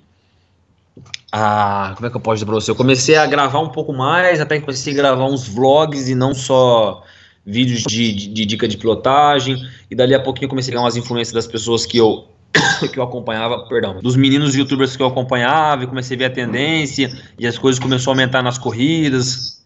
a. 1.31 1.93
Como 1.95 2.07
é 2.07 2.09
que 2.09 2.15
eu 2.15 2.21
posso 2.21 2.35
dizer 2.35 2.45
pra 2.45 2.55
você? 2.55 2.71
Eu 2.71 2.75
comecei 2.75 3.15
a 3.15 3.25
gravar 3.25 3.59
um 3.59 3.69
pouco 3.69 3.91
mais, 3.91 4.39
até 4.39 4.55
que 4.59 4.65
comecei 4.65 4.93
a 4.93 4.95
gravar 4.95 5.25
uns 5.25 5.47
vlogs 5.47 6.07
e 6.07 6.15
não 6.15 6.35
só 6.35 7.03
vídeos 7.45 7.83
de, 7.83 8.13
de, 8.13 8.27
de 8.27 8.45
dica 8.45 8.67
de 8.67 8.77
pilotagem. 8.77 9.57
E 9.89 9.95
dali 9.95 10.13
a 10.13 10.19
pouquinho 10.19 10.45
eu 10.45 10.49
comecei 10.49 10.71
a 10.71 10.75
ganhar 10.75 10.85
umas 10.85 10.95
influências 10.95 11.33
das 11.33 11.47
pessoas 11.47 11.85
que 11.85 11.97
eu 11.97 12.27
que 12.91 12.99
eu 12.99 13.03
acompanhava, 13.03 13.65
perdão, 13.67 13.99
dos 14.01 14.15
meninos 14.15 14.55
youtubers 14.55 14.95
que 14.95 15.01
eu 15.01 15.07
acompanhava, 15.07 15.83
e 15.83 15.87
comecei 15.87 16.15
a 16.15 16.19
ver 16.19 16.25
a 16.25 16.29
tendência, 16.29 17.11
e 17.37 17.45
as 17.45 17.57
coisas 17.57 17.79
começaram 17.79 18.11
a 18.11 18.15
aumentar 18.15 18.41
nas 18.41 18.57
corridas, 18.57 19.56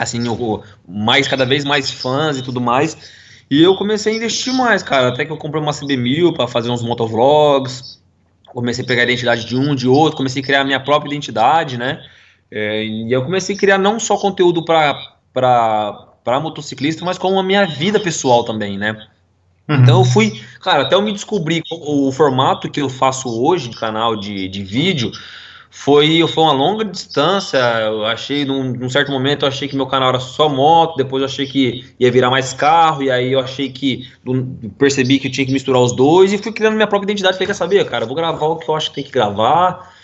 assim, 0.00 0.26
o, 0.28 0.62
mais, 0.88 1.28
cada 1.28 1.44
vez 1.44 1.64
mais 1.64 1.90
fãs 1.90 2.38
e 2.38 2.42
tudo 2.42 2.60
mais. 2.60 2.96
E 3.50 3.62
eu 3.62 3.76
comecei 3.76 4.14
a 4.14 4.16
investir 4.16 4.52
mais, 4.54 4.82
cara, 4.82 5.08
até 5.08 5.24
que 5.24 5.30
eu 5.30 5.36
comprei 5.36 5.62
uma 5.62 5.72
CB1000 5.72 6.34
para 6.34 6.48
fazer 6.48 6.70
uns 6.70 6.82
motovlogs, 6.82 8.00
comecei 8.46 8.82
a 8.82 8.86
pegar 8.86 9.02
a 9.02 9.04
identidade 9.04 9.44
de 9.44 9.56
um, 9.56 9.74
de 9.74 9.86
outro, 9.86 10.16
comecei 10.16 10.42
a 10.42 10.44
criar 10.44 10.60
a 10.62 10.64
minha 10.64 10.80
própria 10.80 11.10
identidade, 11.10 11.76
né? 11.76 12.02
É, 12.50 12.82
e 12.84 13.12
eu 13.12 13.22
comecei 13.22 13.54
a 13.54 13.58
criar 13.58 13.78
não 13.78 14.00
só 14.00 14.16
conteúdo 14.16 14.64
para 14.64 15.16
para 15.32 16.40
motociclista, 16.40 17.04
mas 17.04 17.16
como 17.16 17.38
a 17.38 17.42
minha 17.42 17.64
vida 17.64 18.00
pessoal 18.00 18.44
também, 18.44 18.76
né? 18.76 18.92
Uhum. 19.68 19.76
Então 19.76 19.98
eu 20.00 20.04
fui, 20.04 20.42
cara, 20.60 20.82
até 20.82 20.94
eu 20.94 21.02
me 21.02 21.12
descobrir 21.12 21.62
o, 21.70 22.08
o 22.08 22.12
formato 22.12 22.68
que 22.68 22.80
eu 22.80 22.88
faço 22.88 23.28
hoje 23.28 23.68
de 23.68 23.76
canal 23.78 24.16
de, 24.16 24.48
de 24.48 24.64
vídeo 24.64 25.10
foi, 25.70 26.26
foi 26.26 26.44
uma 26.44 26.52
longa 26.52 26.84
distância. 26.84 27.58
Eu 27.58 28.04
achei, 28.04 28.44
num, 28.44 28.72
num, 28.72 28.90
certo 28.90 29.12
momento, 29.12 29.44
eu 29.44 29.48
achei 29.48 29.68
que 29.68 29.76
meu 29.76 29.86
canal 29.86 30.08
era 30.08 30.18
só 30.18 30.48
moto, 30.48 30.96
depois 30.96 31.22
eu 31.22 31.26
achei 31.26 31.46
que 31.46 31.84
ia 31.98 32.10
virar 32.10 32.28
mais 32.28 32.52
carro, 32.52 33.04
e 33.04 33.10
aí 33.10 33.32
eu 33.32 33.38
achei 33.38 33.70
que 33.70 34.10
percebi 34.76 35.20
que 35.20 35.28
eu 35.28 35.32
tinha 35.32 35.46
que 35.46 35.52
misturar 35.52 35.80
os 35.80 35.92
dois 35.92 36.32
e 36.32 36.38
fui 36.38 36.52
criando 36.52 36.74
minha 36.74 36.88
própria 36.88 37.06
identidade. 37.06 37.34
Falei, 37.34 37.46
quer 37.46 37.54
saber, 37.54 37.88
cara? 37.88 38.04
Vou 38.04 38.16
gravar 38.16 38.46
o 38.46 38.56
que 38.56 38.68
eu 38.68 38.74
acho 38.74 38.90
que 38.90 38.96
tem 38.96 39.04
que 39.04 39.12
gravar 39.12 39.94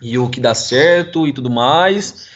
e 0.00 0.18
o 0.18 0.28
que 0.28 0.40
dá 0.40 0.54
certo 0.54 1.28
e 1.28 1.32
tudo 1.32 1.50
mais. 1.50 2.28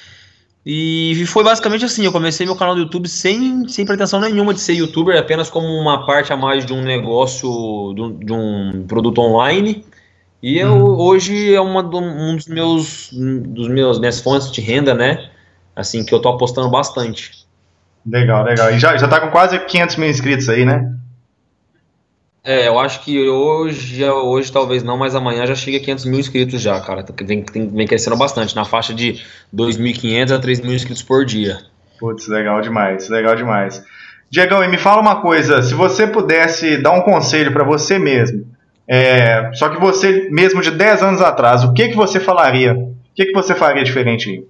E 0.64 1.24
foi 1.26 1.42
basicamente 1.42 1.84
assim, 1.84 2.04
eu 2.04 2.12
comecei 2.12 2.46
meu 2.46 2.54
canal 2.54 2.74
do 2.74 2.82
YouTube 2.82 3.08
sem, 3.08 3.66
sem 3.66 3.84
pretensão 3.84 4.20
nenhuma 4.20 4.54
de 4.54 4.60
ser 4.60 4.74
youtuber, 4.74 5.18
apenas 5.18 5.50
como 5.50 5.66
uma 5.66 6.06
parte 6.06 6.32
a 6.32 6.36
mais 6.36 6.64
de 6.64 6.72
um 6.72 6.82
negócio, 6.82 7.92
de 7.94 8.00
um, 8.00 8.18
de 8.18 8.32
um 8.32 8.84
produto 8.86 9.20
online. 9.20 9.84
E 10.42 10.58
eu, 10.58 10.74
hum. 10.74 10.98
hoje 10.98 11.54
é 11.54 11.60
uma 11.60 11.82
do, 11.82 11.98
um 11.98 12.34
dos 12.34 12.48
meus, 12.48 13.10
dos 13.12 13.68
meus 13.68 14.00
minhas 14.00 14.20
fontes 14.20 14.50
de 14.50 14.60
renda, 14.60 14.92
né? 14.92 15.30
Assim, 15.74 16.04
que 16.04 16.12
eu 16.12 16.20
tô 16.20 16.28
apostando 16.28 16.68
bastante. 16.68 17.46
Legal, 18.04 18.44
legal. 18.44 18.72
E 18.72 18.78
já, 18.78 18.96
já 18.96 19.06
tá 19.06 19.20
com 19.20 19.30
quase 19.30 19.58
500 19.58 19.96
mil 19.96 20.10
inscritos 20.10 20.48
aí, 20.48 20.64
né? 20.64 20.92
É, 22.44 22.66
eu 22.66 22.76
acho 22.80 23.04
que 23.04 23.28
hoje, 23.28 24.04
hoje 24.04 24.50
talvez 24.50 24.82
não, 24.82 24.98
mas 24.98 25.14
amanhã 25.14 25.46
já 25.46 25.54
chega 25.54 25.76
a 25.76 25.80
500 25.80 26.04
mil 26.06 26.18
inscritos 26.18 26.60
já, 26.60 26.80
cara. 26.80 27.04
Vem, 27.22 27.44
vem 27.54 27.86
crescendo 27.86 28.16
bastante, 28.16 28.56
na 28.56 28.64
faixa 28.64 28.92
de 28.92 29.22
2.500 29.54 30.34
a 30.34 30.40
3 30.40 30.60
mil 30.60 30.74
inscritos 30.74 31.04
por 31.04 31.24
dia. 31.24 31.60
Putz, 32.00 32.26
legal 32.26 32.60
demais, 32.60 33.08
legal 33.08 33.36
demais. 33.36 33.84
Diegão, 34.28 34.64
e 34.64 34.66
me 34.66 34.76
fala 34.76 35.00
uma 35.00 35.20
coisa, 35.20 35.62
se 35.62 35.72
você 35.72 36.04
pudesse 36.04 36.78
dar 36.78 36.90
um 36.92 37.02
conselho 37.02 37.52
para 37.52 37.62
você 37.62 37.96
mesmo, 37.96 38.44
é, 38.86 39.50
só 39.54 39.68
que 39.68 39.80
você 39.80 40.28
mesmo 40.30 40.60
de 40.60 40.70
10 40.70 41.02
anos 41.02 41.20
atrás, 41.20 41.64
o 41.64 41.72
que, 41.72 41.88
que 41.88 41.96
você 41.96 42.18
falaria? 42.18 42.74
O 42.74 42.96
que, 43.14 43.26
que 43.26 43.32
você 43.32 43.54
faria 43.54 43.84
diferente? 43.84 44.44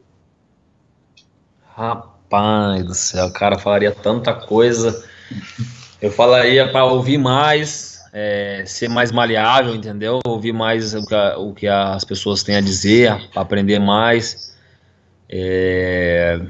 Rapaz 1.77 2.85
do 2.85 2.95
céu, 2.95 3.31
cara, 3.33 3.59
falaria 3.59 3.93
tanta 3.93 4.33
coisa. 4.33 5.05
Eu 6.01 6.11
falaria 6.11 6.71
para 6.71 6.85
ouvir 6.85 7.19
mais, 7.19 8.01
é, 8.13 8.65
ser 8.67 8.89
mais 8.89 9.13
maleável, 9.13 9.75
entendeu? 9.75 10.21
Ouvir 10.27 10.53
mais 10.53 10.95
o 10.95 11.07
que, 11.07 11.15
a, 11.15 11.39
o 11.39 11.55
que 11.55 11.69
as 11.69 12.05
pessoas 12.05 12.43
têm 12.43 12.57
a 12.57 12.61
dizer, 12.61 13.29
aprender 13.35 13.79
mais. 13.79 14.57
É, 15.29 16.41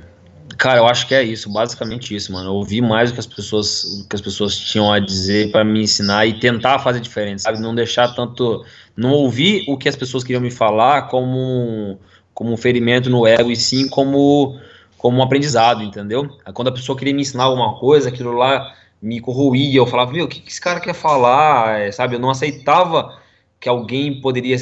cara, 0.56 0.80
eu 0.80 0.86
acho 0.86 1.06
que 1.06 1.14
é 1.14 1.22
isso, 1.22 1.50
basicamente 1.50 2.14
isso, 2.14 2.32
mano. 2.32 2.52
Ouvir 2.52 2.80
mais 2.80 3.10
o 3.10 3.14
que 3.14 3.20
as 3.20 3.26
pessoas, 3.26 3.84
o 3.84 4.08
que 4.08 4.16
as 4.16 4.20
pessoas 4.20 4.56
tinham 4.56 4.92
a 4.92 4.98
dizer 4.98 5.50
para 5.50 5.64
me 5.64 5.82
ensinar 5.82 6.26
e 6.26 6.38
tentar 6.38 6.78
fazer 6.78 7.00
diferente, 7.00 7.42
sabe? 7.42 7.60
Não 7.60 7.74
deixar 7.74 8.14
tanto, 8.14 8.64
não 8.96 9.10
ouvir 9.10 9.64
o 9.68 9.76
que 9.76 9.88
as 9.88 9.96
pessoas 9.96 10.24
queriam 10.24 10.40
me 10.40 10.50
falar 10.50 11.08
como 11.08 11.98
como 12.34 12.52
um 12.52 12.56
ferimento 12.56 13.10
no 13.10 13.26
ego 13.26 13.50
e 13.50 13.56
sim 13.56 13.88
como 13.88 14.58
como 14.96 15.18
um 15.18 15.22
aprendizado, 15.22 15.82
entendeu? 15.82 16.28
Quando 16.54 16.68
a 16.68 16.72
pessoa 16.72 16.96
queria 16.96 17.12
me 17.12 17.22
ensinar 17.22 17.44
alguma 17.44 17.74
coisa, 17.78 18.08
aquilo 18.08 18.32
lá 18.32 18.72
me 19.02 19.20
corroía, 19.20 19.78
eu 19.78 19.86
falava, 19.86 20.12
meu, 20.12 20.26
o 20.26 20.28
que, 20.28 20.40
que 20.40 20.48
esse 20.48 20.60
cara 20.60 20.78
quer 20.78 20.94
falar, 20.94 21.80
é, 21.80 21.90
sabe? 21.90 22.14
Eu 22.14 22.20
não 22.20 22.30
aceitava 22.30 23.18
que 23.58 23.68
alguém 23.68 24.20
poderia 24.20 24.56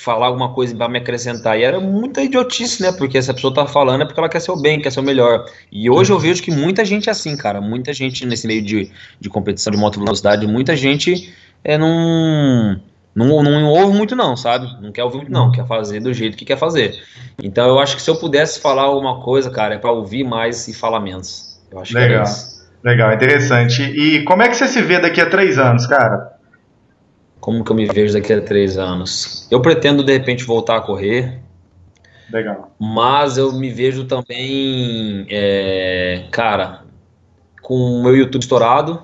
falar 0.00 0.26
alguma 0.26 0.52
coisa 0.52 0.74
para 0.74 0.88
me 0.88 0.98
acrescentar. 0.98 1.58
E 1.58 1.64
era 1.64 1.80
muita 1.80 2.22
idiotice, 2.22 2.82
né? 2.82 2.92
Porque 2.92 3.18
essa 3.18 3.34
pessoa 3.34 3.54
tá 3.54 3.66
falando 3.66 4.02
é 4.02 4.04
porque 4.04 4.18
ela 4.18 4.28
quer 4.28 4.40
ser 4.40 4.50
o 4.50 4.56
bem, 4.56 4.80
quer 4.80 4.90
ser 4.90 5.00
o 5.00 5.02
melhor. 5.02 5.46
E 5.70 5.88
hoje 5.90 6.12
eu 6.12 6.18
vejo 6.18 6.42
que 6.42 6.50
muita 6.50 6.84
gente 6.84 7.08
é 7.08 7.12
assim, 7.12 7.36
cara. 7.36 7.60
Muita 7.60 7.92
gente 7.92 8.24
nesse 8.26 8.46
meio 8.46 8.62
de, 8.62 8.90
de 9.20 9.28
competição 9.28 9.70
de 9.70 9.78
moto 9.78 9.98
velocidade, 9.98 10.46
muita 10.46 10.76
gente 10.76 11.32
é, 11.64 11.76
não, 11.76 12.80
não, 13.14 13.42
não 13.42 13.68
ouve 13.68 13.96
muito, 13.96 14.14
não, 14.14 14.36
sabe? 14.36 14.66
Não 14.80 14.92
quer 14.92 15.04
ouvir 15.04 15.18
muito, 15.18 15.32
não. 15.32 15.50
Quer 15.50 15.66
fazer 15.66 16.00
do 16.00 16.12
jeito 16.12 16.36
que 16.36 16.44
quer 16.44 16.58
fazer. 16.58 16.94
Então 17.42 17.66
eu 17.66 17.78
acho 17.78 17.96
que 17.96 18.02
se 18.02 18.10
eu 18.10 18.16
pudesse 18.16 18.60
falar 18.60 18.82
alguma 18.82 19.20
coisa, 19.20 19.50
cara, 19.50 19.74
é 19.74 19.78
para 19.78 19.92
ouvir 19.92 20.24
mais 20.24 20.68
e 20.68 20.74
falar 20.74 21.00
menos. 21.00 21.60
Eu 21.70 21.80
acho 21.80 21.94
Legal. 21.94 22.24
que 22.24 22.28
é 22.28 22.32
isso. 22.32 22.56
Legal, 22.84 23.12
interessante. 23.12 23.82
E 23.82 24.22
como 24.22 24.42
é 24.42 24.48
que 24.48 24.54
você 24.54 24.68
se 24.68 24.80
vê 24.80 25.00
daqui 25.00 25.20
a 25.20 25.28
três 25.28 25.58
anos, 25.58 25.86
cara? 25.86 26.35
Como 27.46 27.62
que 27.62 27.70
eu 27.70 27.76
me 27.76 27.86
vejo 27.86 28.12
daqui 28.12 28.32
a 28.32 28.40
três 28.40 28.76
anos? 28.76 29.46
Eu 29.52 29.60
pretendo, 29.60 30.02
de 30.02 30.12
repente, 30.12 30.42
voltar 30.42 30.78
a 30.78 30.80
correr. 30.80 31.38
Legal. 32.28 32.72
Mas 32.76 33.38
eu 33.38 33.52
me 33.52 33.70
vejo 33.70 34.02
também, 34.02 35.24
é, 35.30 36.24
cara, 36.32 36.82
com 37.62 37.76
o 37.76 38.02
meu 38.02 38.16
YouTube 38.16 38.42
estourado, 38.42 39.00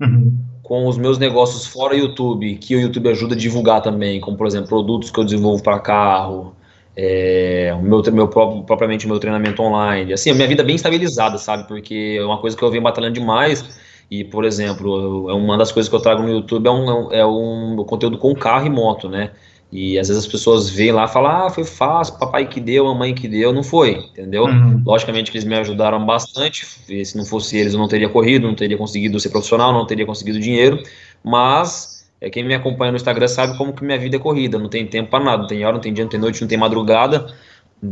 uhum. 0.00 0.36
com 0.60 0.88
os 0.88 0.98
meus 0.98 1.18
negócios 1.18 1.68
fora 1.68 1.94
YouTube, 1.94 2.56
que 2.56 2.74
o 2.74 2.80
YouTube 2.80 3.10
ajuda 3.10 3.36
a 3.36 3.38
divulgar 3.38 3.80
também, 3.80 4.20
como, 4.20 4.36
por 4.36 4.48
exemplo, 4.48 4.66
produtos 4.66 5.12
que 5.12 5.20
eu 5.20 5.24
desenvolvo 5.24 5.62
para 5.62 5.78
carro, 5.78 6.52
é, 6.96 7.72
o 7.78 7.80
meu, 7.80 8.02
meu 8.12 8.26
próprio, 8.26 8.64
propriamente 8.64 9.06
o 9.06 9.08
meu 9.08 9.20
treinamento 9.20 9.62
online. 9.62 10.12
Assim, 10.12 10.30
a 10.30 10.34
minha 10.34 10.48
vida 10.48 10.62
é 10.62 10.66
bem 10.66 10.74
estabilizada, 10.74 11.38
sabe? 11.38 11.68
Porque 11.68 12.16
é 12.18 12.24
uma 12.24 12.38
coisa 12.38 12.56
que 12.56 12.62
eu 12.64 12.70
venho 12.72 12.82
batalhando 12.82 13.14
demais. 13.14 13.62
E, 14.10 14.24
por 14.24 14.44
exemplo, 14.44 15.30
é 15.30 15.34
uma 15.34 15.56
das 15.56 15.72
coisas 15.72 15.88
que 15.88 15.94
eu 15.96 16.00
trago 16.00 16.22
no 16.22 16.30
YouTube 16.30 16.66
é 16.66 16.70
um, 16.70 17.12
é 17.12 17.26
um 17.26 17.76
conteúdo 17.86 18.18
com 18.18 18.34
carro 18.34 18.66
e 18.66 18.70
moto, 18.70 19.08
né? 19.08 19.30
E 19.72 19.98
às 19.98 20.06
vezes 20.06 20.24
as 20.24 20.30
pessoas 20.30 20.70
veem 20.70 20.92
lá 20.92 21.04
e 21.04 21.08
falam, 21.08 21.46
ah, 21.46 21.50
foi 21.50 21.64
fácil, 21.64 22.16
papai 22.16 22.46
que 22.46 22.60
deu, 22.60 22.84
mamãe 22.84 23.12
que 23.12 23.26
deu, 23.26 23.52
não 23.52 23.64
foi, 23.64 23.92
entendeu? 23.92 24.44
Uhum. 24.44 24.80
Logicamente 24.86 25.32
que 25.32 25.36
eles 25.36 25.48
me 25.48 25.56
ajudaram 25.56 26.04
bastante, 26.06 26.64
se 26.64 27.16
não 27.16 27.24
fosse 27.24 27.56
eles 27.56 27.72
eu 27.72 27.80
não 27.80 27.88
teria 27.88 28.08
corrido, 28.08 28.46
não 28.46 28.54
teria 28.54 28.78
conseguido 28.78 29.18
ser 29.18 29.30
profissional, 29.30 29.72
não 29.72 29.84
teria 29.84 30.06
conseguido 30.06 30.38
dinheiro, 30.38 30.80
mas 31.24 32.08
é, 32.20 32.30
quem 32.30 32.44
me 32.44 32.54
acompanha 32.54 32.92
no 32.92 32.96
Instagram 32.96 33.26
sabe 33.26 33.58
como 33.58 33.72
que 33.72 33.82
minha 33.82 33.98
vida 33.98 34.14
é 34.14 34.18
corrida, 34.20 34.58
não 34.58 34.68
tem 34.68 34.86
tempo 34.86 35.10
para 35.10 35.24
nada, 35.24 35.38
não 35.38 35.48
tem 35.48 35.64
hora, 35.64 35.74
não 35.74 35.80
tem 35.80 35.92
dia, 35.92 36.04
não 36.04 36.10
tem 36.10 36.20
noite, 36.20 36.40
não 36.40 36.48
tem 36.48 36.56
madrugada 36.56 37.26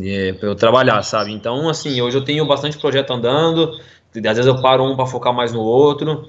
é, 0.01 0.33
para 0.35 0.49
eu 0.49 0.55
trabalhar, 0.55 1.03
sabe? 1.03 1.33
Então, 1.33 1.69
assim, 1.69 2.01
hoje 2.01 2.17
eu 2.17 2.25
tenho 2.25 2.47
bastante 2.47 2.79
projeto 2.79 3.13
andando, 3.13 3.79
às 4.19 4.37
vezes 4.37 4.47
eu 4.47 4.61
paro 4.61 4.85
um 4.85 4.97
para 4.97 5.07
focar 5.07 5.33
mais 5.33 5.53
no 5.53 5.61
outro, 5.61 6.29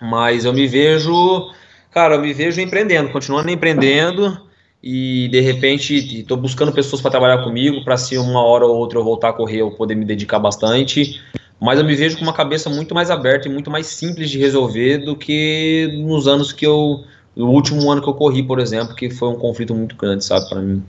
mas 0.00 0.44
eu 0.44 0.52
me 0.52 0.66
vejo, 0.66 1.50
cara, 1.90 2.14
eu 2.14 2.20
me 2.20 2.32
vejo 2.32 2.60
empreendendo, 2.60 3.10
continuando 3.10 3.50
empreendendo 3.50 4.40
e 4.82 5.28
de 5.28 5.40
repente 5.40 6.20
estou 6.20 6.36
buscando 6.36 6.72
pessoas 6.72 7.02
para 7.02 7.10
trabalhar 7.10 7.44
comigo, 7.44 7.84
para 7.84 7.96
se 7.96 8.16
uma 8.16 8.42
hora 8.42 8.64
ou 8.64 8.76
outra 8.76 8.98
eu 8.98 9.04
voltar 9.04 9.30
a 9.30 9.32
correr, 9.32 9.58
eu 9.58 9.70
poder 9.70 9.94
me 9.94 10.04
dedicar 10.04 10.38
bastante. 10.38 11.20
Mas 11.60 11.78
eu 11.78 11.84
me 11.84 11.94
vejo 11.94 12.16
com 12.16 12.22
uma 12.22 12.32
cabeça 12.32 12.70
muito 12.70 12.94
mais 12.94 13.10
aberta 13.10 13.46
e 13.46 13.52
muito 13.52 13.70
mais 13.70 13.86
simples 13.86 14.30
de 14.30 14.38
resolver 14.38 14.98
do 14.98 15.14
que 15.14 15.90
nos 16.02 16.26
anos 16.26 16.52
que 16.52 16.66
eu 16.66 17.04
o 17.36 17.46
último 17.46 17.90
ano 17.90 18.02
que 18.02 18.08
eu 18.08 18.14
corri, 18.14 18.42
por 18.42 18.58
exemplo, 18.58 18.94
que 18.94 19.08
foi 19.08 19.28
um 19.28 19.36
conflito 19.36 19.74
muito 19.74 19.94
grande, 19.94 20.24
sabe, 20.24 20.48
para 20.48 20.60
mim. 20.60 20.82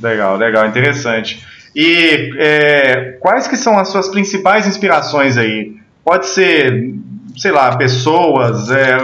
Legal, 0.00 0.36
legal, 0.36 0.66
interessante. 0.66 1.44
E 1.74 2.30
é, 2.38 3.18
quais 3.20 3.46
que 3.46 3.56
são 3.56 3.78
as 3.78 3.88
suas 3.88 4.08
principais 4.08 4.66
inspirações 4.66 5.36
aí? 5.36 5.76
Pode 6.04 6.26
ser, 6.26 6.94
sei 7.36 7.52
lá, 7.52 7.76
pessoas, 7.76 8.70
é, 8.70 8.98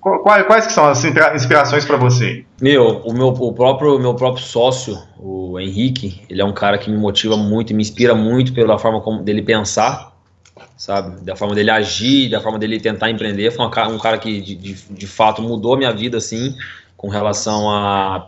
quais, 0.00 0.46
quais 0.46 0.66
que 0.66 0.72
são 0.72 0.86
as 0.86 1.04
inspirações 1.04 1.84
para 1.84 1.96
você? 1.96 2.44
Meu, 2.60 3.02
o 3.04 3.12
meu 3.12 3.28
o 3.28 3.52
próprio 3.52 3.98
meu 3.98 4.14
próprio 4.14 4.44
sócio, 4.44 4.98
o 5.18 5.58
Henrique, 5.58 6.22
ele 6.28 6.40
é 6.40 6.44
um 6.44 6.52
cara 6.52 6.78
que 6.78 6.90
me 6.90 6.96
motiva 6.96 7.36
muito 7.36 7.72
e 7.72 7.74
me 7.74 7.82
inspira 7.82 8.14
muito 8.14 8.52
pela 8.52 8.78
forma 8.78 9.00
como 9.00 9.22
dele 9.22 9.42
pensar 9.42 10.14
sabe? 10.76 11.24
Da 11.24 11.36
forma 11.36 11.54
dele 11.54 11.70
agir, 11.70 12.30
da 12.30 12.40
forma 12.40 12.58
dele 12.58 12.80
tentar 12.80 13.10
empreender. 13.10 13.50
Foi 13.50 13.64
um 13.66 13.98
cara 13.98 14.18
que, 14.18 14.40
de, 14.40 14.54
de, 14.54 14.74
de 14.74 15.06
fato, 15.06 15.42
mudou 15.42 15.74
a 15.74 15.76
minha 15.76 15.92
vida, 15.92 16.18
assim, 16.18 16.54
com 16.96 17.08
relação 17.08 17.70
a. 17.70 18.26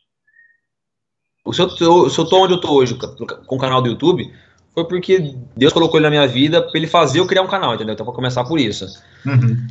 Se 1.52 1.62
eu, 1.62 1.68
tô, 1.68 2.10
se 2.10 2.18
eu 2.18 2.24
tô 2.24 2.44
onde 2.44 2.54
eu 2.54 2.60
tô 2.60 2.72
hoje 2.72 2.94
com 2.94 3.56
o 3.56 3.58
canal 3.58 3.80
do 3.80 3.88
YouTube, 3.88 4.32
foi 4.74 4.84
porque 4.84 5.34
Deus 5.56 5.72
colocou 5.72 5.98
ele 5.98 6.04
na 6.04 6.10
minha 6.10 6.26
vida 6.26 6.60
pra 6.60 6.72
ele 6.74 6.86
fazer 6.86 7.20
eu 7.20 7.26
criar 7.26 7.42
um 7.42 7.46
canal, 7.46 7.74
entendeu? 7.74 7.94
Então, 7.94 8.04
pra 8.04 8.14
começar 8.14 8.44
por 8.44 8.60
isso. 8.60 8.86
Uhum. 9.24 9.66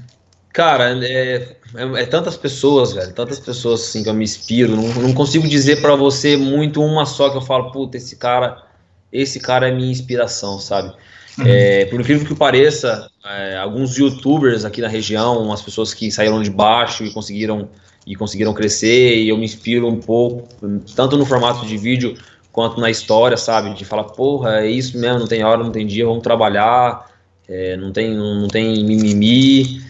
Cara, 0.56 0.98
é, 1.06 1.58
é, 1.76 2.02
é, 2.02 2.06
tantas 2.06 2.38
pessoas, 2.38 2.94
velho, 2.94 3.14
tantas 3.14 3.40
pessoas 3.40 3.82
assim 3.82 4.02
que 4.02 4.10
eu 4.10 4.14
me 4.14 4.24
inspiro. 4.24 4.76
Não, 4.76 4.88
não 5.02 5.14
consigo 5.14 5.48
dizer 5.48 5.82
para 5.82 5.96
você 5.96 6.38
muito 6.38 6.82
uma 6.82 7.06
só 7.06 7.30
que 7.30 7.36
eu 7.36 7.42
falo, 7.42 7.72
puta, 7.72 7.98
esse 7.98 8.16
cara, 8.16 8.64
esse 9.12 9.40
cara 9.40 9.68
é 9.68 9.72
minha 9.72 9.92
inspiração, 9.92 10.58
sabe? 10.60 10.94
Uhum. 11.38 11.46
É, 11.46 11.86
por 11.86 12.00
incrível 12.00 12.26
que 12.26 12.34
pareça, 12.34 13.10
é, 13.26 13.58
alguns 13.58 13.98
youtubers 13.98 14.64
aqui 14.64 14.80
na 14.80 14.88
região, 14.88 15.52
as 15.52 15.62
pessoas 15.62 15.94
que 15.94 16.10
saíram 16.10 16.42
de 16.42 16.50
baixo 16.50 17.04
e 17.04 17.12
conseguiram 17.12 17.68
e 18.06 18.16
conseguiram 18.16 18.54
crescer, 18.54 19.18
e 19.18 19.30
eu 19.30 19.38
me 19.38 19.46
inspiro 19.46 19.88
um 19.88 20.00
pouco, 20.00 20.48
tanto 20.96 21.18
no 21.18 21.26
formato 21.26 21.66
de 21.66 21.78
vídeo 21.78 22.16
quanto 22.52 22.80
na 22.80 22.90
história, 22.90 23.36
sabe? 23.36 23.74
De 23.74 23.84
falar, 23.84 24.06
porra, 24.06 24.62
é 24.62 24.70
isso 24.70 24.98
mesmo, 24.98 25.20
não 25.20 25.28
tem 25.28 25.44
hora, 25.44 25.64
não 25.64 25.72
tem 25.72 25.86
dia, 25.86 26.06
vamos 26.06 26.24
trabalhar, 26.24 27.06
é, 27.50 27.76
não, 27.76 27.92
tem, 27.92 28.16
não, 28.16 28.48
tem 28.48 28.84
mimimi. 28.84 29.82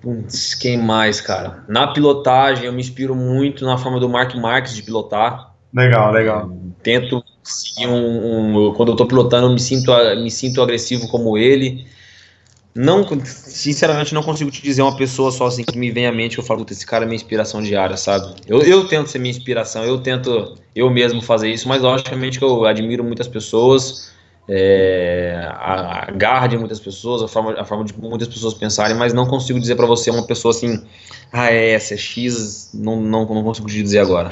Putz, 0.00 0.54
quem 0.54 0.78
mais, 0.78 1.20
cara? 1.20 1.64
Na 1.68 1.88
pilotagem, 1.88 2.66
eu 2.66 2.72
me 2.72 2.80
inspiro 2.80 3.14
muito 3.14 3.64
na 3.64 3.76
forma 3.76 3.98
do 3.98 4.08
Mark 4.08 4.34
Marques 4.36 4.74
de 4.74 4.82
pilotar. 4.82 5.52
Legal, 5.74 6.12
legal. 6.12 6.50
Tento 6.82 7.22
um, 7.80 8.68
um, 8.68 8.74
quando 8.74 8.92
eu 8.92 8.96
tô 8.96 9.06
pilotando, 9.06 9.46
eu 9.48 9.52
me 9.52 9.60
sinto, 9.60 9.92
me 10.16 10.30
sinto 10.30 10.62
agressivo 10.62 11.08
como 11.08 11.36
ele. 11.36 11.86
Não, 12.74 13.04
sinceramente, 13.24 14.14
não 14.14 14.22
consigo 14.22 14.50
te 14.50 14.62
dizer 14.62 14.82
uma 14.82 14.96
pessoa 14.96 15.32
só 15.32 15.46
assim 15.46 15.64
que 15.64 15.76
me 15.76 15.90
vem 15.90 16.06
à 16.06 16.12
mente 16.12 16.36
que 16.36 16.40
eu 16.40 16.44
falo, 16.44 16.64
esse 16.70 16.86
cara 16.86 17.04
é 17.04 17.06
minha 17.06 17.16
inspiração 17.16 17.60
diária, 17.60 17.96
sabe? 17.96 18.34
Eu, 18.46 18.62
eu 18.62 18.86
tento 18.86 19.08
ser 19.08 19.18
minha 19.18 19.30
inspiração, 19.30 19.84
eu 19.84 19.98
tento 19.98 20.56
eu 20.76 20.88
mesmo 20.88 21.20
fazer 21.20 21.50
isso, 21.50 21.68
mas 21.68 21.82
logicamente 21.82 22.38
que 22.38 22.44
eu 22.44 22.64
admiro 22.64 23.02
muitas 23.02 23.26
pessoas, 23.26 24.12
é, 24.48 25.46
a, 25.50 26.08
a, 26.08 26.10
garra 26.12 26.46
de 26.46 26.56
muitas 26.56 26.78
pessoas, 26.78 27.22
a 27.22 27.28
forma, 27.28 27.60
a 27.60 27.64
forma 27.64 27.84
de 27.84 27.98
muitas 27.98 28.28
pessoas 28.28 28.54
pensarem, 28.54 28.96
mas 28.96 29.12
não 29.12 29.26
consigo 29.26 29.58
dizer 29.58 29.74
para 29.74 29.86
você 29.86 30.10
uma 30.10 30.26
pessoa 30.26 30.54
assim, 30.54 30.82
ah, 31.32 31.50
é 31.50 31.72
essa, 31.72 31.94
é 31.94 31.96
X, 31.96 32.70
não, 32.72 33.00
não, 33.00 33.26
não 33.26 33.42
consigo 33.42 33.66
te 33.66 33.82
dizer 33.82 33.98
agora. 33.98 34.30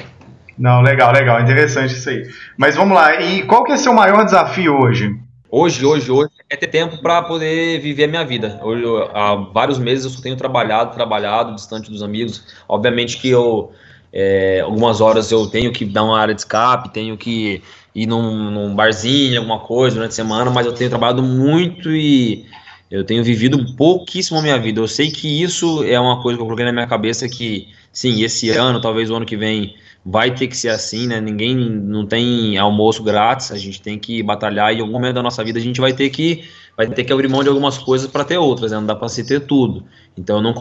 Não, 0.56 0.80
legal, 0.82 1.12
legal, 1.12 1.40
interessante 1.40 1.94
isso 1.94 2.08
aí. 2.08 2.30
Mas 2.56 2.76
vamos 2.76 2.94
lá, 2.94 3.20
e 3.20 3.42
qual 3.42 3.64
que 3.64 3.72
é 3.72 3.76
seu 3.76 3.92
maior 3.92 4.24
desafio 4.24 4.78
hoje? 4.78 5.18
Hoje, 5.50 5.84
hoje, 5.84 6.10
hoje 6.10 6.30
é 6.48 6.56
ter 6.56 6.68
tempo 6.68 6.98
para 6.98 7.22
poder 7.22 7.80
viver 7.80 8.04
a 8.04 8.08
minha 8.08 8.24
vida. 8.24 8.60
Hoje, 8.62 8.84
há 9.12 9.34
vários 9.34 9.78
meses 9.78 10.04
eu 10.04 10.10
só 10.10 10.22
tenho 10.22 10.36
trabalhado, 10.36 10.94
trabalhado, 10.94 11.54
distante 11.54 11.90
dos 11.90 12.02
amigos. 12.02 12.44
Obviamente 12.68 13.18
que 13.18 13.28
eu, 13.28 13.72
é, 14.12 14.60
algumas 14.60 15.00
horas 15.00 15.30
eu 15.32 15.46
tenho 15.48 15.72
que 15.72 15.84
dar 15.84 16.04
uma 16.04 16.18
área 16.18 16.34
de 16.34 16.40
escape, 16.40 16.92
tenho 16.92 17.16
que 17.16 17.62
ir 17.94 18.06
num, 18.06 18.50
num 18.50 18.74
barzinho, 18.74 19.38
alguma 19.38 19.58
coisa 19.58 19.96
durante 19.96 20.12
a 20.12 20.14
semana, 20.14 20.50
mas 20.50 20.66
eu 20.66 20.72
tenho 20.72 20.90
trabalhado 20.90 21.22
muito 21.22 21.90
e 21.90 22.46
eu 22.90 23.02
tenho 23.02 23.24
vivido 23.24 23.74
pouquíssimo 23.74 24.38
a 24.38 24.42
minha 24.42 24.58
vida. 24.58 24.80
Eu 24.80 24.86
sei 24.86 25.10
que 25.10 25.42
isso 25.42 25.82
é 25.82 25.98
uma 25.98 26.22
coisa 26.22 26.36
que 26.36 26.42
eu 26.42 26.46
coloquei 26.46 26.64
na 26.64 26.72
minha 26.72 26.86
cabeça 26.86 27.28
que, 27.28 27.68
sim, 27.92 28.22
esse 28.22 28.50
ano, 28.50 28.80
talvez 28.80 29.10
o 29.10 29.16
ano 29.16 29.26
que 29.26 29.36
vem, 29.36 29.74
vai 30.08 30.32
ter 30.32 30.46
que 30.46 30.56
ser 30.56 30.68
assim, 30.68 31.08
né? 31.08 31.20
Ninguém 31.20 31.56
não 31.56 32.06
tem 32.06 32.56
almoço 32.56 33.02
grátis, 33.02 33.50
a 33.50 33.58
gente 33.58 33.82
tem 33.82 33.98
que 33.98 34.22
batalhar 34.22 34.72
e 34.72 34.76
em 34.76 34.80
algum 34.80 34.92
momento 34.92 35.16
da 35.16 35.22
nossa 35.22 35.42
vida 35.42 35.58
a 35.58 35.62
gente 35.62 35.80
vai 35.80 35.92
ter 35.92 36.10
que 36.10 36.48
vai 36.76 36.86
ter 36.88 37.02
que 37.02 37.12
abrir 37.12 37.28
mão 37.28 37.42
de 37.42 37.48
algumas 37.48 37.76
coisas 37.76 38.08
para 38.08 38.24
ter 38.24 38.38
outras, 38.38 38.70
né? 38.70 38.78
Não 38.78 38.86
dá 38.86 38.94
para 38.94 39.08
se 39.08 39.26
ter 39.26 39.40
tudo. 39.40 39.84
Então 40.16 40.36
eu 40.36 40.42
não 40.42 40.54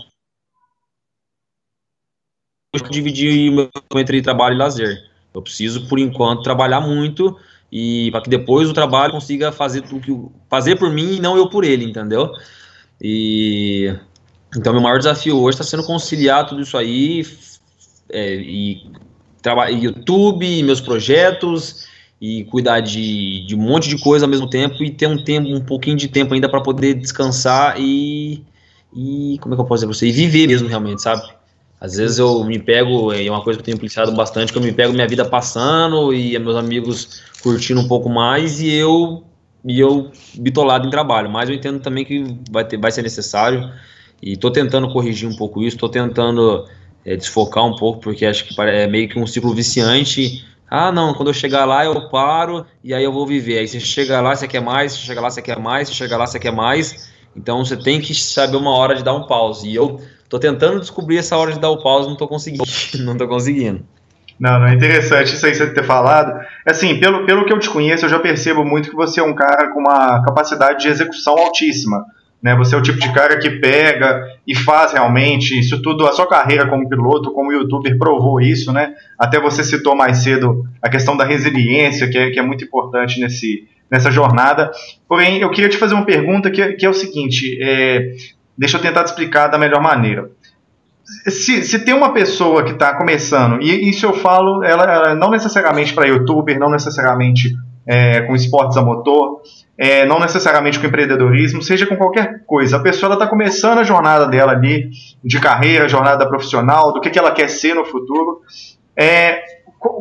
dividir 2.90 3.52
meu 3.52 3.70
entre 3.96 4.20
trabalho 4.22 4.56
e 4.56 4.58
lazer. 4.58 5.12
Eu 5.32 5.44
preciso 5.44 5.88
por 5.88 6.00
enquanto 6.00 6.42
trabalhar 6.42 6.82
muito 6.82 7.38
e 7.72 8.10
para 8.12 8.22
que 8.22 8.30
depois 8.30 8.68
o 8.68 8.74
trabalho 8.74 9.14
consiga 9.14 9.52
fazer 9.52 9.82
tudo 9.82 10.02
que 10.02 10.36
fazer 10.50 10.76
por 10.78 10.90
mim 10.92 11.18
e 11.18 11.20
não 11.20 11.38
eu 11.38 11.50
por 11.50 11.64
ele, 11.64 11.86
entendeu? 11.86 12.32
E 13.00 13.96
então 14.58 14.74
meu 14.74 14.82
maior 14.82 14.98
desafio 14.98 15.38
hoje 15.40 15.56
está 15.56 15.64
sendo 15.64 15.86
conciliar 15.86 16.48
tudo 16.48 16.62
isso 16.62 16.78
aí 16.78 17.24
é, 18.10 18.36
e 18.36 18.92
YouTube, 19.70 20.64
meus 20.64 20.82
projetos 20.82 21.88
e 22.20 22.44
cuidar 22.46 22.80
de, 22.80 23.46
de 23.46 23.56
um 23.56 23.60
monte 23.60 23.90
de 23.90 23.98
coisa 23.98 24.26
ao 24.26 24.30
mesmo 24.30 24.50
tempo 24.50 24.84
e 24.84 24.90
ter 24.90 25.08
um 25.08 25.22
tempo, 25.22 25.50
um 25.50 25.62
pouquinho 25.62 25.98
de 25.98 26.08
tempo 26.08 26.34
ainda 26.34 26.50
para 26.50 26.62
poder 26.62 26.94
descansar 26.94 27.76
e, 27.80 28.44
e 28.96 29.38
como 29.42 29.54
é 29.54 29.58
que 29.58 29.62
eu 29.62 29.66
posso 29.66 29.86
dizer 29.86 29.94
você? 29.94 30.08
E 30.08 30.12
viver 30.12 30.48
mesmo 30.48 30.68
realmente, 30.68 31.02
sabe? 31.02 31.22
Às 31.80 31.98
vezes 31.98 32.18
eu 32.18 32.44
me 32.44 32.58
pego, 32.58 33.12
é 33.12 33.30
uma 33.30 33.42
coisa 33.42 33.58
que 33.58 33.62
eu 33.62 33.66
tenho 33.66 33.78
policiado 33.78 34.12
bastante, 34.14 34.52
que 34.52 34.58
eu 34.58 34.64
me 34.64 34.72
pego 34.72 34.94
minha 34.94 35.08
vida 35.08 35.26
passando 35.26 36.14
e 36.14 36.38
meus 36.40 36.56
amigos 36.56 37.22
curtindo 37.44 37.82
um 37.82 37.88
pouco 37.88 38.10
mais 38.10 38.60
e 38.62 38.74
eu 38.74 39.24
e 39.68 39.80
eu 39.80 40.12
bitolado 40.36 40.88
em 40.88 40.92
trabalho, 40.92 41.30
mas 41.30 41.50
eu 41.50 41.56
entendo 41.56 41.80
também 41.80 42.06
que 42.06 42.38
vai, 42.52 42.64
ter, 42.64 42.78
vai 42.78 42.92
ser 42.92 43.02
necessário 43.02 43.72
e 44.22 44.34
estou 44.34 44.52
tentando 44.52 44.92
corrigir 44.92 45.28
um 45.28 45.36
pouco 45.36 45.62
isso, 45.62 45.76
estou 45.76 45.90
tentando 45.90 46.66
é, 47.06 47.16
desfocar 47.16 47.64
um 47.66 47.76
pouco, 47.76 48.00
porque 48.00 48.26
acho 48.26 48.46
que 48.46 48.60
é 48.62 48.88
meio 48.88 49.08
que 49.08 49.20
um 49.20 49.28
ciclo 49.28 49.54
viciante. 49.54 50.44
Ah, 50.70 50.92
não, 50.92 51.14
quando 51.14 51.30
eu 51.30 51.34
chegar 51.34 51.64
lá 51.66 51.86
eu 51.86 52.10
paro 52.10 52.66
e 52.84 52.94
aí 52.94 53.04
eu 53.04 53.14
vou 53.14 53.28
viver. 53.28 53.60
Aí 53.60 53.68
você 53.68 53.80
chega 53.80 54.20
lá, 54.20 54.36
você 54.36 54.48
quer 54.48 54.62
mais, 54.62 54.94
você 54.94 55.00
chega 55.00 55.22
lá, 55.22 55.30
você 55.30 55.42
quer 55.42 55.60
mais, 55.60 55.88
você 55.88 55.94
chega 55.94 56.18
lá, 56.18 56.26
você 56.26 56.40
quer 56.40 56.52
mais. 56.52 57.14
Então 57.36 57.64
você 57.64 57.78
tem 57.78 58.02
que 58.02 58.16
saber 58.16 58.58
uma 58.58 58.72
hora 58.72 58.96
de 58.96 59.04
dar 59.04 59.14
um 59.14 59.28
pause. 59.28 59.70
E 59.70 59.76
eu 59.76 60.02
tô 60.28 60.40
tentando 60.40 60.80
descobrir 60.80 61.18
essa 61.18 61.38
hora 61.38 61.54
de 61.54 61.60
dar 61.60 61.70
o 61.70 61.82
pause, 61.82 62.10
não 62.10 62.16
tô 62.16 62.28
conseguindo. 62.28 62.64
não 63.00 63.16
tô 63.16 63.28
conseguindo. 63.28 63.86
Não, 64.40 64.60
não 64.60 64.68
é 64.68 64.74
interessante 64.74 65.34
isso 65.34 65.46
aí 65.46 65.54
você 65.54 65.68
ter 65.74 65.84
falado. 65.84 66.42
Assim, 66.66 67.00
pelo, 67.00 67.26
pelo 67.26 67.46
que 67.46 67.54
eu 67.54 67.60
te 67.60 67.70
conheço, 67.70 68.06
eu 68.06 68.10
já 68.10 68.20
percebo 68.20 68.66
muito 68.66 68.90
que 68.90 68.96
você 68.96 69.20
é 69.20 69.24
um 69.24 69.34
cara 69.34 69.72
com 69.72 69.80
uma 69.80 70.22
capacidade 70.24 70.82
de 70.82 70.90
execução 70.90 71.38
altíssima. 71.38 72.06
Né? 72.46 72.56
Você 72.58 72.76
é 72.76 72.78
o 72.78 72.82
tipo 72.84 73.00
de 73.00 73.12
cara 73.12 73.40
que 73.40 73.50
pega 73.50 74.24
e 74.46 74.54
faz 74.54 74.94
realmente 74.94 75.60
isso 75.60 75.82
tudo. 75.82 76.06
A 76.06 76.12
sua 76.12 76.28
carreira 76.28 76.68
como 76.68 76.88
piloto, 76.88 77.34
como 77.34 77.52
youtuber, 77.52 77.98
provou 77.98 78.40
isso. 78.40 78.72
Né? 78.72 78.94
Até 79.18 79.40
você 79.40 79.64
citou 79.64 79.96
mais 79.96 80.20
cedo 80.20 80.64
a 80.80 80.88
questão 80.88 81.18
da 81.18 81.26
resiliência, 81.26 82.08
que 82.08 82.16
é, 82.16 82.30
que 82.30 82.38
é 82.38 82.44
muito 82.44 82.64
importante 82.64 83.20
nesse, 83.20 83.68
nessa 83.90 84.12
jornada. 84.12 84.70
Porém, 85.10 85.40
eu 85.40 85.50
queria 85.50 85.72
te 85.72 85.78
fazer 85.78 85.96
uma 85.96 86.06
pergunta 86.06 86.52
que, 86.52 86.74
que 86.74 86.86
é 86.86 86.90
o 86.90 86.94
seguinte: 86.94 87.58
é, 87.60 88.12
deixa 88.56 88.78
eu 88.78 88.82
tentar 88.82 89.04
te 89.04 89.08
explicar 89.08 89.48
da 89.48 89.58
melhor 89.58 89.82
maneira. 89.82 90.30
Se, 91.28 91.64
se 91.64 91.80
tem 91.80 91.96
uma 91.96 92.14
pessoa 92.14 92.64
que 92.64 92.74
está 92.74 92.94
começando, 92.94 93.60
e 93.60 93.90
isso 93.90 94.06
eu 94.06 94.14
falo, 94.14 94.64
ela, 94.64 94.84
ela 94.84 95.16
não 95.16 95.32
necessariamente 95.32 95.96
para 95.96 96.08
youtuber, 96.08 96.60
não 96.60 96.70
necessariamente 96.70 97.56
é, 97.88 98.22
com 98.22 98.36
esportes 98.36 98.78
a 98.78 98.82
motor, 98.82 99.42
é, 99.78 100.06
não 100.06 100.20
necessariamente 100.20 100.80
com 100.80 100.88
empreendedorismo, 100.88 101.62
seja 101.62 101.86
com 101.86 101.96
qualquer 101.96 102.44
coisa. 102.46 102.78
A 102.78 102.82
pessoa 102.82 103.14
está 103.14 103.28
começando 103.28 103.80
a 103.80 103.84
jornada 103.84 104.26
dela 104.28 104.54
ali, 104.54 104.90
de 105.24 105.40
carreira, 105.40 105.88
jornada 105.88 106.28
profissional, 106.28 106.94
do 106.94 107.02
que, 107.02 107.10
que 107.10 107.20
ela 107.20 107.32
quer 107.32 107.50
ser 107.50 107.76
no 107.76 107.86
futuro. 107.86 108.42
É, 108.98 109.42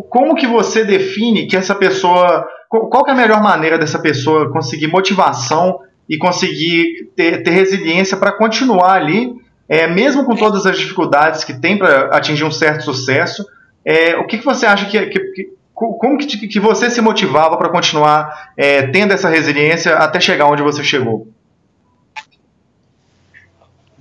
como 0.08 0.34
que 0.34 0.46
você 0.46 0.84
define 0.84 1.46
que 1.46 1.56
essa 1.56 1.74
pessoa. 1.74 2.46
Qual 2.68 3.04
que 3.04 3.10
é 3.10 3.12
a 3.12 3.16
melhor 3.16 3.40
maneira 3.40 3.78
dessa 3.78 4.00
pessoa 4.00 4.50
conseguir 4.50 4.88
motivação 4.88 5.78
e 6.08 6.18
conseguir 6.18 7.12
ter, 7.14 7.42
ter 7.42 7.50
resiliência 7.50 8.16
para 8.16 8.32
continuar 8.32 8.94
ali, 8.94 9.32
é, 9.68 9.86
mesmo 9.86 10.24
com 10.24 10.34
todas 10.34 10.66
as 10.66 10.76
dificuldades 10.76 11.44
que 11.44 11.60
tem 11.60 11.78
para 11.78 12.06
atingir 12.06 12.44
um 12.44 12.50
certo 12.50 12.82
sucesso? 12.82 13.44
É, 13.84 14.16
o 14.16 14.26
que, 14.26 14.38
que 14.38 14.44
você 14.44 14.66
acha 14.66 14.86
que, 14.86 15.06
que, 15.06 15.48
como 15.74 16.16
que, 16.16 16.46
que 16.46 16.60
você 16.60 16.88
se 16.88 17.00
motivava 17.00 17.56
para 17.56 17.68
continuar 17.68 18.52
é, 18.56 18.86
tendo 18.86 19.12
essa 19.12 19.28
resiliência 19.28 19.96
até 19.96 20.20
chegar 20.20 20.46
onde 20.46 20.62
você 20.62 20.84
chegou? 20.84 21.28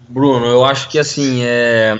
Bruno, 0.08 0.46
eu 0.46 0.64
acho 0.64 0.90
que 0.90 1.00
assim, 1.00 1.42
é... 1.44 2.00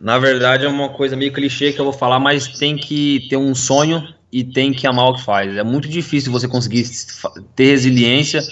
na 0.00 0.18
verdade 0.18 0.66
é 0.66 0.68
uma 0.68 0.88
coisa 0.88 1.14
meio 1.14 1.32
clichê 1.32 1.72
que 1.72 1.80
eu 1.80 1.84
vou 1.84 1.92
falar, 1.92 2.18
mas 2.18 2.48
tem 2.48 2.76
que 2.76 3.28
ter 3.30 3.36
um 3.36 3.54
sonho 3.54 4.12
e 4.32 4.42
tem 4.42 4.72
que 4.72 4.84
amar 4.84 5.06
o 5.06 5.14
que 5.14 5.22
faz. 5.22 5.56
É 5.56 5.62
muito 5.62 5.88
difícil 5.88 6.32
você 6.32 6.48
conseguir 6.48 6.84
ter 7.54 7.66
resiliência 7.66 8.42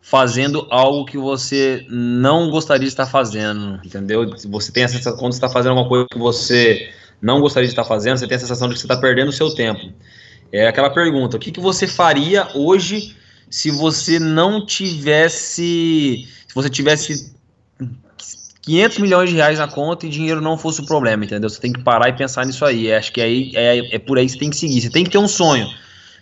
fazendo 0.00 0.68
algo 0.70 1.04
que 1.04 1.18
você 1.18 1.84
não 1.88 2.48
gostaria 2.48 2.86
de 2.86 2.88
estar 2.88 3.06
fazendo, 3.06 3.80
entendeu? 3.84 4.30
Você 4.48 4.70
tem 4.70 4.84
essa 4.84 5.12
quando 5.12 5.32
está 5.32 5.48
fazendo 5.48 5.70
alguma 5.70 5.88
coisa 5.88 6.06
que 6.08 6.18
você 6.18 6.88
não 7.22 7.40
gostaria 7.40 7.68
de 7.68 7.72
estar 7.72 7.84
fazendo, 7.84 8.18
você 8.18 8.26
tem 8.26 8.36
a 8.36 8.40
sensação 8.40 8.68
de 8.68 8.74
que 8.74 8.80
você 8.80 8.86
está 8.86 8.96
perdendo 8.96 9.28
o 9.28 9.32
seu 9.32 9.54
tempo. 9.54 9.92
É 10.50 10.66
aquela 10.66 10.90
pergunta: 10.90 11.36
o 11.36 11.40
que, 11.40 11.52
que 11.52 11.60
você 11.60 11.86
faria 11.86 12.48
hoje 12.54 13.16
se 13.48 13.70
você 13.70 14.18
não 14.18 14.66
tivesse. 14.66 16.26
Se 16.48 16.54
você 16.54 16.68
tivesse 16.68 17.32
500 18.62 18.98
milhões 18.98 19.30
de 19.30 19.36
reais 19.36 19.58
na 19.58 19.68
conta 19.68 20.06
e 20.06 20.08
dinheiro 20.08 20.40
não 20.40 20.56
fosse 20.56 20.80
o 20.80 20.86
problema, 20.86 21.24
entendeu? 21.24 21.48
Você 21.48 21.60
tem 21.60 21.72
que 21.72 21.82
parar 21.82 22.08
e 22.08 22.12
pensar 22.14 22.44
nisso 22.44 22.64
aí. 22.64 22.92
Acho 22.92 23.12
que 23.12 23.20
aí 23.20 23.52
é, 23.54 23.94
é 23.94 23.98
por 23.98 24.18
aí 24.18 24.26
que 24.26 24.32
você 24.32 24.38
tem 24.38 24.50
que 24.50 24.56
seguir. 24.56 24.80
Você 24.80 24.90
tem 24.90 25.04
que 25.04 25.10
ter 25.10 25.18
um 25.18 25.28
sonho. 25.28 25.68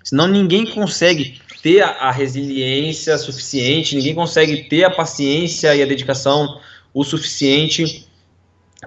Senão 0.05 0.27
ninguém 0.27 0.67
consegue 0.67 1.41
ter 1.63 1.83
a, 1.83 1.89
a 1.89 2.11
resiliência 2.11 3.17
suficiente, 3.19 3.97
ninguém 3.97 4.15
consegue 4.15 4.65
ter 4.65 4.85
a 4.85 4.91
paciência 4.91 5.75
e 5.75 5.83
a 5.83 5.87
dedicação 5.87 6.61
o 6.93 7.05
suficiente 7.05 8.09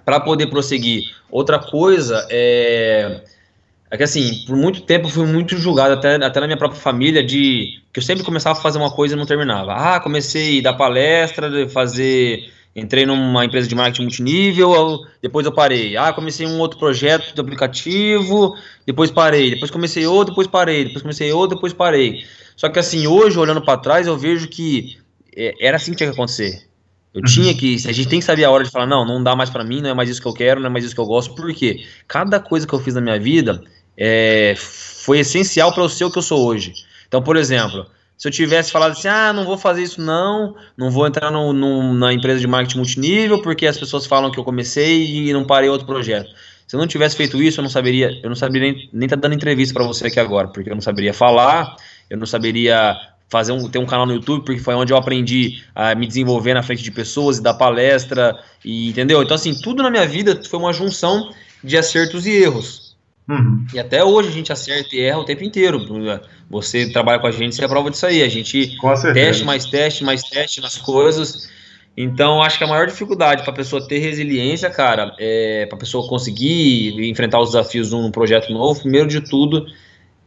para 0.06 0.20
poder 0.20 0.48
prosseguir. 0.48 1.04
Outra 1.30 1.60
coisa 1.60 2.28
é, 2.30 3.22
é 3.90 3.98
que 3.98 4.04
assim, 4.04 4.44
por 4.46 4.56
muito 4.56 4.82
tempo 4.82 5.08
eu 5.08 5.12
fui 5.12 5.26
muito 5.26 5.58
julgado, 5.58 5.94
até, 5.94 6.16
até 6.16 6.40
na 6.40 6.48
minha 6.48 6.58
própria 6.58 6.80
família, 6.80 7.24
de 7.24 7.82
que 7.92 8.00
eu 8.00 8.04
sempre 8.04 8.24
começava 8.24 8.58
a 8.58 8.62
fazer 8.62 8.80
uma 8.80 8.92
coisa 8.92 9.14
e 9.14 9.18
não 9.18 9.26
terminava. 9.26 9.74
Ah, 9.74 10.00
comecei 10.00 10.60
a 10.60 10.64
dar 10.64 10.74
palestra, 10.74 11.68
fazer. 11.70 12.52
Entrei 12.76 13.06
numa 13.06 13.46
empresa 13.46 13.68
de 13.68 13.76
marketing 13.76 14.02
multinível, 14.02 15.02
depois 15.22 15.46
eu 15.46 15.52
parei. 15.52 15.96
Ah, 15.96 16.12
comecei 16.12 16.48
um 16.48 16.58
outro 16.58 16.80
projeto 16.80 17.36
de 17.36 17.40
aplicativo, 17.40 18.58
depois 18.84 19.12
parei. 19.12 19.52
Depois 19.52 19.70
comecei 19.70 20.08
outro, 20.08 20.32
depois 20.32 20.48
parei. 20.48 20.86
Depois 20.86 21.04
comecei 21.04 21.32
outro, 21.32 21.56
depois 21.56 21.72
parei. 21.72 22.26
Só 22.56 22.70
que 22.70 22.80
assim, 22.80 23.06
hoje, 23.06 23.38
olhando 23.38 23.62
para 23.62 23.78
trás, 23.78 24.08
eu 24.08 24.18
vejo 24.18 24.48
que 24.48 24.98
é, 25.36 25.54
era 25.60 25.78
assim 25.78 25.92
que 25.92 25.98
tinha 25.98 26.10
que 26.10 26.16
acontecer. 26.16 26.68
Eu 27.14 27.20
uhum. 27.20 27.26
tinha 27.26 27.54
que. 27.54 27.76
A 27.88 27.92
gente 27.92 28.08
tem 28.08 28.20
que 28.20 28.26
saber 28.26 28.44
a 28.44 28.52
hora 28.52 28.64
de 28.64 28.72
falar, 28.72 28.88
não, 28.88 29.06
não 29.06 29.22
dá 29.22 29.36
mais 29.36 29.50
para 29.50 29.64
mim, 29.64 29.82
não 29.82 29.90
é 29.90 29.94
mais 29.94 30.10
isso 30.10 30.22
que 30.22 30.28
eu 30.28 30.34
quero, 30.34 30.60
não 30.60 30.68
é 30.68 30.70
mais 30.70 30.84
isso 30.84 30.96
que 30.96 31.02
eu 31.02 31.06
gosto. 31.06 31.36
Porque 31.36 31.86
cada 32.08 32.40
coisa 32.40 32.66
que 32.66 32.74
eu 32.74 32.80
fiz 32.80 32.96
na 32.96 33.02
minha 33.02 33.20
vida 33.20 33.62
é, 33.98 34.56
foi 34.58 35.20
essencial 35.20 35.72
para 35.74 35.84
eu 35.84 35.90
ser 35.90 36.06
o 36.06 36.12
que 36.12 36.18
eu 36.18 36.24
sou 36.24 36.46
hoje. 36.46 36.74
Então, 37.08 37.22
por 37.22 37.38
exemplo, 37.38 37.86
se 38.18 38.28
eu 38.28 38.32
tivesse 38.32 38.72
falado 38.72 38.94
assim, 38.94 39.08
ah, 39.08 39.32
não 39.32 39.46
vou 39.46 39.58
fazer 39.58 39.84
isso 39.84 40.02
não, 40.02 40.56
não 40.78 40.90
vou 40.90 41.06
entrar 41.06 41.30
no, 41.30 41.54
no, 41.54 41.94
na 41.94 42.14
empresa 42.14 42.40
de 42.40 42.48
marketing 42.48 42.78
multinível 42.78 43.42
porque 43.42 43.68
as 43.68 43.78
pessoas 43.78 44.06
falam 44.06 44.32
que 44.32 44.40
eu 44.40 44.44
comecei 44.44 45.28
e 45.28 45.34
não 45.34 45.46
parei 45.46 45.70
outro 45.70 45.86
projeto. 45.86 46.30
Se 46.66 46.76
eu 46.76 46.80
não 46.80 46.88
tivesse 46.88 47.16
feito 47.16 47.42
isso, 47.42 47.60
eu 47.60 47.64
não 47.64 47.70
saberia, 47.70 48.20
eu 48.24 48.30
não 48.30 48.36
saberia 48.36 48.72
nem, 48.72 48.90
nem 48.94 49.10
tá 49.10 49.16
dando 49.16 49.36
entrevista 49.36 49.74
para 49.74 49.86
você 49.86 50.08
aqui 50.08 50.20
agora, 50.20 50.48
porque 50.48 50.70
eu 50.70 50.74
não 50.74 50.82
saberia 50.82 51.14
falar, 51.14 51.76
eu 52.10 52.18
não 52.18 52.26
saberia 52.26 52.96
fazer 53.34 53.52
um, 53.52 53.68
ter 53.68 53.80
um 53.80 53.86
canal 53.88 54.06
no 54.06 54.14
YouTube, 54.14 54.46
porque 54.46 54.62
foi 54.62 54.76
onde 54.76 54.94
eu 54.94 54.98
aprendi 54.98 55.64
a 55.74 55.96
me 55.96 56.06
desenvolver 56.06 56.54
na 56.54 56.62
frente 56.62 56.84
de 56.84 56.92
pessoas 56.92 57.40
e 57.40 57.42
dar 57.42 57.56
palestra, 57.56 58.40
e 58.64 58.90
entendeu? 58.90 59.24
Então, 59.24 59.34
assim, 59.34 59.60
tudo 59.60 59.82
na 59.82 59.90
minha 59.90 60.06
vida 60.06 60.40
foi 60.48 60.60
uma 60.60 60.72
junção 60.72 61.34
de 61.64 61.76
acertos 61.76 62.28
e 62.28 62.32
erros. 62.32 62.96
Uhum. 63.28 63.66
E 63.74 63.80
até 63.80 64.04
hoje 64.04 64.30
a 64.30 64.32
gente 64.32 64.52
acerta 64.52 64.96
e 64.96 65.02
erra 65.02 65.18
o 65.18 65.26
tempo 65.26 65.44
inteiro. 65.44 65.80
Você 66.48 66.92
trabalha 66.92 67.20
com 67.20 67.26
a 67.26 67.32
gente, 67.32 67.56
você 67.56 67.66
é 67.66 67.68
prova 67.68 67.90
disso 67.90 68.06
aí. 68.06 68.22
A 68.22 68.30
gente 68.30 68.78
teste 69.14 69.44
mais 69.44 69.66
teste, 69.66 70.04
mais 70.04 70.22
teste 70.22 70.62
nas 70.62 70.78
coisas. 70.78 71.50
Então, 71.98 72.44
acho 72.44 72.60
que 72.60 72.64
a 72.64 72.68
maior 72.68 72.86
dificuldade 72.86 73.42
para 73.42 73.52
a 73.52 73.56
pessoa 73.56 73.88
ter 73.88 73.98
resiliência, 73.98 74.70
cara, 74.70 75.16
é 75.18 75.66
para 75.66 75.76
a 75.76 75.80
pessoa 75.80 76.08
conseguir 76.08 77.10
enfrentar 77.10 77.40
os 77.40 77.52
desafios 77.52 77.92
num 77.92 78.12
projeto 78.12 78.54
novo, 78.54 78.80
primeiro 78.80 79.08
de 79.08 79.22
tudo, 79.22 79.66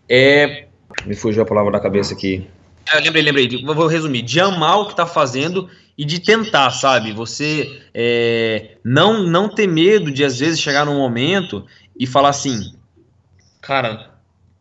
é. 0.08 0.66
Me 1.04 1.14
fugiu 1.14 1.42
a 1.42 1.46
palavra 1.46 1.72
da 1.72 1.80
cabeça 1.80 2.14
aqui. 2.14 2.46
Eu 2.92 3.00
lembrei, 3.00 3.22
lembrei. 3.22 3.64
Vou 3.64 3.86
resumir. 3.86 4.22
De 4.22 4.40
amar 4.40 4.78
o 4.78 4.84
que 4.86 4.92
está 4.92 5.06
fazendo 5.06 5.68
e 5.98 6.04
de 6.04 6.20
tentar, 6.20 6.70
sabe? 6.70 7.12
Você 7.12 7.82
é, 7.92 8.76
não, 8.84 9.24
não 9.24 9.48
ter 9.48 9.66
medo 9.66 10.10
de, 10.10 10.24
às 10.24 10.38
vezes, 10.38 10.60
chegar 10.60 10.84
num 10.84 10.98
momento 10.98 11.66
e 11.98 12.06
falar 12.06 12.28
assim: 12.30 12.74
Cara, 13.60 14.10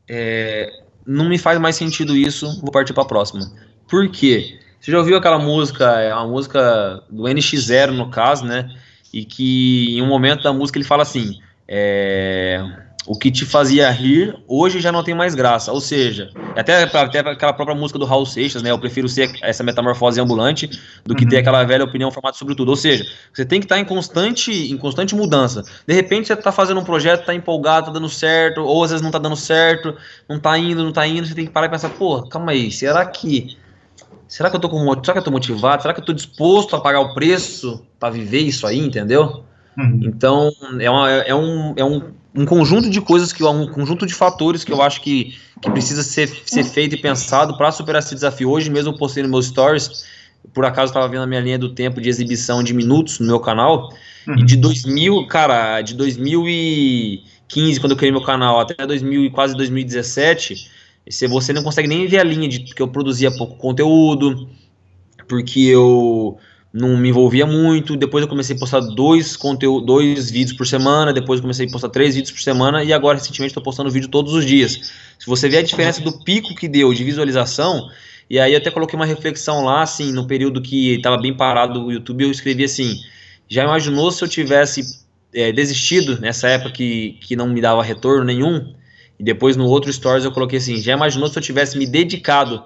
é, 0.09 0.69
não 1.05 1.29
me 1.29 1.37
faz 1.37 1.59
mais 1.59 1.75
sentido 1.75 2.15
isso, 2.15 2.59
vou 2.61 2.71
partir 2.71 2.93
para 2.93 3.03
a 3.03 3.07
próxima. 3.07 3.51
Por 3.87 4.09
quê? 4.09 4.59
Você 4.79 4.91
já 4.91 4.97
ouviu 4.97 5.17
aquela 5.17 5.39
música, 5.39 5.85
é 5.99 6.13
uma 6.13 6.27
música 6.27 7.03
do 7.09 7.23
NX0, 7.23 7.91
no 7.91 8.09
caso, 8.09 8.45
né? 8.45 8.69
E 9.13 9.23
que 9.23 9.97
em 9.97 10.01
um 10.01 10.07
momento 10.07 10.43
da 10.43 10.51
música 10.51 10.79
ele 10.79 10.85
fala 10.85 11.03
assim: 11.03 11.39
é 11.67 12.84
o 13.07 13.17
que 13.17 13.29
te 13.29 13.45
fazia 13.45 13.89
rir, 13.91 14.35
hoje 14.47 14.79
já 14.79 14.91
não 14.91 15.03
tem 15.03 15.13
mais 15.13 15.35
graça. 15.35 15.71
Ou 15.71 15.79
seja, 15.79 16.31
até, 16.55 16.83
até 16.83 17.19
aquela 17.19 17.53
própria 17.53 17.75
música 17.75 17.99
do 17.99 18.05
Raul 18.05 18.25
Seixas, 18.25 18.63
né? 18.63 18.71
Eu 18.71 18.79
prefiro 18.79 19.07
ser 19.07 19.31
essa 19.43 19.63
metamorfose 19.63 20.19
ambulante 20.19 20.69
do 21.05 21.13
que 21.13 21.23
uhum. 21.23 21.29
ter 21.29 21.37
aquela 21.37 21.63
velha 21.63 21.83
opinião 21.83 22.09
formada 22.11 22.35
sobre 22.35 22.55
tudo. 22.55 22.69
Ou 22.69 22.75
seja, 22.75 23.05
você 23.31 23.45
tem 23.45 23.59
que 23.59 23.65
estar 23.65 23.79
em 23.79 23.85
constante, 23.85 24.51
em 24.51 24.77
constante 24.77 25.13
mudança. 25.13 25.63
De 25.87 25.93
repente 25.93 26.27
você 26.27 26.33
está 26.33 26.51
fazendo 26.51 26.79
um 26.79 26.83
projeto, 26.83 27.21
está 27.21 27.33
empolgado, 27.33 27.87
está 27.87 27.93
dando 27.93 28.09
certo, 28.09 28.61
ou 28.61 28.83
às 28.83 28.89
vezes 28.89 29.01
não 29.01 29.09
está 29.09 29.19
dando 29.19 29.35
certo, 29.35 29.95
não 30.27 30.37
está 30.37 30.57
indo, 30.57 30.81
não 30.81 30.89
está 30.89 31.05
indo, 31.05 31.27
você 31.27 31.35
tem 31.35 31.45
que 31.45 31.51
parar 31.51 31.67
e 31.67 31.69
pensar, 31.69 31.89
pô, 31.89 32.23
calma 32.23 32.51
aí, 32.51 32.71
será 32.71 33.05
que. 33.05 33.55
Será 34.27 34.49
que 34.49 34.55
eu 34.55 34.59
tô 34.59 34.67
com 34.67 34.79
será 35.03 35.13
que 35.13 35.19
eu 35.19 35.23
tô 35.23 35.29
motivado? 35.29 35.83
Será 35.83 35.93
que 35.93 35.99
eu 35.99 36.05
tô 36.05 36.11
disposto 36.11 36.75
a 36.75 36.81
pagar 36.81 36.99
o 36.99 37.13
preço 37.13 37.85
para 37.99 38.09
viver 38.09 38.39
isso 38.39 38.65
aí, 38.65 38.79
entendeu? 38.79 39.43
Uhum. 39.77 39.99
Então, 40.03 40.51
é, 40.79 40.89
uma, 40.89 41.11
é, 41.11 41.35
um, 41.35 41.73
é 41.77 41.85
um 41.85 42.01
um 42.35 42.45
conjunto 42.45 42.89
de 42.89 42.99
coisas 42.99 43.31
que 43.31 43.43
um 43.43 43.67
conjunto 43.67 44.05
de 44.05 44.13
fatores 44.13 44.63
que 44.63 44.71
eu 44.71 44.81
acho 44.81 45.01
que, 45.01 45.37
que 45.61 45.71
precisa 45.71 46.03
ser, 46.03 46.27
ser 46.45 46.65
feito 46.65 46.95
e 46.95 47.01
pensado 47.01 47.57
para 47.57 47.71
superar 47.71 48.01
esse 48.01 48.13
desafio. 48.13 48.49
Hoje 48.49 48.69
mesmo 48.69 48.97
postei 48.97 49.23
no 49.23 49.29
meus 49.29 49.47
stories, 49.47 50.05
por 50.53 50.65
acaso 50.65 50.89
estava 50.89 51.07
vendo 51.07 51.23
a 51.23 51.27
minha 51.27 51.39
linha 51.39 51.57
do 51.57 51.69
tempo 51.69 52.01
de 52.01 52.09
exibição 52.09 52.61
de 52.61 52.73
minutos 52.73 53.19
no 53.19 53.27
meu 53.27 53.39
canal, 53.39 53.89
uhum. 54.27 54.35
e 54.37 54.43
de 54.43 54.57
2000, 54.57 55.27
cara, 55.27 55.81
de 55.81 55.95
2015, 55.95 57.79
quando 57.79 57.91
eu 57.93 57.97
criei 57.97 58.11
meu 58.11 58.23
canal, 58.23 58.59
até 58.59 58.85
2000 58.85 59.31
quase 59.31 59.55
2017, 59.55 60.69
você 61.29 61.53
não 61.53 61.63
consegue 61.63 61.87
nem 61.87 62.05
ver 62.05 62.19
a 62.19 62.23
linha 62.23 62.49
de 62.49 62.59
que 62.59 62.81
eu 62.81 62.87
produzia 62.87 63.31
pouco 63.31 63.55
conteúdo, 63.55 64.49
porque 65.27 65.61
eu 65.61 66.37
não 66.75 66.97
me 66.97 67.07
envolvia 67.07 67.45
muito. 67.45 67.95
Depois 67.95 68.21
eu 68.21 68.27
comecei 68.27 68.53
a 68.53 68.59
postar 68.59 68.81
dois, 68.81 69.37
conteúdo, 69.37 69.85
dois 69.85 70.29
vídeos 70.29 70.57
por 70.57 70.67
semana. 70.67 71.13
Depois 71.13 71.39
eu 71.39 71.41
comecei 71.41 71.65
a 71.65 71.71
postar 71.71 71.87
três 71.87 72.15
vídeos 72.15 72.33
por 72.33 72.41
semana. 72.41 72.83
E 72.83 72.91
agora, 72.91 73.17
recentemente, 73.17 73.51
estou 73.51 73.63
postando 73.63 73.89
vídeo 73.89 74.09
todos 74.09 74.33
os 74.33 74.45
dias. 74.45 74.73
Se 75.17 75.25
você 75.25 75.47
ver 75.47 75.59
a 75.59 75.61
diferença 75.61 76.01
do 76.01 76.21
pico 76.25 76.53
que 76.53 76.67
deu 76.67 76.93
de 76.93 77.01
visualização. 77.01 77.89
E 78.29 78.37
aí 78.37 78.53
até 78.55 78.69
coloquei 78.69 78.97
uma 78.97 79.05
reflexão 79.05 79.63
lá, 79.63 79.83
assim, 79.83 80.11
no 80.11 80.27
período 80.27 80.61
que 80.61 80.95
estava 80.95 81.17
bem 81.17 81.33
parado 81.33 81.85
o 81.85 81.91
YouTube, 81.93 82.25
eu 82.25 82.31
escrevi 82.31 82.65
assim: 82.65 82.99
já 83.47 83.63
imaginou 83.63 84.11
se 84.11 84.21
eu 84.21 84.27
tivesse 84.27 84.99
é, 85.33 85.53
desistido 85.53 86.19
nessa 86.19 86.49
época 86.49 86.71
que, 86.71 87.17
que 87.21 87.37
não 87.37 87.47
me 87.47 87.61
dava 87.61 87.83
retorno 87.83 88.25
nenhum? 88.25 88.73
E 89.17 89.23
depois 89.23 89.55
no 89.55 89.65
outro 89.65 89.93
stories 89.93 90.25
eu 90.25 90.31
coloquei 90.31 90.57
assim: 90.57 90.75
já 90.81 90.91
imaginou 90.91 91.29
se 91.29 91.37
eu 91.37 91.43
tivesse 91.43 91.77
me 91.77 91.85
dedicado 91.85 92.61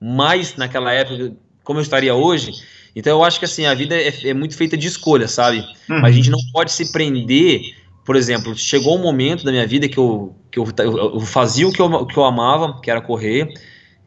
mais 0.00 0.56
naquela 0.56 0.92
época, 0.92 1.34
como 1.62 1.78
eu 1.78 1.82
estaria 1.82 2.14
hoje? 2.14 2.52
Então 2.94 3.18
eu 3.18 3.24
acho 3.24 3.38
que 3.38 3.44
assim, 3.44 3.66
a 3.66 3.74
vida 3.74 3.94
é, 3.94 4.12
é 4.24 4.34
muito 4.34 4.56
feita 4.56 4.76
de 4.76 4.86
escolha, 4.86 5.28
sabe? 5.28 5.64
Uhum. 5.88 6.04
A 6.04 6.10
gente 6.10 6.30
não 6.30 6.38
pode 6.52 6.72
se 6.72 6.92
prender. 6.92 7.60
Por 8.04 8.16
exemplo, 8.16 8.56
chegou 8.56 8.98
um 8.98 9.02
momento 9.02 9.44
da 9.44 9.52
minha 9.52 9.66
vida 9.66 9.88
que 9.88 9.98
eu, 9.98 10.34
que 10.50 10.58
eu, 10.58 10.66
eu 10.78 11.20
fazia 11.20 11.68
o 11.68 11.72
que 11.72 11.80
eu, 11.80 12.06
que 12.06 12.16
eu 12.16 12.24
amava, 12.24 12.80
que 12.80 12.90
era 12.90 13.00
correr. 13.00 13.48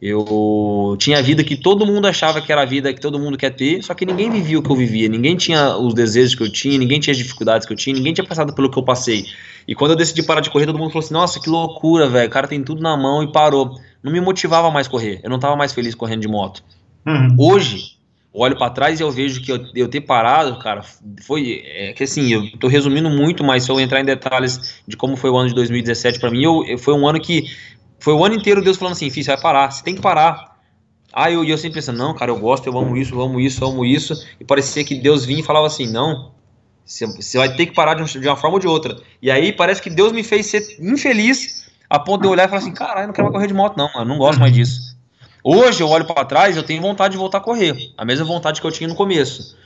Eu 0.06 0.98
tinha 1.00 1.20
a 1.20 1.22
vida 1.22 1.46
que 1.46 1.56
todo 1.56 1.86
mundo 1.86 2.06
achava 2.06 2.42
que 2.42 2.52
era 2.52 2.64
a 2.64 2.66
vida 2.66 2.94
que 2.94 3.00
todo 3.00 3.18
mundo 3.18 3.38
quer 3.38 3.52
ter, 3.52 3.82
só 3.82 3.94
que 3.94 4.06
ninguém 4.06 4.30
vivia 4.30 4.60
o 4.60 4.62
que 4.62 4.70
eu 4.70 4.76
vivia, 4.76 5.08
ninguém 5.08 5.38
tinha 5.38 5.78
os 5.78 5.94
desejos 5.94 6.36
que 6.36 6.44
eu 6.44 6.52
tinha, 6.52 6.78
ninguém 6.78 7.00
tinha 7.00 7.14
as 7.14 7.18
dificuldades 7.18 7.66
que 7.66 7.72
eu 7.72 7.78
tinha, 7.78 7.96
ninguém 7.96 8.14
tinha 8.14 8.28
passado 8.28 8.54
pelo 8.54 8.70
que 8.70 8.78
eu 8.78 8.84
passei. 8.84 9.24
E 9.66 9.74
quando 9.74 9.92
eu 9.92 9.96
decidi 9.96 10.22
parar 10.22 10.42
de 10.42 10.50
correr, 10.50 10.66
todo 10.66 10.78
mundo 10.78 10.90
falou 10.90 11.06
assim: 11.06 11.14
Nossa, 11.14 11.40
que 11.40 11.50
loucura, 11.50 12.10
velho, 12.10 12.28
o 12.28 12.30
cara 12.30 12.50
tem 12.50 12.62
tudo 12.62 12.82
na 12.82 12.98
mão 12.98 13.24
e 13.24 13.32
parou. 13.32 13.80
Não 14.04 14.12
me 14.12 14.20
motivava 14.20 14.70
mais 14.70 14.90
correr, 14.90 15.22
eu 15.24 15.30
não 15.30 15.38
estava 15.38 15.56
mais 15.56 15.72
feliz 15.72 15.96
correndo 15.96 16.20
de 16.20 16.28
moto. 16.28 16.62
Uhum. 17.08 17.38
Hoje, 17.40 17.94
olho 18.34 18.58
para 18.58 18.72
trás 18.72 19.00
e 19.00 19.04
eu 19.04 19.12
vejo 19.12 19.42
que 19.42 19.52
eu, 19.52 19.64
eu 19.76 19.88
ter 19.88 20.02
parado, 20.02 20.58
cara, 20.58 20.82
foi 21.22 21.62
é, 21.66 21.94
que 21.94 22.04
assim, 22.04 22.34
eu 22.34 22.58
tô 22.58 22.68
resumindo 22.68 23.10
muito, 23.10 23.44
mas 23.44 23.64
se 23.64 23.72
eu 23.72 23.80
entrar 23.80 24.02
em 24.02 24.06
detalhes 24.06 24.82
de 24.88 24.98
como 24.98 25.16
foi 25.16 25.30
o 25.30 25.38
ano 25.38 25.50
de 25.50 25.56
2017 25.56 26.20
para 26.20 26.32
mim, 26.32 26.44
eu, 26.44 26.78
foi 26.80 26.94
um 26.96 27.08
ano 27.08 27.22
que 27.22 27.46
foi 28.00 28.14
o 28.14 28.26
ano 28.26 28.36
inteiro 28.36 28.64
Deus 28.64 28.78
falando 28.78 28.94
assim, 28.94 29.10
filho, 29.10 29.24
você 29.24 29.32
vai 29.32 29.42
parar, 29.42 29.72
você 29.72 29.84
tem 29.84 29.96
que 29.96 30.02
parar. 30.02 30.58
Ah, 31.14 31.30
eu, 31.30 31.44
eu 31.46 31.58
sempre 31.60 31.76
pensando, 31.76 31.98
não, 32.00 32.16
cara, 32.16 32.32
eu 32.32 32.40
gosto, 32.40 32.66
eu 32.66 32.76
amo 32.76 32.98
isso, 32.98 33.14
eu 33.14 33.22
amo 33.22 33.40
isso, 33.40 33.64
eu 33.64 33.68
amo 33.68 33.86
isso, 33.86 34.16
e 34.40 34.44
parecia 34.44 34.84
que 34.84 34.96
Deus 34.96 35.24
vinha 35.24 35.42
e 35.42 35.44
falava 35.44 35.68
assim, 35.68 35.86
não, 35.86 36.32
você, 36.84 37.38
vai 37.38 37.56
ter 37.56 37.68
que 37.68 37.74
parar 37.74 37.94
de, 37.94 38.20
de 38.20 38.28
uma 38.28 38.36
forma 38.36 38.56
ou 38.56 38.60
de 38.60 38.68
outra. 38.68 39.00
E 39.22 39.30
aí 39.30 39.54
parece 39.54 39.82
que 39.82 39.92
Deus 39.92 40.12
me 40.12 40.24
fez 40.24 40.48
ser 40.48 40.78
infeliz 40.82 41.72
a 41.88 42.00
ponto 42.00 42.22
de 42.22 42.28
eu 42.28 42.32
olhar 42.32 42.46
e 42.46 42.48
falar 42.48 42.62
assim, 42.62 42.74
caralho, 42.74 43.04
eu 43.04 43.08
não 43.08 43.14
quero 43.14 43.28
mais 43.28 43.36
correr 43.36 43.48
de 43.48 43.54
moto 43.54 43.78
não, 43.78 43.90
mano, 43.94 44.06
não 44.06 44.18
gosto 44.18 44.40
mais 44.40 44.52
disso. 44.52 44.93
Hoje 45.44 45.84
eu 45.84 45.90
olho 45.90 46.06
para 46.06 46.24
trás, 46.24 46.56
eu 46.56 46.64
tenho 46.64 46.82
vontade 46.82 47.12
de 47.12 47.18
voltar 47.18 47.40
a 47.40 47.42
correr, 47.42 47.92
a 47.98 48.06
mesma 48.06 48.26
vontade 48.26 48.62
que 48.62 48.66
eu 48.66 48.72
tinha 48.72 48.88
no 48.88 48.96
começo. 48.96 49.58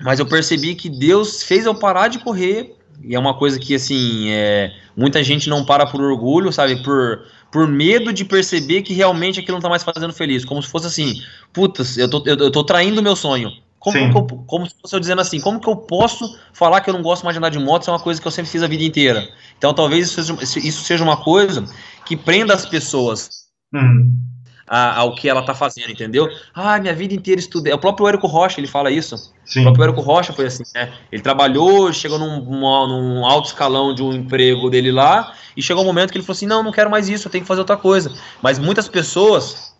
Mas 0.00 0.20
eu 0.20 0.26
percebi 0.26 0.74
que 0.74 0.88
Deus 0.88 1.42
fez 1.42 1.66
eu 1.66 1.74
parar 1.74 2.08
de 2.08 2.20
correr, 2.20 2.76
e 3.02 3.14
é 3.14 3.18
uma 3.18 3.36
coisa 3.36 3.58
que 3.58 3.74
assim, 3.74 4.30
é, 4.30 4.72
muita 4.96 5.22
gente 5.24 5.48
não 5.48 5.64
para 5.64 5.84
por 5.86 6.00
orgulho, 6.00 6.52
sabe, 6.52 6.82
por 6.84 7.24
por 7.50 7.68
medo 7.68 8.14
de 8.14 8.24
perceber 8.24 8.80
que 8.80 8.94
realmente 8.94 9.38
aquilo 9.38 9.56
não 9.56 9.60
tá 9.62 9.68
mais 9.68 9.82
fazendo 9.82 10.12
feliz, 10.14 10.42
como 10.42 10.62
se 10.62 10.70
fosse 10.70 10.86
assim, 10.86 11.22
putas, 11.52 11.98
eu 11.98 12.08
tô, 12.08 12.22
eu, 12.24 12.34
eu 12.34 12.50
tô 12.50 12.64
traindo 12.64 13.00
o 13.00 13.04
meu 13.04 13.14
sonho. 13.14 13.52
Como, 13.78 13.98
eu, 13.98 14.24
como 14.46 14.64
se 14.64 14.74
fosse 14.80 14.94
eu 14.94 15.00
dizendo 15.00 15.20
assim, 15.20 15.38
como 15.38 15.60
que 15.60 15.68
eu 15.68 15.76
posso 15.76 16.38
falar 16.54 16.80
que 16.80 16.88
eu 16.88 16.94
não 16.94 17.02
gosto 17.02 17.24
mais 17.24 17.34
de 17.34 17.38
andar 17.38 17.50
de 17.50 17.58
moto, 17.58 17.82
isso 17.82 17.90
é 17.90 17.92
uma 17.92 18.00
coisa 18.00 18.18
que 18.18 18.26
eu 18.26 18.30
sempre 18.30 18.50
fiz 18.50 18.62
a 18.62 18.68
vida 18.68 18.84
inteira. 18.84 19.28
Então 19.58 19.74
talvez 19.74 20.06
isso 20.06 20.22
seja, 20.22 20.66
isso 20.66 20.82
seja 20.82 21.04
uma 21.04 21.16
coisa 21.16 21.68
que 22.06 22.16
prenda 22.16 22.54
as 22.54 22.64
pessoas. 22.64 23.28
Uhum 23.74 24.31
a, 24.66 25.00
ao 25.00 25.14
que 25.14 25.28
ela 25.28 25.40
está 25.40 25.54
fazendo, 25.54 25.90
entendeu? 25.90 26.28
Ah, 26.54 26.78
minha 26.78 26.94
vida 26.94 27.14
inteira 27.14 27.40
estudei. 27.40 27.72
O 27.72 27.78
próprio 27.78 28.08
Érico 28.08 28.26
Rocha, 28.26 28.60
ele 28.60 28.66
fala 28.66 28.90
isso. 28.90 29.32
Sim. 29.44 29.60
O 29.60 29.64
próprio 29.64 29.84
Érico 29.84 30.00
Rocha 30.00 30.32
foi 30.32 30.46
assim, 30.46 30.64
né? 30.74 30.92
Ele 31.10 31.22
trabalhou, 31.22 31.92
chegou 31.92 32.18
num, 32.18 32.40
num 32.44 33.24
alto 33.26 33.48
escalão 33.48 33.94
de 33.94 34.02
um 34.02 34.12
emprego 34.12 34.70
dele 34.70 34.92
lá, 34.92 35.34
e 35.56 35.62
chegou 35.62 35.82
um 35.82 35.86
momento 35.86 36.10
que 36.10 36.18
ele 36.18 36.24
falou 36.24 36.36
assim: 36.36 36.46
não, 36.46 36.62
não 36.62 36.72
quero 36.72 36.90
mais 36.90 37.08
isso, 37.08 37.28
eu 37.28 37.32
tenho 37.32 37.42
que 37.42 37.48
fazer 37.48 37.60
outra 37.60 37.76
coisa. 37.76 38.12
Mas 38.40 38.58
muitas 38.58 38.88
pessoas, 38.88 39.74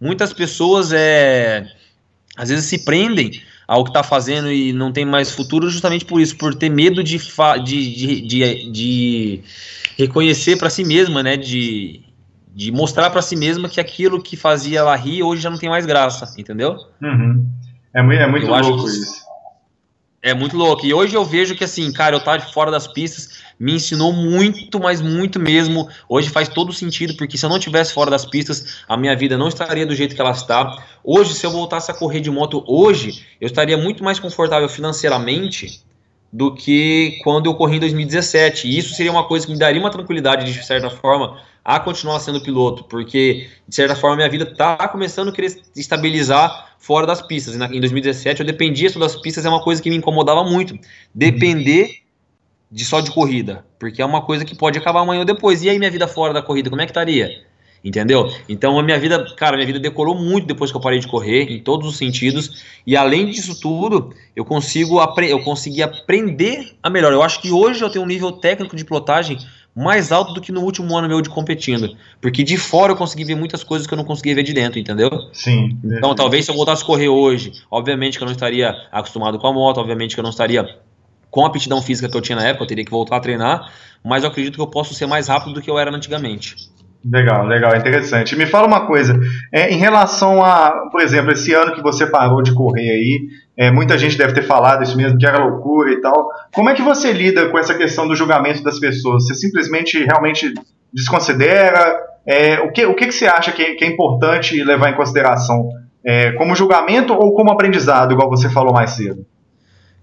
muitas 0.00 0.32
pessoas 0.32 0.92
é, 0.92 1.66
às 2.36 2.48
vezes 2.48 2.66
se 2.66 2.84
prendem 2.84 3.42
ao 3.66 3.84
que 3.84 3.90
está 3.90 4.02
fazendo 4.02 4.52
e 4.52 4.72
não 4.72 4.92
tem 4.92 5.04
mais 5.04 5.30
futuro 5.30 5.70
justamente 5.70 6.04
por 6.04 6.20
isso, 6.20 6.36
por 6.36 6.54
ter 6.54 6.68
medo 6.68 7.02
de, 7.02 7.18
de, 7.18 7.90
de, 7.90 8.20
de, 8.20 8.70
de 8.70 9.40
reconhecer 9.96 10.56
para 10.56 10.68
si 10.68 10.84
mesma, 10.84 11.22
né? 11.22 11.36
De, 11.36 12.02
de 12.54 12.70
mostrar 12.70 13.10
para 13.10 13.22
si 13.22 13.34
mesma 13.34 13.68
que 13.68 13.80
aquilo 13.80 14.22
que 14.22 14.36
fazia 14.36 14.80
ela 14.80 14.94
rir 14.94 15.22
hoje 15.22 15.42
já 15.42 15.50
não 15.50 15.58
tem 15.58 15.70
mais 15.70 15.86
graça, 15.86 16.34
entendeu? 16.38 16.76
Uhum. 17.02 17.46
É 17.94 18.02
muito, 18.02 18.20
é 18.20 18.26
muito 18.26 18.46
louco 18.46 18.88
isso. 18.88 19.22
É 20.22 20.32
muito 20.32 20.56
louco. 20.56 20.86
E 20.86 20.94
hoje 20.94 21.16
eu 21.16 21.24
vejo 21.24 21.56
que, 21.56 21.64
assim, 21.64 21.92
cara, 21.92 22.14
eu 22.14 22.20
estar 22.20 22.36
de 22.36 22.52
fora 22.52 22.70
das 22.70 22.86
pistas 22.86 23.42
me 23.58 23.74
ensinou 23.74 24.12
muito, 24.12 24.78
mas 24.78 25.00
muito 25.00 25.40
mesmo. 25.40 25.88
Hoje 26.08 26.30
faz 26.30 26.48
todo 26.48 26.72
sentido, 26.72 27.16
porque 27.16 27.36
se 27.36 27.44
eu 27.44 27.50
não 27.50 27.58
tivesse 27.58 27.92
fora 27.92 28.08
das 28.08 28.24
pistas, 28.24 28.84
a 28.88 28.96
minha 28.96 29.16
vida 29.16 29.36
não 29.36 29.48
estaria 29.48 29.84
do 29.84 29.96
jeito 29.96 30.14
que 30.14 30.20
ela 30.20 30.30
está. 30.30 30.76
Hoje, 31.02 31.34
se 31.34 31.44
eu 31.44 31.50
voltasse 31.50 31.90
a 31.90 31.94
correr 31.94 32.20
de 32.20 32.30
moto 32.30 32.62
hoje, 32.68 33.26
eu 33.40 33.46
estaria 33.46 33.76
muito 33.76 34.04
mais 34.04 34.20
confortável 34.20 34.68
financeiramente 34.68 35.82
do 36.32 36.54
que 36.54 37.18
quando 37.24 37.46
eu 37.46 37.54
corri 37.54 37.76
em 37.76 37.80
2017. 37.80 38.68
E 38.68 38.78
isso 38.78 38.94
seria 38.94 39.10
uma 39.10 39.24
coisa 39.24 39.44
que 39.44 39.52
me 39.52 39.58
daria 39.58 39.80
uma 39.80 39.90
tranquilidade, 39.90 40.50
de 40.52 40.64
certa 40.64 40.88
forma, 40.88 41.40
a 41.64 41.78
continuar 41.78 42.18
sendo 42.20 42.42
piloto, 42.42 42.84
porque 42.84 43.48
de 43.68 43.74
certa 43.74 43.94
forma 43.94 44.16
minha 44.16 44.28
vida 44.28 44.44
está 44.44 44.76
começando 44.88 45.28
a 45.28 45.32
querer 45.32 45.60
estabilizar 45.76 46.74
fora 46.78 47.06
das 47.06 47.22
pistas. 47.22 47.54
Em 47.54 47.80
2017 47.80 48.40
eu 48.40 48.46
dependia 48.46 48.90
só 48.90 48.98
das 48.98 49.14
pistas, 49.16 49.44
é 49.44 49.48
uma 49.48 49.62
coisa 49.62 49.80
que 49.80 49.88
me 49.88 49.96
incomodava 49.96 50.42
muito. 50.42 50.76
Depender 51.14 52.02
de 52.70 52.84
só 52.84 53.00
de 53.00 53.10
corrida, 53.10 53.64
porque 53.78 54.02
é 54.02 54.04
uma 54.04 54.22
coisa 54.22 54.44
que 54.44 54.56
pode 54.56 54.78
acabar 54.78 55.00
amanhã 55.00 55.20
ou 55.20 55.26
depois. 55.26 55.62
E 55.62 55.68
aí 55.68 55.78
minha 55.78 55.90
vida 55.90 56.08
fora 56.08 56.32
da 56.32 56.42
corrida, 56.42 56.70
como 56.70 56.80
é 56.80 56.86
que 56.86 56.90
estaria? 56.90 57.30
Entendeu? 57.84 58.32
Então 58.48 58.78
a 58.78 58.82
minha 58.82 58.98
vida, 58.98 59.24
cara, 59.36 59.56
minha 59.56 59.66
vida 59.66 59.78
decolou 59.78 60.14
muito 60.14 60.46
depois 60.46 60.70
que 60.70 60.76
eu 60.76 60.80
parei 60.80 61.00
de 61.00 61.08
correr, 61.08 61.50
em 61.50 61.60
todos 61.60 61.88
os 61.88 61.96
sentidos. 61.96 62.64
E 62.86 62.96
além 62.96 63.26
disso 63.26 63.60
tudo, 63.60 64.14
eu 64.36 64.44
consigo 64.44 65.00
eu 65.28 65.42
consegui 65.42 65.82
aprender 65.82 66.76
a 66.82 66.88
melhor. 66.88 67.12
Eu 67.12 67.22
acho 67.22 67.42
que 67.42 67.50
hoje 67.50 67.82
eu 67.82 67.90
tenho 67.90 68.04
um 68.04 68.08
nível 68.08 68.32
técnico 68.32 68.76
de 68.76 68.84
pilotagem 68.84 69.36
mais 69.74 70.12
alto 70.12 70.34
do 70.34 70.40
que 70.40 70.52
no 70.52 70.60
último 70.60 70.96
ano 70.96 71.08
meu 71.08 71.20
de 71.20 71.30
competindo. 71.30 71.96
Porque 72.20 72.42
de 72.42 72.56
fora 72.56 72.92
eu 72.92 72.96
consegui 72.96 73.24
ver 73.24 73.34
muitas 73.34 73.64
coisas 73.64 73.86
que 73.86 73.94
eu 73.94 73.96
não 73.96 74.04
conseguia 74.04 74.34
ver 74.34 74.42
de 74.42 74.52
dentro, 74.52 74.78
entendeu? 74.78 75.10
Sim. 75.32 75.78
Então 75.84 76.14
talvez 76.14 76.44
se 76.44 76.50
eu 76.50 76.54
voltasse 76.54 76.82
a 76.82 76.86
correr 76.86 77.08
hoje, 77.08 77.52
obviamente 77.70 78.18
que 78.18 78.24
eu 78.24 78.26
não 78.26 78.32
estaria 78.32 78.74
acostumado 78.92 79.38
com 79.38 79.46
a 79.46 79.52
moto, 79.52 79.78
obviamente 79.78 80.14
que 80.14 80.20
eu 80.20 80.24
não 80.24 80.30
estaria 80.30 80.78
com 81.30 81.44
a 81.44 81.46
aptidão 81.46 81.80
física 81.80 82.10
que 82.10 82.16
eu 82.16 82.20
tinha 82.20 82.36
na 82.36 82.46
época, 82.46 82.64
eu 82.64 82.68
teria 82.68 82.84
que 82.84 82.90
voltar 82.90 83.16
a 83.16 83.20
treinar, 83.20 83.72
mas 84.04 84.22
eu 84.22 84.28
acredito 84.28 84.54
que 84.54 84.60
eu 84.60 84.66
posso 84.66 84.92
ser 84.92 85.06
mais 85.06 85.28
rápido 85.28 85.54
do 85.54 85.62
que 85.62 85.70
eu 85.70 85.78
era 85.78 85.90
antigamente. 85.90 86.56
Legal, 87.04 87.46
legal, 87.46 87.74
interessante. 87.74 88.36
Me 88.36 88.46
fala 88.46 88.66
uma 88.66 88.86
coisa, 88.86 89.18
é, 89.52 89.70
em 89.70 89.76
relação 89.76 90.44
a, 90.44 90.88
por 90.90 91.00
exemplo, 91.00 91.32
esse 91.32 91.52
ano 91.52 91.74
que 91.74 91.82
você 91.82 92.06
parou 92.06 92.42
de 92.42 92.54
correr 92.54 92.88
aí, 92.88 93.20
é, 93.56 93.70
muita 93.72 93.98
gente 93.98 94.16
deve 94.16 94.32
ter 94.32 94.42
falado 94.42 94.84
isso 94.84 94.96
mesmo, 94.96 95.18
que 95.18 95.26
era 95.26 95.44
loucura 95.44 95.90
e 95.90 96.00
tal. 96.00 96.28
Como 96.54 96.70
é 96.70 96.74
que 96.74 96.82
você 96.82 97.12
lida 97.12 97.48
com 97.48 97.58
essa 97.58 97.74
questão 97.74 98.06
do 98.06 98.14
julgamento 98.14 98.62
das 98.62 98.78
pessoas? 98.78 99.26
Você 99.26 99.34
simplesmente 99.34 99.98
realmente 100.04 100.54
desconsidera? 100.92 101.96
É, 102.24 102.60
o 102.60 102.70
que, 102.70 102.86
o 102.86 102.94
que, 102.94 103.06
que 103.06 103.12
você 103.12 103.26
acha 103.26 103.50
que, 103.50 103.74
que 103.74 103.84
é 103.84 103.88
importante 103.88 104.62
levar 104.62 104.90
em 104.90 104.96
consideração? 104.96 105.68
É, 106.04 106.32
como 106.32 106.54
julgamento 106.54 107.12
ou 107.12 107.34
como 107.34 107.50
aprendizado, 107.50 108.12
igual 108.12 108.30
você 108.30 108.48
falou 108.48 108.72
mais 108.72 108.90
cedo? 108.90 109.26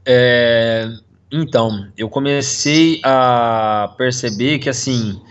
É, 0.05 0.85
então, 1.31 1.87
eu 1.97 2.09
comecei 2.09 2.99
a 3.03 3.93
perceber 3.97 4.59
que 4.59 4.69
assim 4.69 5.21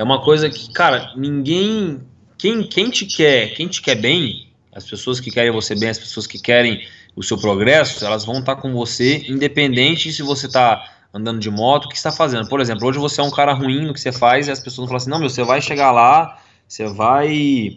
é 0.00 0.02
uma 0.02 0.22
coisa 0.22 0.48
que, 0.48 0.72
cara, 0.72 1.12
ninguém. 1.14 2.00
Quem, 2.38 2.62
quem 2.62 2.88
te 2.88 3.04
quer, 3.04 3.52
quem 3.54 3.68
te 3.68 3.82
quer 3.82 3.96
bem, 3.96 4.50
as 4.72 4.88
pessoas 4.88 5.20
que 5.20 5.30
querem 5.30 5.52
você 5.52 5.74
bem, 5.74 5.90
as 5.90 5.98
pessoas 5.98 6.26
que 6.26 6.40
querem 6.40 6.88
o 7.14 7.22
seu 7.22 7.36
progresso, 7.36 8.02
elas 8.02 8.24
vão 8.24 8.38
estar 8.38 8.56
com 8.56 8.72
você, 8.72 9.26
independente 9.28 10.10
se 10.10 10.22
você 10.22 10.46
está 10.46 10.82
andando 11.12 11.38
de 11.38 11.50
moto, 11.50 11.84
o 11.84 11.88
que 11.90 11.96
está 11.96 12.10
fazendo. 12.10 12.48
Por 12.48 12.62
exemplo, 12.62 12.88
hoje 12.88 12.98
você 12.98 13.20
é 13.20 13.24
um 13.24 13.30
cara 13.30 13.52
ruim 13.52 13.84
no 13.84 13.92
que 13.92 14.00
você 14.00 14.10
faz 14.10 14.48
e 14.48 14.50
as 14.50 14.58
pessoas 14.58 14.76
vão 14.78 14.86
falar 14.86 14.96
assim: 14.96 15.10
não, 15.10 15.18
meu, 15.18 15.28
você 15.28 15.44
vai 15.44 15.60
chegar 15.60 15.92
lá, 15.92 16.40
você 16.66 16.86
vai 16.86 17.76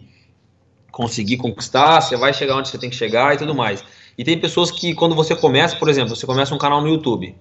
conseguir 0.90 1.36
conquistar, 1.36 2.00
você 2.00 2.16
vai 2.16 2.32
chegar 2.32 2.56
onde 2.56 2.70
você 2.70 2.78
tem 2.78 2.88
que 2.88 2.96
chegar 2.96 3.34
e 3.34 3.36
tudo 3.36 3.54
mais. 3.54 3.84
E 4.16 4.24
tem 4.24 4.40
pessoas 4.40 4.70
que, 4.70 4.94
quando 4.94 5.14
você 5.14 5.36
começa, 5.36 5.76
por 5.76 5.90
exemplo, 5.90 6.16
você 6.16 6.24
começa 6.24 6.54
um 6.54 6.58
canal 6.58 6.80
no 6.80 6.88
YouTube. 6.88 7.36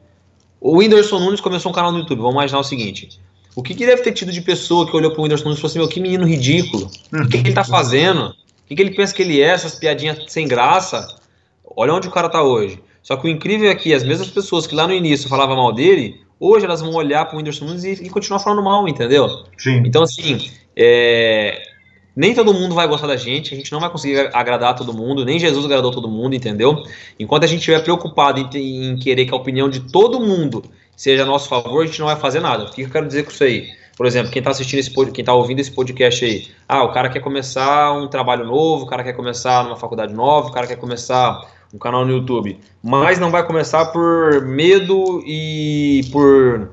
O 0.59 0.79
Whindersson 0.79 1.19
Nunes 1.19 1.39
começou 1.39 1.71
um 1.71 1.73
canal 1.73 1.93
no 1.93 1.99
YouTube. 1.99 2.19
Vamos 2.19 2.33
imaginar 2.33 2.59
o 2.59 2.65
seguinte: 2.65 3.17
o 3.55 3.61
que, 3.61 3.75
que 3.75 3.85
deve 3.85 4.01
ter 4.01 4.11
tido 4.11 4.31
de 4.31 4.41
pessoa 4.41 4.89
que 4.89 4.95
olhou 4.95 5.11
pro 5.11 5.21
Whindersson 5.21 5.45
Nunes 5.45 5.59
e 5.59 5.61
falou 5.61 5.69
assim, 5.71 5.79
meu, 5.79 5.87
que 5.87 5.99
menino 5.99 6.25
ridículo. 6.25 6.89
O 7.11 7.27
que, 7.27 7.41
que 7.41 7.47
ele 7.47 7.53
tá 7.53 7.63
fazendo? 7.63 8.29
O 8.29 8.35
que, 8.67 8.75
que 8.75 8.81
ele 8.81 8.95
pensa 8.95 9.13
que 9.13 9.21
ele 9.21 9.41
é? 9.41 9.47
Essas 9.47 9.75
piadinhas 9.75 10.17
sem 10.27 10.47
graça. 10.47 11.07
Olha 11.75 11.93
onde 11.93 12.07
o 12.07 12.11
cara 12.11 12.29
tá 12.29 12.41
hoje. 12.41 12.79
Só 13.01 13.17
que 13.17 13.27
o 13.27 13.29
incrível 13.29 13.69
é 13.69 13.75
que 13.75 13.93
as 13.93 14.03
mesmas 14.03 14.29
pessoas 14.29 14.65
que 14.65 14.73
lá 14.73 14.87
no 14.87 14.93
início 14.93 15.29
falavam 15.29 15.55
mal 15.55 15.73
dele, 15.73 16.21
hoje 16.39 16.65
elas 16.65 16.81
vão 16.81 16.93
olhar 16.93 17.25
pro 17.25 17.37
Whindersson 17.37 17.65
Nunes 17.65 17.83
e, 17.83 17.91
e 18.05 18.09
continuar 18.09 18.39
falando 18.39 18.63
mal, 18.63 18.87
entendeu? 18.87 19.45
Sim. 19.57 19.83
Então, 19.85 20.03
assim, 20.03 20.49
é, 20.75 21.61
nem 22.15 22.33
todo 22.33 22.53
mundo 22.53 22.75
vai 22.75 22.87
gostar 22.87 23.07
da 23.07 23.17
gente, 23.17 23.53
a 23.53 23.57
gente 23.57 23.71
não 23.71 23.79
vai 23.79 23.89
conseguir 23.89 24.29
agradar 24.33 24.75
todo 24.75 24.93
mundo, 24.93 25.25
nem 25.25 25.39
Jesus 25.39 25.65
agradou 25.65 25.91
todo 25.91 26.07
mundo, 26.07 26.35
entendeu? 26.35 26.83
Enquanto 27.19 27.43
a 27.43 27.47
gente 27.47 27.59
estiver 27.59 27.83
preocupado 27.83 28.39
em, 28.39 28.91
em, 28.91 28.97
querer 28.97 29.25
que 29.25 29.33
a 29.33 29.37
opinião 29.37 29.69
de 29.69 29.79
todo 29.91 30.19
mundo 30.19 30.63
seja 30.95 31.23
a 31.23 31.25
nosso 31.25 31.49
favor, 31.49 31.83
a 31.83 31.85
gente 31.85 31.99
não 31.99 32.07
vai 32.07 32.15
fazer 32.15 32.39
nada. 32.39 32.65
O 32.65 32.71
que 32.71 32.81
eu 32.81 32.89
quero 32.89 33.07
dizer 33.07 33.23
com 33.23 33.31
isso 33.31 33.43
aí? 33.43 33.69
Por 33.95 34.05
exemplo, 34.05 34.31
quem 34.31 34.39
está 34.39 34.51
assistindo 34.51 34.79
esse 34.79 34.91
quem 34.91 35.21
está 35.21 35.33
ouvindo 35.33 35.59
esse 35.59 35.71
podcast 35.71 36.25
aí, 36.25 36.47
ah, 36.67 36.83
o 36.83 36.91
cara 36.91 37.09
quer 37.09 37.19
começar 37.19 37.93
um 37.93 38.07
trabalho 38.07 38.45
novo, 38.45 38.85
o 38.85 38.87
cara 38.87 39.03
quer 39.03 39.13
começar 39.13 39.63
numa 39.63 39.75
faculdade 39.75 40.13
nova, 40.13 40.47
o 40.47 40.51
cara 40.51 40.65
quer 40.65 40.77
começar 40.77 41.47
um 41.71 41.77
canal 41.77 42.05
no 42.05 42.11
YouTube, 42.11 42.59
mas 42.81 43.19
não 43.19 43.29
vai 43.29 43.45
começar 43.45 43.85
por 43.87 44.41
medo 44.41 45.23
e 45.25 46.01
por 46.11 46.71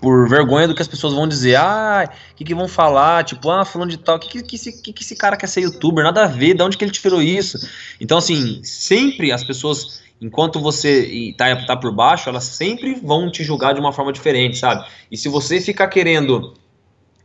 por 0.00 0.28
vergonha 0.28 0.68
do 0.68 0.74
que 0.74 0.82
as 0.82 0.88
pessoas 0.88 1.14
vão 1.14 1.26
dizer, 1.26 1.56
ah, 1.56 2.08
o 2.32 2.36
que, 2.36 2.44
que 2.44 2.54
vão 2.54 2.68
falar, 2.68 3.24
tipo, 3.24 3.50
ah, 3.50 3.64
falando 3.64 3.90
de 3.90 3.98
tal, 3.98 4.16
o 4.16 4.18
que, 4.20 4.40
que, 4.40 4.56
que, 4.56 4.72
que, 4.72 4.92
que 4.92 5.02
esse 5.02 5.16
cara 5.16 5.36
quer 5.36 5.48
ser 5.48 5.62
youtuber, 5.62 6.04
nada 6.04 6.24
a 6.24 6.26
ver, 6.28 6.54
de 6.54 6.62
onde 6.62 6.76
que 6.76 6.84
ele 6.84 6.92
tirou 6.92 7.20
isso? 7.20 7.58
Então, 8.00 8.18
assim, 8.18 8.62
sempre 8.62 9.32
as 9.32 9.42
pessoas 9.42 10.03
enquanto 10.24 10.58
você 10.58 11.02
está 11.02 11.54
tá 11.66 11.76
por 11.76 11.92
baixo, 11.92 12.30
elas 12.30 12.44
sempre 12.44 12.94
vão 12.94 13.30
te 13.30 13.44
julgar 13.44 13.74
de 13.74 13.80
uma 13.80 13.92
forma 13.92 14.10
diferente, 14.10 14.56
sabe? 14.56 14.86
E 15.10 15.18
se 15.18 15.28
você 15.28 15.60
ficar 15.60 15.88
querendo 15.88 16.54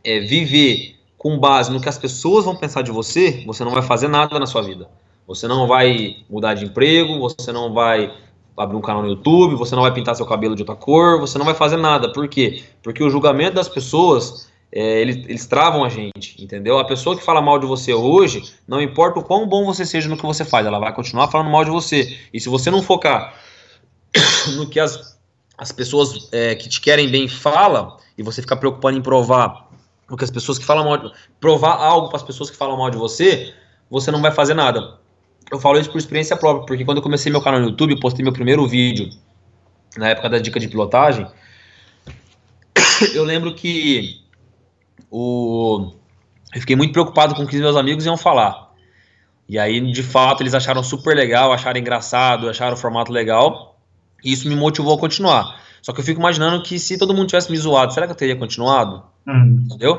é, 0.04 0.20
viver 0.20 0.96
com 1.16 1.38
base 1.38 1.72
no 1.72 1.80
que 1.80 1.88
as 1.88 1.96
pessoas 1.96 2.44
vão 2.44 2.54
pensar 2.54 2.82
de 2.82 2.90
você, 2.90 3.42
você 3.46 3.64
não 3.64 3.72
vai 3.72 3.82
fazer 3.82 4.08
nada 4.08 4.38
na 4.38 4.44
sua 4.44 4.60
vida. 4.60 4.86
Você 5.26 5.48
não 5.48 5.66
vai 5.66 6.16
mudar 6.28 6.52
de 6.52 6.66
emprego, 6.66 7.18
você 7.18 7.50
não 7.50 7.72
vai 7.72 8.12
abrir 8.54 8.76
um 8.76 8.82
canal 8.82 9.02
no 9.02 9.08
YouTube, 9.08 9.54
você 9.54 9.74
não 9.74 9.82
vai 9.82 9.94
pintar 9.94 10.14
seu 10.14 10.26
cabelo 10.26 10.54
de 10.54 10.60
outra 10.60 10.76
cor, 10.76 11.18
você 11.18 11.38
não 11.38 11.46
vai 11.46 11.54
fazer 11.54 11.78
nada. 11.78 12.12
Por 12.12 12.28
quê? 12.28 12.62
Porque 12.82 13.02
o 13.02 13.08
julgamento 13.08 13.54
das 13.54 13.68
pessoas 13.68 14.49
é, 14.72 15.00
eles, 15.00 15.16
eles, 15.28 15.46
travam 15.46 15.84
a 15.84 15.88
gente, 15.88 16.42
entendeu? 16.42 16.78
A 16.78 16.84
pessoa 16.84 17.16
que 17.16 17.24
fala 17.24 17.42
mal 17.42 17.58
de 17.58 17.66
você 17.66 17.92
hoje, 17.92 18.54
não 18.68 18.80
importa 18.80 19.18
o 19.18 19.24
quão 19.24 19.46
bom 19.46 19.64
você 19.64 19.84
seja 19.84 20.08
no 20.08 20.16
que 20.16 20.24
você 20.24 20.44
faz, 20.44 20.66
ela 20.66 20.78
vai 20.78 20.94
continuar 20.94 21.28
falando 21.28 21.50
mal 21.50 21.64
de 21.64 21.70
você. 21.70 22.18
E 22.32 22.40
se 22.40 22.48
você 22.48 22.70
não 22.70 22.82
focar 22.82 23.34
no 24.56 24.68
que 24.68 24.78
as, 24.78 25.18
as 25.58 25.72
pessoas 25.72 26.28
é, 26.30 26.54
que 26.54 26.68
te 26.68 26.80
querem 26.80 27.10
bem 27.10 27.26
falam, 27.28 27.96
e 28.16 28.22
você 28.22 28.42
ficar 28.42 28.56
preocupado 28.56 28.96
em 28.96 29.02
provar 29.02 29.68
o 30.10 30.16
que 30.16 30.24
as 30.24 30.30
pessoas 30.30 30.58
que 30.58 30.64
falam 30.64 30.84
mal, 30.84 30.98
de, 30.98 31.12
provar 31.40 31.76
algo 31.76 32.08
para 32.08 32.18
as 32.18 32.22
pessoas 32.22 32.50
que 32.50 32.56
falam 32.56 32.76
mal 32.76 32.90
de 32.90 32.98
você, 32.98 33.54
você 33.90 34.10
não 34.10 34.20
vai 34.20 34.30
fazer 34.30 34.54
nada. 34.54 34.98
Eu 35.50 35.58
falo 35.58 35.78
isso 35.78 35.90
por 35.90 35.98
experiência 35.98 36.36
própria, 36.36 36.66
porque 36.66 36.84
quando 36.84 36.98
eu 36.98 37.02
comecei 37.02 37.32
meu 37.32 37.40
canal 37.40 37.60
no 37.60 37.68
YouTube, 37.68 37.98
postei 37.98 38.22
meu 38.22 38.32
primeiro 38.32 38.66
vídeo 38.68 39.08
na 39.96 40.10
época 40.10 40.28
da 40.28 40.38
dica 40.38 40.60
de 40.60 40.68
pilotagem. 40.68 41.26
Eu 43.14 43.24
lembro 43.24 43.54
que 43.54 44.20
o... 45.10 45.92
eu 46.54 46.60
fiquei 46.60 46.76
muito 46.76 46.92
preocupado 46.92 47.34
com 47.34 47.42
o 47.42 47.46
que 47.46 47.56
meus 47.58 47.76
amigos 47.76 48.04
iam 48.06 48.16
falar. 48.16 48.70
E 49.48 49.58
aí, 49.58 49.80
de 49.92 50.02
fato, 50.02 50.42
eles 50.42 50.54
acharam 50.54 50.82
super 50.82 51.14
legal, 51.16 51.52
acharam 51.52 51.80
engraçado, 51.80 52.48
acharam 52.48 52.74
o 52.74 52.76
formato 52.76 53.10
legal. 53.10 53.76
E 54.24 54.32
isso 54.32 54.48
me 54.48 54.54
motivou 54.54 54.94
a 54.94 54.98
continuar. 54.98 55.60
Só 55.82 55.92
que 55.92 56.00
eu 56.00 56.04
fico 56.04 56.20
imaginando 56.20 56.62
que 56.62 56.78
se 56.78 56.98
todo 56.98 57.14
mundo 57.14 57.26
tivesse 57.26 57.50
me 57.50 57.56
zoado, 57.56 57.92
será 57.92 58.06
que 58.06 58.12
eu 58.12 58.16
teria 58.16 58.36
continuado? 58.36 59.02
Hum. 59.26 59.64
Entendeu? 59.64 59.98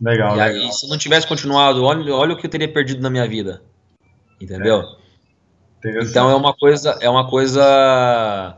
Legal. 0.00 0.36
E 0.36 0.40
aí, 0.40 0.52
legal. 0.52 0.72
se 0.72 0.88
não 0.88 0.96
tivesse 0.96 1.26
continuado, 1.26 1.82
olha, 1.82 2.14
olha 2.14 2.34
o 2.34 2.36
que 2.36 2.46
eu 2.46 2.50
teria 2.50 2.72
perdido 2.72 3.02
na 3.02 3.10
minha 3.10 3.26
vida. 3.26 3.62
Entendeu? 4.40 4.82
É. 5.84 6.02
Então 6.02 6.30
é 6.30 6.34
uma 6.34 6.54
coisa, 6.54 6.98
é 7.00 7.08
uma 7.08 7.28
coisa, 7.28 8.56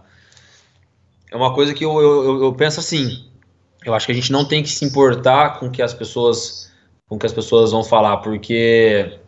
é 1.31 1.37
uma 1.37 1.55
coisa 1.55 1.73
que 1.73 1.85
eu, 1.85 2.01
eu, 2.01 2.43
eu 2.45 2.53
penso 2.53 2.81
assim. 2.81 3.25
Eu 3.85 3.95
acho 3.95 4.07
que 4.07 4.13
a 4.13 4.15
gente 4.15 4.31
não 4.31 4.45
tem 4.45 4.63
que 4.63 4.69
se 4.69 4.85
importar 4.85 5.59
com 5.59 5.71
que 5.71 5.83
as 5.83 5.93
pessoas 5.93 6.71
com 7.09 7.19
que 7.19 7.27
as 7.27 7.33
pessoas 7.33 7.73
vão 7.73 7.85
falar, 7.85 8.19
porque 8.19 9.19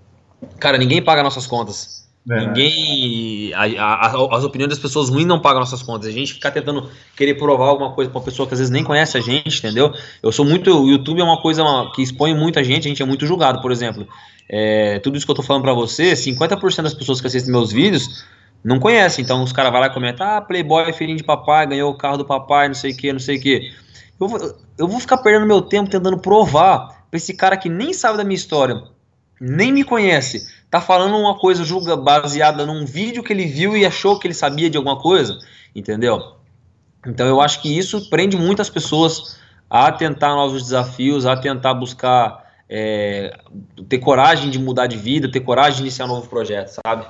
cara, 0.59 0.79
ninguém 0.79 1.03
paga 1.03 1.23
nossas 1.23 1.47
contas. 1.47 2.05
É. 2.31 2.47
Ninguém. 2.47 3.53
A, 3.55 3.85
a, 3.85 4.37
as 4.37 4.45
opiniões 4.45 4.71
das 4.71 4.79
pessoas 4.79 5.11
ruins 5.11 5.27
não 5.27 5.41
pagam 5.41 5.61
nossas 5.61 5.83
contas. 5.83 6.09
A 6.09 6.13
gente 6.13 6.35
ficar 6.35 6.51
tentando 6.51 6.89
querer 7.15 7.35
provar 7.35 7.67
alguma 7.67 7.93
coisa 7.93 8.11
pra 8.11 8.19
uma 8.19 8.25
pessoa 8.25 8.49
que 8.49 8.55
às 8.55 8.61
vezes 8.61 8.73
nem 8.73 8.83
conhece 8.83 9.19
a 9.19 9.21
gente, 9.21 9.59
entendeu? 9.59 9.93
Eu 10.23 10.33
sou 10.33 10.45
muito. 10.45 10.71
O 10.71 10.89
YouTube 10.89 11.21
é 11.21 11.25
uma 11.25 11.41
coisa 11.41 11.63
que 11.95 12.03
expõe 12.03 12.35
muita 12.35 12.65
gente, 12.65 12.87
a 12.87 12.89
gente 12.89 13.03
é 13.03 13.07
muito 13.07 13.27
julgado, 13.27 13.61
por 13.61 13.71
exemplo. 13.71 14.09
É, 14.49 14.99
tudo 15.01 15.17
isso 15.17 15.27
que 15.27 15.33
eu 15.33 15.37
tô 15.37 15.43
falando 15.43 15.63
pra 15.63 15.73
você, 15.73 16.13
50% 16.13 16.83
das 16.83 16.95
pessoas 16.95 17.21
que 17.21 17.27
assistem 17.27 17.53
meus 17.53 17.73
vídeos 17.73 18.25
não 18.65 18.79
conhecem. 18.79 19.23
Então 19.23 19.43
os 19.43 19.53
caras 19.53 19.71
vão 19.71 19.81
lá 19.81 19.89
e 19.89 19.93
comentam: 19.93 20.27
ah, 20.27 20.41
Playboy, 20.41 20.91
filhinho 20.95 21.19
de 21.19 21.25
papai, 21.25 21.67
ganhou 21.67 21.91
o 21.93 21.95
carro 21.95 22.17
do 22.17 22.25
papai, 22.25 22.69
não 22.69 22.75
sei 22.75 22.93
o 22.93 22.97
que, 22.97 23.13
não 23.13 23.21
sei 23.21 23.37
o 23.37 23.41
que. 23.41 23.71
Eu 24.25 24.29
vou, 24.29 24.57
eu 24.79 24.89
vou 24.89 25.01
ficar 25.01 25.19
perdendo 25.19 25.47
meu 25.47 25.61
tempo 25.61 25.91
tentando 25.91 26.19
provar 26.19 27.05
pra 27.11 27.17
esse 27.19 27.35
cara 27.35 27.57
que 27.57 27.69
nem 27.69 27.93
sabe 27.93 28.17
da 28.17 28.25
minha 28.25 28.35
história, 28.35 28.83
nem 29.39 29.71
me 29.71 29.85
conhece, 29.85 30.47
tá 30.71 30.81
falando 30.81 31.17
uma 31.17 31.39
coisa 31.39 31.63
julga 31.63 31.95
baseada 31.95 32.65
num 32.65 32.87
vídeo 32.87 33.23
que 33.23 33.33
ele 33.33 33.45
viu 33.45 33.77
e 33.77 33.85
achou 33.85 34.19
que 34.19 34.27
ele 34.27 34.35
sabia 34.35 34.71
de 34.71 34.79
alguma 34.79 34.99
coisa, 34.99 35.39
entendeu? 35.77 36.37
Então 37.07 37.27
eu 37.27 37.41
acho 37.41 37.61
que 37.61 37.77
isso 37.77 38.09
prende 38.09 38.37
muitas 38.37 38.71
pessoas 38.71 39.39
a 39.69 39.93
tentar 39.93 40.29
novos 40.29 40.63
desafios, 40.63 41.27
a 41.27 41.37
tentar 41.37 41.75
buscar 41.75 42.45
é, 42.69 43.37
ter 43.91 43.99
coragem 43.99 44.49
de 44.49 44.59
mudar 44.59 44.87
de 44.87 44.97
vida, 44.97 45.31
ter 45.31 45.41
coragem 45.41 45.77
de 45.77 45.83
iniciar 45.83 46.07
um 46.07 46.09
novo 46.09 46.29
projeto, 46.29 46.69
sabe? 46.87 47.07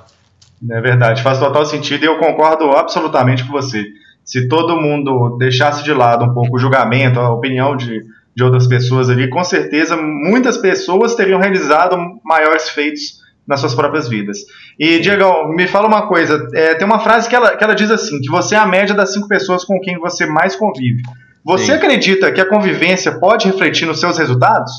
É 0.69 0.81
verdade, 0.81 1.23
faz 1.23 1.39
total 1.39 1.65
sentido 1.65 2.03
e 2.03 2.07
eu 2.07 2.19
concordo 2.19 2.71
absolutamente 2.71 3.45
com 3.45 3.53
você 3.53 3.85
se 4.25 4.47
todo 4.47 4.75
mundo 4.75 5.37
deixasse 5.37 5.83
de 5.83 5.93
lado 5.93 6.25
um 6.25 6.33
pouco 6.33 6.57
o 6.57 6.59
julgamento, 6.59 7.19
a 7.19 7.31
opinião 7.31 7.77
de, 7.77 8.03
de 8.35 8.43
outras 8.43 8.65
pessoas 8.67 9.09
ali, 9.09 9.29
com 9.29 9.43
certeza 9.43 9.95
muitas 9.95 10.57
pessoas 10.57 11.13
teriam 11.13 11.39
realizado 11.39 11.95
maiores 12.23 12.69
feitos 12.69 13.23
nas 13.47 13.59
suas 13.59 13.75
próprias 13.75 14.09
vidas. 14.09 14.39
E, 14.79 14.99
Diego, 14.99 15.47
me 15.49 15.67
fala 15.67 15.87
uma 15.87 16.07
coisa: 16.07 16.49
é, 16.53 16.73
tem 16.73 16.85
uma 16.85 16.99
frase 16.99 17.29
que 17.29 17.35
ela, 17.35 17.55
que 17.55 17.63
ela 17.63 17.75
diz 17.75 17.91
assim: 17.91 18.19
que 18.19 18.29
você 18.29 18.55
é 18.55 18.57
a 18.57 18.65
média 18.65 18.95
das 18.95 19.13
cinco 19.13 19.27
pessoas 19.27 19.63
com 19.63 19.79
quem 19.79 19.99
você 19.99 20.25
mais 20.25 20.55
convive. 20.55 21.03
Você 21.43 21.65
Sim. 21.65 21.73
acredita 21.73 22.31
que 22.31 22.41
a 22.41 22.49
convivência 22.49 23.19
pode 23.19 23.45
refletir 23.45 23.85
nos 23.85 23.99
seus 23.99 24.17
resultados? 24.17 24.71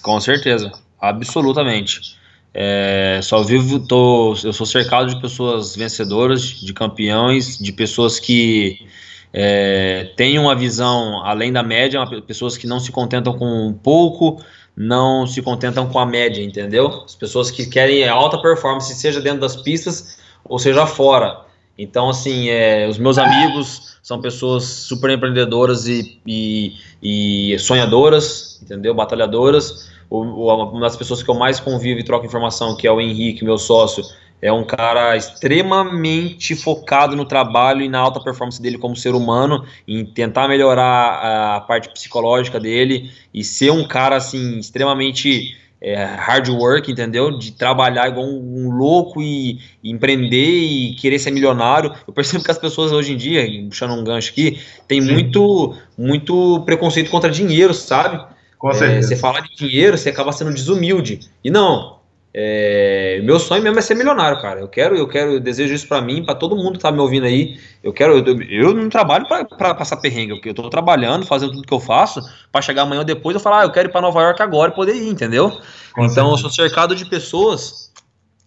Com 0.00 0.20
certeza, 0.20 0.70
absolutamente. 1.00 2.17
É, 2.52 3.20
só 3.22 3.42
vivo, 3.42 3.86
tô, 3.86 4.34
eu 4.42 4.52
sou 4.52 4.66
cercado 4.66 5.14
de 5.14 5.20
pessoas 5.20 5.76
vencedoras, 5.76 6.42
de 6.42 6.72
campeões, 6.72 7.58
de 7.58 7.72
pessoas 7.72 8.18
que 8.18 8.86
é, 9.32 10.12
têm 10.16 10.38
uma 10.38 10.54
visão 10.54 11.24
além 11.24 11.52
da 11.52 11.62
média, 11.62 12.04
pessoas 12.26 12.56
que 12.56 12.66
não 12.66 12.80
se 12.80 12.90
contentam 12.90 13.36
com 13.36 13.72
pouco, 13.82 14.42
não 14.76 15.26
se 15.26 15.42
contentam 15.42 15.88
com 15.88 15.98
a 15.98 16.06
média, 16.06 16.42
entendeu? 16.42 17.02
As 17.04 17.14
pessoas 17.14 17.50
que 17.50 17.66
querem 17.66 18.08
alta 18.08 18.38
performance, 18.40 18.94
seja 18.94 19.20
dentro 19.20 19.40
das 19.40 19.56
pistas 19.56 20.18
ou 20.44 20.58
seja 20.58 20.86
fora. 20.86 21.46
Então, 21.76 22.08
assim, 22.08 22.48
é, 22.48 22.88
os 22.88 22.98
meus 22.98 23.18
amigos 23.18 23.98
são 24.02 24.20
pessoas 24.20 24.64
super 24.64 25.10
empreendedoras 25.10 25.86
e, 25.86 26.20
e, 26.26 26.74
e 27.02 27.58
sonhadoras, 27.58 28.58
entendeu? 28.62 28.94
Batalhadoras. 28.94 29.90
Uma 30.10 30.80
das 30.80 30.96
pessoas 30.96 31.22
que 31.22 31.30
eu 31.30 31.34
mais 31.34 31.60
convivo 31.60 32.00
e 32.00 32.04
troco 32.04 32.24
informação, 32.24 32.76
que 32.76 32.86
é 32.86 32.92
o 32.92 33.00
Henrique, 33.00 33.44
meu 33.44 33.58
sócio, 33.58 34.02
é 34.40 34.52
um 34.52 34.64
cara 34.64 35.16
extremamente 35.16 36.54
focado 36.54 37.16
no 37.16 37.24
trabalho 37.24 37.82
e 37.82 37.88
na 37.88 37.98
alta 37.98 38.20
performance 38.20 38.60
dele 38.60 38.78
como 38.78 38.96
ser 38.96 39.14
humano, 39.14 39.64
em 39.86 40.04
tentar 40.04 40.48
melhorar 40.48 41.56
a 41.56 41.60
parte 41.60 41.88
psicológica 41.90 42.58
dele 42.60 43.10
e 43.34 43.42
ser 43.42 43.70
um 43.70 43.86
cara 43.86 44.16
assim 44.16 44.58
extremamente 44.58 45.56
é, 45.80 46.04
hard 46.04 46.48
work, 46.48 46.90
entendeu? 46.90 47.36
De 47.36 47.52
trabalhar 47.52 48.08
igual 48.08 48.26
um, 48.26 48.66
um 48.66 48.70
louco 48.70 49.20
e, 49.22 49.60
e, 49.82 49.90
empreender 49.90 50.36
e 50.36 50.94
querer 50.94 51.18
ser 51.18 51.30
milionário. 51.30 51.92
Eu 52.06 52.12
percebo 52.12 52.44
que 52.44 52.50
as 52.50 52.58
pessoas 52.58 52.92
hoje 52.92 53.12
em 53.12 53.16
dia, 53.16 53.46
puxando 53.68 53.92
um 53.92 54.04
gancho 54.04 54.30
aqui, 54.30 54.60
tem 54.86 55.00
muito, 55.00 55.74
muito 55.96 56.62
preconceito 56.64 57.10
contra 57.10 57.30
dinheiro, 57.30 57.74
sabe? 57.74 58.24
Com 58.58 58.72
certeza. 58.72 58.98
É, 58.98 59.02
você 59.02 59.16
fala 59.16 59.40
de 59.40 59.54
dinheiro, 59.54 59.96
você 59.96 60.10
acaba 60.10 60.32
sendo 60.32 60.52
desumilde. 60.52 61.20
E 61.44 61.50
não, 61.50 61.98
é, 62.34 63.20
meu 63.24 63.40
sonho 63.40 63.62
mesmo 63.62 63.78
é 63.78 63.82
ser 63.82 63.94
milionário, 63.94 64.40
cara. 64.40 64.60
Eu 64.60 64.68
quero, 64.68 64.96
eu 64.96 65.08
quero, 65.08 65.32
eu 65.32 65.40
desejo 65.40 65.72
isso 65.72 65.88
para 65.88 66.00
mim, 66.00 66.24
para 66.24 66.34
todo 66.34 66.56
mundo 66.56 66.72
que 66.74 66.82
tá 66.82 66.92
me 66.92 67.00
ouvindo 67.00 67.24
aí. 67.24 67.58
Eu 67.82 67.92
quero, 67.92 68.18
eu, 68.18 68.42
eu 68.42 68.74
não 68.74 68.88
trabalho 68.88 69.26
para 69.26 69.74
passar 69.74 69.96
perrengue, 69.96 70.32
eu, 70.32 70.40
eu 70.44 70.54
tô 70.54 70.68
trabalhando, 70.68 71.26
fazendo 71.26 71.52
tudo 71.52 71.66
que 71.66 71.72
eu 71.72 71.80
faço, 71.80 72.20
para 72.52 72.60
chegar 72.60 72.82
amanhã 72.82 73.00
ou 73.00 73.04
depois 73.04 73.34
eu 73.34 73.40
falar, 73.40 73.62
ah, 73.62 73.64
eu 73.64 73.72
quero 73.72 73.88
ir 73.88 73.92
para 73.92 74.02
Nova 74.02 74.20
York 74.22 74.42
agora 74.42 74.70
e 74.70 74.74
poder 74.74 74.94
ir, 74.94 75.08
entendeu? 75.08 75.50
Com 75.92 76.04
então 76.04 76.08
certeza. 76.08 76.30
eu 76.30 76.38
sou 76.38 76.50
cercado 76.50 76.94
de 76.94 77.06
pessoas, 77.06 77.92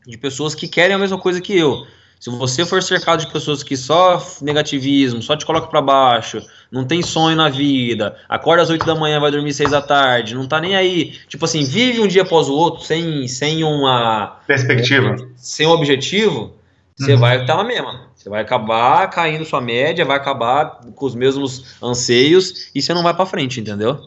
de 0.05 0.17
pessoas 0.17 0.53
que 0.53 0.67
querem 0.67 0.95
a 0.95 0.99
mesma 0.99 1.17
coisa 1.17 1.41
que 1.41 1.57
eu. 1.57 1.85
Se 2.21 2.29
você 2.29 2.63
for 2.63 2.83
cercado 2.83 3.25
de 3.25 3.33
pessoas 3.33 3.63
que 3.63 3.75
só 3.75 4.23
negativismo, 4.43 5.23
só 5.23 5.35
te 5.35 5.43
coloca 5.43 5.65
para 5.65 5.81
baixo, 5.81 6.39
não 6.71 6.85
tem 6.85 7.01
sonho 7.01 7.35
na 7.35 7.49
vida, 7.49 8.15
acorda 8.29 8.61
às 8.61 8.69
8 8.69 8.85
da 8.85 8.93
manhã, 8.93 9.19
vai 9.19 9.31
dormir 9.31 9.51
6 9.51 9.71
da 9.71 9.81
tarde, 9.81 10.35
não 10.35 10.47
tá 10.47 10.61
nem 10.61 10.75
aí. 10.75 11.13
Tipo 11.27 11.45
assim, 11.45 11.63
vive 11.65 11.99
um 11.99 12.05
dia 12.05 12.21
após 12.21 12.47
o 12.47 12.53
outro 12.53 12.85
sem, 12.85 13.27
sem 13.27 13.63
uma. 13.63 14.39
Perspectiva. 14.45 15.15
Sem 15.35 15.65
um 15.65 15.71
objetivo, 15.71 16.53
você 16.95 17.13
uhum. 17.13 17.19
vai 17.19 17.41
estar 17.41 17.57
na 17.57 17.63
mesma. 17.63 18.01
Você 18.15 18.29
vai 18.29 18.43
acabar 18.43 19.09
caindo 19.09 19.43
sua 19.43 19.59
média, 19.59 20.05
vai 20.05 20.17
acabar 20.17 20.79
com 20.93 21.05
os 21.07 21.15
mesmos 21.15 21.75
anseios 21.81 22.69
e 22.75 22.83
você 22.83 22.93
não 22.93 23.01
vai 23.01 23.15
para 23.15 23.25
frente, 23.25 23.59
entendeu? 23.59 23.99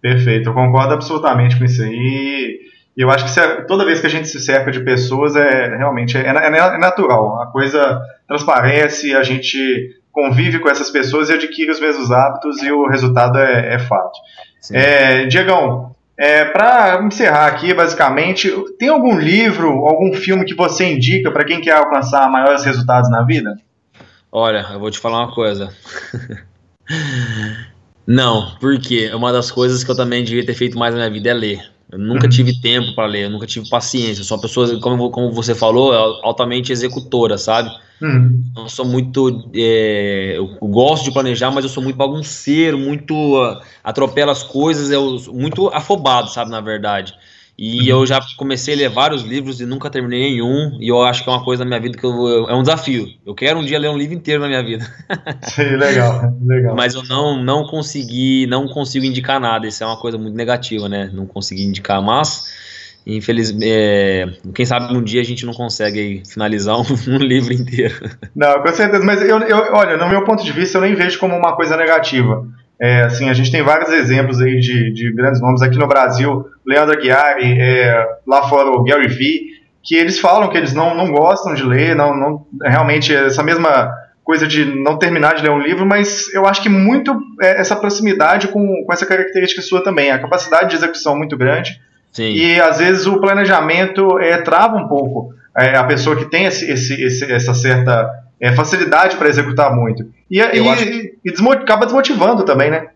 Perfeito, 0.00 0.48
eu 0.48 0.52
concordo 0.52 0.94
absolutamente 0.94 1.56
com 1.56 1.64
isso 1.64 1.80
aí. 1.80 2.71
E 2.96 3.02
eu 3.02 3.10
acho 3.10 3.24
que 3.24 3.40
é, 3.40 3.62
toda 3.62 3.84
vez 3.84 4.00
que 4.00 4.06
a 4.06 4.10
gente 4.10 4.28
se 4.28 4.38
cerca 4.38 4.70
de 4.70 4.80
pessoas, 4.80 5.34
é 5.34 5.76
realmente 5.76 6.16
é, 6.16 6.20
é, 6.20 6.30
é, 6.30 6.78
natural. 6.78 7.40
A 7.40 7.46
coisa 7.46 8.00
transparece, 8.28 9.14
a 9.14 9.22
gente 9.22 9.90
convive 10.10 10.58
com 10.58 10.68
essas 10.68 10.90
pessoas 10.90 11.30
e 11.30 11.32
adquire 11.32 11.70
os 11.70 11.80
mesmos 11.80 12.10
hábitos 12.10 12.62
e 12.62 12.70
o 12.70 12.86
resultado 12.86 13.38
é, 13.38 13.74
é 13.74 13.78
fato. 13.78 14.18
É, 14.70 15.24
Diegão, 15.26 15.94
é, 16.16 16.44
para 16.44 17.02
encerrar 17.02 17.46
aqui, 17.46 17.72
basicamente, 17.72 18.52
tem 18.78 18.90
algum 18.90 19.18
livro, 19.18 19.68
algum 19.86 20.12
filme 20.12 20.44
que 20.44 20.54
você 20.54 20.92
indica 20.92 21.30
para 21.30 21.44
quem 21.44 21.60
quer 21.60 21.76
alcançar 21.76 22.30
maiores 22.30 22.62
resultados 22.62 23.10
na 23.10 23.22
vida? 23.22 23.56
Olha, 24.30 24.66
eu 24.72 24.78
vou 24.78 24.90
te 24.90 24.98
falar 24.98 25.24
uma 25.24 25.34
coisa. 25.34 25.74
Não, 28.06 28.54
porque 28.60 29.10
uma 29.14 29.32
das 29.32 29.50
coisas 29.50 29.82
que 29.82 29.90
eu 29.90 29.96
também 29.96 30.22
devia 30.22 30.44
ter 30.44 30.54
feito 30.54 30.78
mais 30.78 30.94
na 30.94 31.00
minha 31.00 31.10
vida 31.10 31.30
é 31.30 31.34
ler. 31.34 31.71
Eu 31.92 31.98
nunca 31.98 32.24
uhum. 32.24 32.30
tive 32.30 32.58
tempo 32.58 32.94
para 32.94 33.06
ler, 33.06 33.24
eu 33.24 33.30
nunca 33.30 33.46
tive 33.46 33.68
paciência. 33.68 34.24
Sou 34.24 34.38
uma 34.38 34.42
pessoa, 34.42 34.80
como, 34.80 35.10
como 35.10 35.30
você 35.30 35.54
falou, 35.54 35.92
altamente 36.24 36.72
executora, 36.72 37.36
sabe? 37.36 37.70
Uhum. 38.00 38.42
Eu 38.56 38.68
sou 38.70 38.86
muito. 38.86 39.50
É, 39.54 40.34
eu 40.38 40.46
gosto 40.62 41.04
de 41.04 41.12
planejar, 41.12 41.50
mas 41.50 41.64
eu 41.64 41.68
sou 41.68 41.82
muito 41.82 41.96
bagunceiro, 41.96 42.78
muito. 42.78 43.14
Uh, 43.14 43.60
atropelo 43.84 44.30
as 44.30 44.42
coisas, 44.42 44.90
eu, 44.90 45.20
muito 45.34 45.68
afobado, 45.68 46.30
sabe? 46.30 46.50
Na 46.50 46.62
verdade. 46.62 47.14
E 47.64 47.92
uhum. 47.92 48.00
eu 48.00 48.06
já 48.06 48.18
comecei 48.36 48.74
a 48.74 48.76
ler 48.76 48.88
vários 48.88 49.22
livros 49.22 49.60
e 49.60 49.64
nunca 49.64 49.88
terminei 49.88 50.32
nenhum. 50.32 50.78
E 50.80 50.88
eu 50.88 51.00
acho 51.00 51.22
que 51.22 51.30
é 51.30 51.32
uma 51.32 51.44
coisa 51.44 51.62
na 51.62 51.68
minha 51.68 51.80
vida 51.80 51.96
que 51.96 52.04
eu, 52.04 52.48
é 52.48 52.54
um 52.56 52.62
desafio. 52.62 53.06
Eu 53.24 53.36
quero 53.36 53.60
um 53.60 53.64
dia 53.64 53.78
ler 53.78 53.88
um 53.88 53.96
livro 53.96 54.16
inteiro 54.16 54.40
na 54.40 54.48
minha 54.48 54.64
vida. 54.64 54.84
Sim, 55.46 55.76
legal, 55.76 56.34
legal. 56.44 56.74
Mas 56.74 56.96
eu 56.96 57.04
não, 57.04 57.40
não 57.40 57.62
consegui, 57.62 58.48
não 58.48 58.66
consigo 58.66 59.06
indicar 59.06 59.38
nada. 59.38 59.64
Isso 59.64 59.84
é 59.84 59.86
uma 59.86 59.96
coisa 59.96 60.18
muito 60.18 60.34
negativa, 60.34 60.88
né? 60.88 61.08
Não 61.14 61.24
consegui 61.24 61.62
indicar, 61.62 62.02
mas 62.02 62.50
infelizmente, 63.06 63.64
é, 63.68 64.28
quem 64.52 64.66
sabe 64.66 64.96
um 64.96 65.02
dia 65.02 65.20
a 65.20 65.24
gente 65.24 65.46
não 65.46 65.52
consegue 65.52 66.22
finalizar 66.28 66.76
um, 66.76 66.82
um, 67.14 67.18
livro 67.18 67.52
inteiro. 67.52 68.10
Não, 68.34 68.60
com 68.60 68.72
certeza. 68.72 69.04
Mas 69.04 69.22
eu, 69.22 69.38
eu, 69.38 69.72
olha, 69.72 69.96
no 69.96 70.08
meu 70.08 70.24
ponto 70.24 70.42
de 70.42 70.50
vista, 70.50 70.78
eu 70.78 70.82
nem 70.82 70.96
vejo 70.96 71.16
como 71.20 71.36
uma 71.36 71.54
coisa 71.54 71.76
negativa. 71.76 72.44
É, 72.82 73.02
assim, 73.02 73.30
a 73.30 73.32
gente 73.32 73.52
tem 73.52 73.62
vários 73.62 73.90
exemplos 73.90 74.40
aí 74.40 74.58
de, 74.58 74.92
de 74.92 75.12
grandes 75.12 75.40
nomes. 75.40 75.62
Aqui 75.62 75.78
no 75.78 75.86
Brasil, 75.86 76.44
Leandro 76.66 76.98
Aguiari, 76.98 77.56
é, 77.60 78.04
lá 78.26 78.42
fora 78.48 78.70
o 78.70 78.82
Gary 78.82 79.06
Vee, 79.06 79.52
que 79.80 79.94
eles 79.94 80.18
falam 80.18 80.48
que 80.48 80.58
eles 80.58 80.74
não, 80.74 80.92
não 80.92 81.12
gostam 81.12 81.54
de 81.54 81.62
ler, 81.62 81.94
não, 81.94 82.12
não 82.12 82.46
realmente 82.60 83.14
essa 83.14 83.40
mesma 83.40 83.88
coisa 84.24 84.48
de 84.48 84.64
não 84.64 84.98
terminar 84.98 85.36
de 85.36 85.44
ler 85.44 85.50
um 85.50 85.60
livro, 85.60 85.86
mas 85.86 86.32
eu 86.34 86.44
acho 86.44 86.60
que 86.60 86.68
muito 86.68 87.16
é, 87.40 87.60
essa 87.60 87.76
proximidade 87.76 88.48
com, 88.48 88.84
com 88.84 88.92
essa 88.92 89.06
característica 89.06 89.62
sua 89.62 89.82
também, 89.84 90.10
a 90.10 90.18
capacidade 90.18 90.70
de 90.70 90.76
execução 90.76 91.16
muito 91.16 91.36
grande, 91.36 91.80
Sim. 92.10 92.32
e 92.32 92.60
às 92.60 92.78
vezes 92.78 93.06
o 93.06 93.20
planejamento 93.20 94.18
é, 94.18 94.38
trava 94.38 94.76
um 94.76 94.88
pouco 94.88 95.32
é, 95.56 95.76
a 95.76 95.84
pessoa 95.84 96.16
que 96.16 96.24
tem 96.24 96.46
esse, 96.46 96.68
esse, 96.70 97.00
esse 97.00 97.30
essa 97.30 97.54
certa 97.54 98.08
é, 98.42 98.52
facilidade 98.52 99.16
para 99.16 99.28
executar 99.28 99.74
muito. 99.74 100.04
E, 100.28 100.38
e, 100.38 100.40
acho... 100.40 100.84
e 100.84 101.52
acaba 101.52 101.86
desmotivando 101.86 102.44
também, 102.44 102.72
né? 102.72 102.88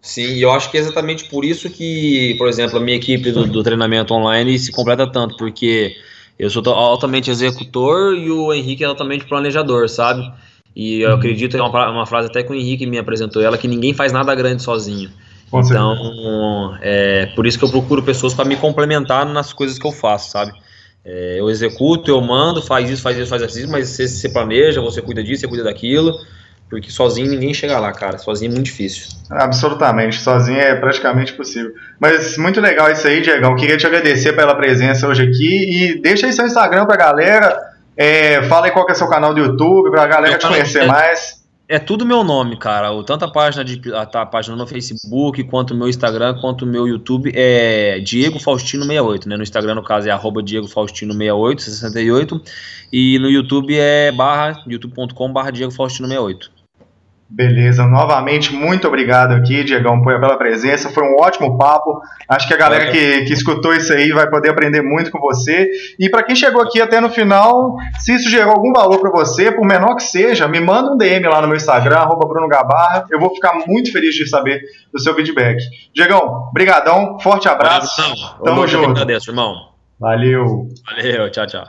Sim, 0.00 0.38
eu 0.38 0.50
acho 0.50 0.70
que 0.70 0.78
é 0.78 0.80
exatamente 0.80 1.24
por 1.28 1.44
isso 1.44 1.68
que, 1.68 2.34
por 2.38 2.48
exemplo, 2.48 2.78
a 2.78 2.80
minha 2.80 2.96
equipe 2.96 3.30
do, 3.30 3.46
do 3.46 3.62
treinamento 3.62 4.14
online 4.14 4.58
se 4.58 4.72
completa 4.72 5.06
tanto, 5.06 5.36
porque 5.36 5.94
eu 6.38 6.48
sou 6.48 6.66
altamente 6.72 7.30
executor 7.30 8.16
e 8.16 8.30
o 8.30 8.52
Henrique 8.52 8.82
é 8.82 8.86
altamente 8.86 9.26
planejador, 9.26 9.88
sabe? 9.90 10.30
E 10.74 11.00
eu 11.00 11.10
uhum. 11.10 11.16
acredito, 11.16 11.56
é 11.56 11.62
uma, 11.62 11.90
uma 11.90 12.06
frase 12.06 12.28
até 12.28 12.42
que 12.42 12.50
o 12.50 12.54
Henrique 12.54 12.86
me 12.86 12.98
apresentou 12.98 13.42
ela, 13.42 13.58
que 13.58 13.68
ninguém 13.68 13.92
faz 13.92 14.10
nada 14.10 14.34
grande 14.34 14.62
sozinho. 14.62 15.10
Com 15.50 15.60
então, 15.60 16.76
é 16.80 17.26
por 17.36 17.46
isso 17.46 17.58
que 17.58 17.64
eu 17.64 17.70
procuro 17.70 18.02
pessoas 18.02 18.32
para 18.32 18.44
me 18.44 18.56
complementar 18.56 19.26
nas 19.26 19.52
coisas 19.52 19.78
que 19.78 19.86
eu 19.86 19.92
faço, 19.92 20.30
sabe? 20.30 20.52
É, 21.04 21.38
eu 21.38 21.50
executo, 21.50 22.10
eu 22.10 22.20
mando, 22.20 22.62
faz 22.62 22.88
isso, 22.88 23.02
faz 23.02 23.18
isso, 23.18 23.28
faz 23.28 23.42
isso, 23.54 23.70
mas 23.70 23.88
você, 23.90 24.08
você 24.08 24.28
planeja, 24.28 24.80
você 24.80 25.02
cuida 25.02 25.22
disso, 25.22 25.42
você 25.42 25.48
cuida 25.48 25.64
daquilo, 25.64 26.14
porque 26.70 26.90
sozinho 26.90 27.28
ninguém 27.28 27.52
chega 27.52 27.78
lá, 27.78 27.92
cara. 27.92 28.16
Sozinho 28.16 28.50
é 28.50 28.54
muito 28.54 28.66
difícil. 28.66 29.08
Absolutamente, 29.30 30.20
sozinho 30.20 30.58
é 30.58 30.74
praticamente 30.74 31.34
possível. 31.34 31.72
Mas 32.00 32.38
muito 32.38 32.60
legal 32.60 32.90
isso 32.90 33.06
aí, 33.06 33.20
Diegão. 33.20 33.54
Queria 33.54 33.76
te 33.76 33.86
agradecer 33.86 34.32
pela 34.32 34.54
presença 34.54 35.06
hoje 35.06 35.22
aqui 35.24 35.92
e 35.92 36.00
deixa 36.00 36.26
aí 36.26 36.32
seu 36.32 36.46
Instagram 36.46 36.86
pra 36.86 36.96
galera. 36.96 37.74
É, 37.96 38.42
fala 38.44 38.66
aí 38.66 38.72
qual 38.72 38.86
que 38.86 38.92
é 38.92 38.94
seu 38.94 39.06
canal 39.06 39.34
do 39.34 39.40
YouTube, 39.40 39.90
pra 39.90 40.06
galera 40.06 40.38
te 40.38 40.46
conhecer 40.46 40.84
é, 40.84 40.86
mais. 40.86 41.43
É 41.66 41.78
tudo 41.78 42.04
meu 42.04 42.22
nome, 42.22 42.58
cara. 42.58 42.90
Tanto 43.04 43.24
a 43.24 43.30
página, 43.30 43.64
de, 43.64 43.80
a, 43.94 44.02
a 44.02 44.26
página 44.26 44.54
no 44.54 44.66
Facebook, 44.66 45.42
quanto 45.44 45.72
o 45.72 45.76
meu 45.76 45.88
Instagram, 45.88 46.38
quanto 46.38 46.66
o 46.66 46.68
meu 46.68 46.86
YouTube 46.86 47.32
é 47.34 47.98
Diego 48.00 48.38
Faustino 48.38 48.84
68, 48.84 49.28
né? 49.28 49.36
No 49.36 49.42
Instagram, 49.42 49.74
no 49.76 49.82
caso, 49.82 50.06
é 50.06 50.10
arroba 50.10 50.42
Diego 50.42 50.68
Faustino 50.68 51.14
68, 51.14 51.62
68. 51.62 52.42
E 52.92 53.18
no 53.18 53.30
YouTube 53.30 53.74
é 53.78 54.12
barra, 54.12 54.62
youtube.com 54.66 55.32
barra 55.32 55.50
Diego 55.50 55.72
Faustino 55.72 56.06
68. 56.06 56.53
Beleza, 57.28 57.86
novamente, 57.86 58.52
muito 58.54 58.86
obrigado 58.86 59.32
aqui, 59.32 59.64
Diegão, 59.64 60.02
pela 60.02 60.36
presença. 60.36 60.90
Foi 60.90 61.02
um 61.02 61.16
ótimo 61.20 61.58
papo. 61.58 62.00
Acho 62.28 62.46
que 62.46 62.54
a 62.54 62.56
galera 62.56 62.90
que, 62.92 63.24
que 63.24 63.32
escutou 63.32 63.74
isso 63.74 63.92
aí 63.92 64.12
vai 64.12 64.28
poder 64.28 64.50
aprender 64.50 64.82
muito 64.82 65.10
com 65.10 65.18
você. 65.18 65.70
E 65.98 66.08
para 66.08 66.22
quem 66.22 66.36
chegou 66.36 66.62
aqui 66.62 66.80
até 66.80 67.00
no 67.00 67.10
final, 67.10 67.76
se 67.98 68.14
isso 68.14 68.28
gerou 68.28 68.52
algum 68.52 68.72
valor 68.72 69.00
para 69.00 69.10
você, 69.10 69.50
por 69.50 69.66
menor 69.66 69.96
que 69.96 70.02
seja, 70.02 70.46
me 70.46 70.60
manda 70.60 70.92
um 70.92 70.96
DM 70.96 71.26
lá 71.26 71.40
no 71.40 71.48
meu 71.48 71.56
Instagram, 71.56 72.06
Bruno 72.28 72.48
Gabarra. 72.48 73.06
Eu 73.10 73.18
vou 73.18 73.34
ficar 73.34 73.54
muito 73.66 73.90
feliz 73.90 74.14
de 74.14 74.28
saber 74.28 74.60
do 74.92 75.00
seu 75.00 75.14
feedback. 75.14 75.58
Diegão, 75.94 76.50
brigadão, 76.52 77.18
forte 77.20 77.48
abraço. 77.48 78.02
Tamo 78.44 78.66
junto. 78.66 78.90
agradeço, 78.90 79.30
irmão. 79.30 79.54
Valeu. 79.98 80.68
Valeu, 80.86 81.30
tchau, 81.30 81.46
tchau. 81.46 81.64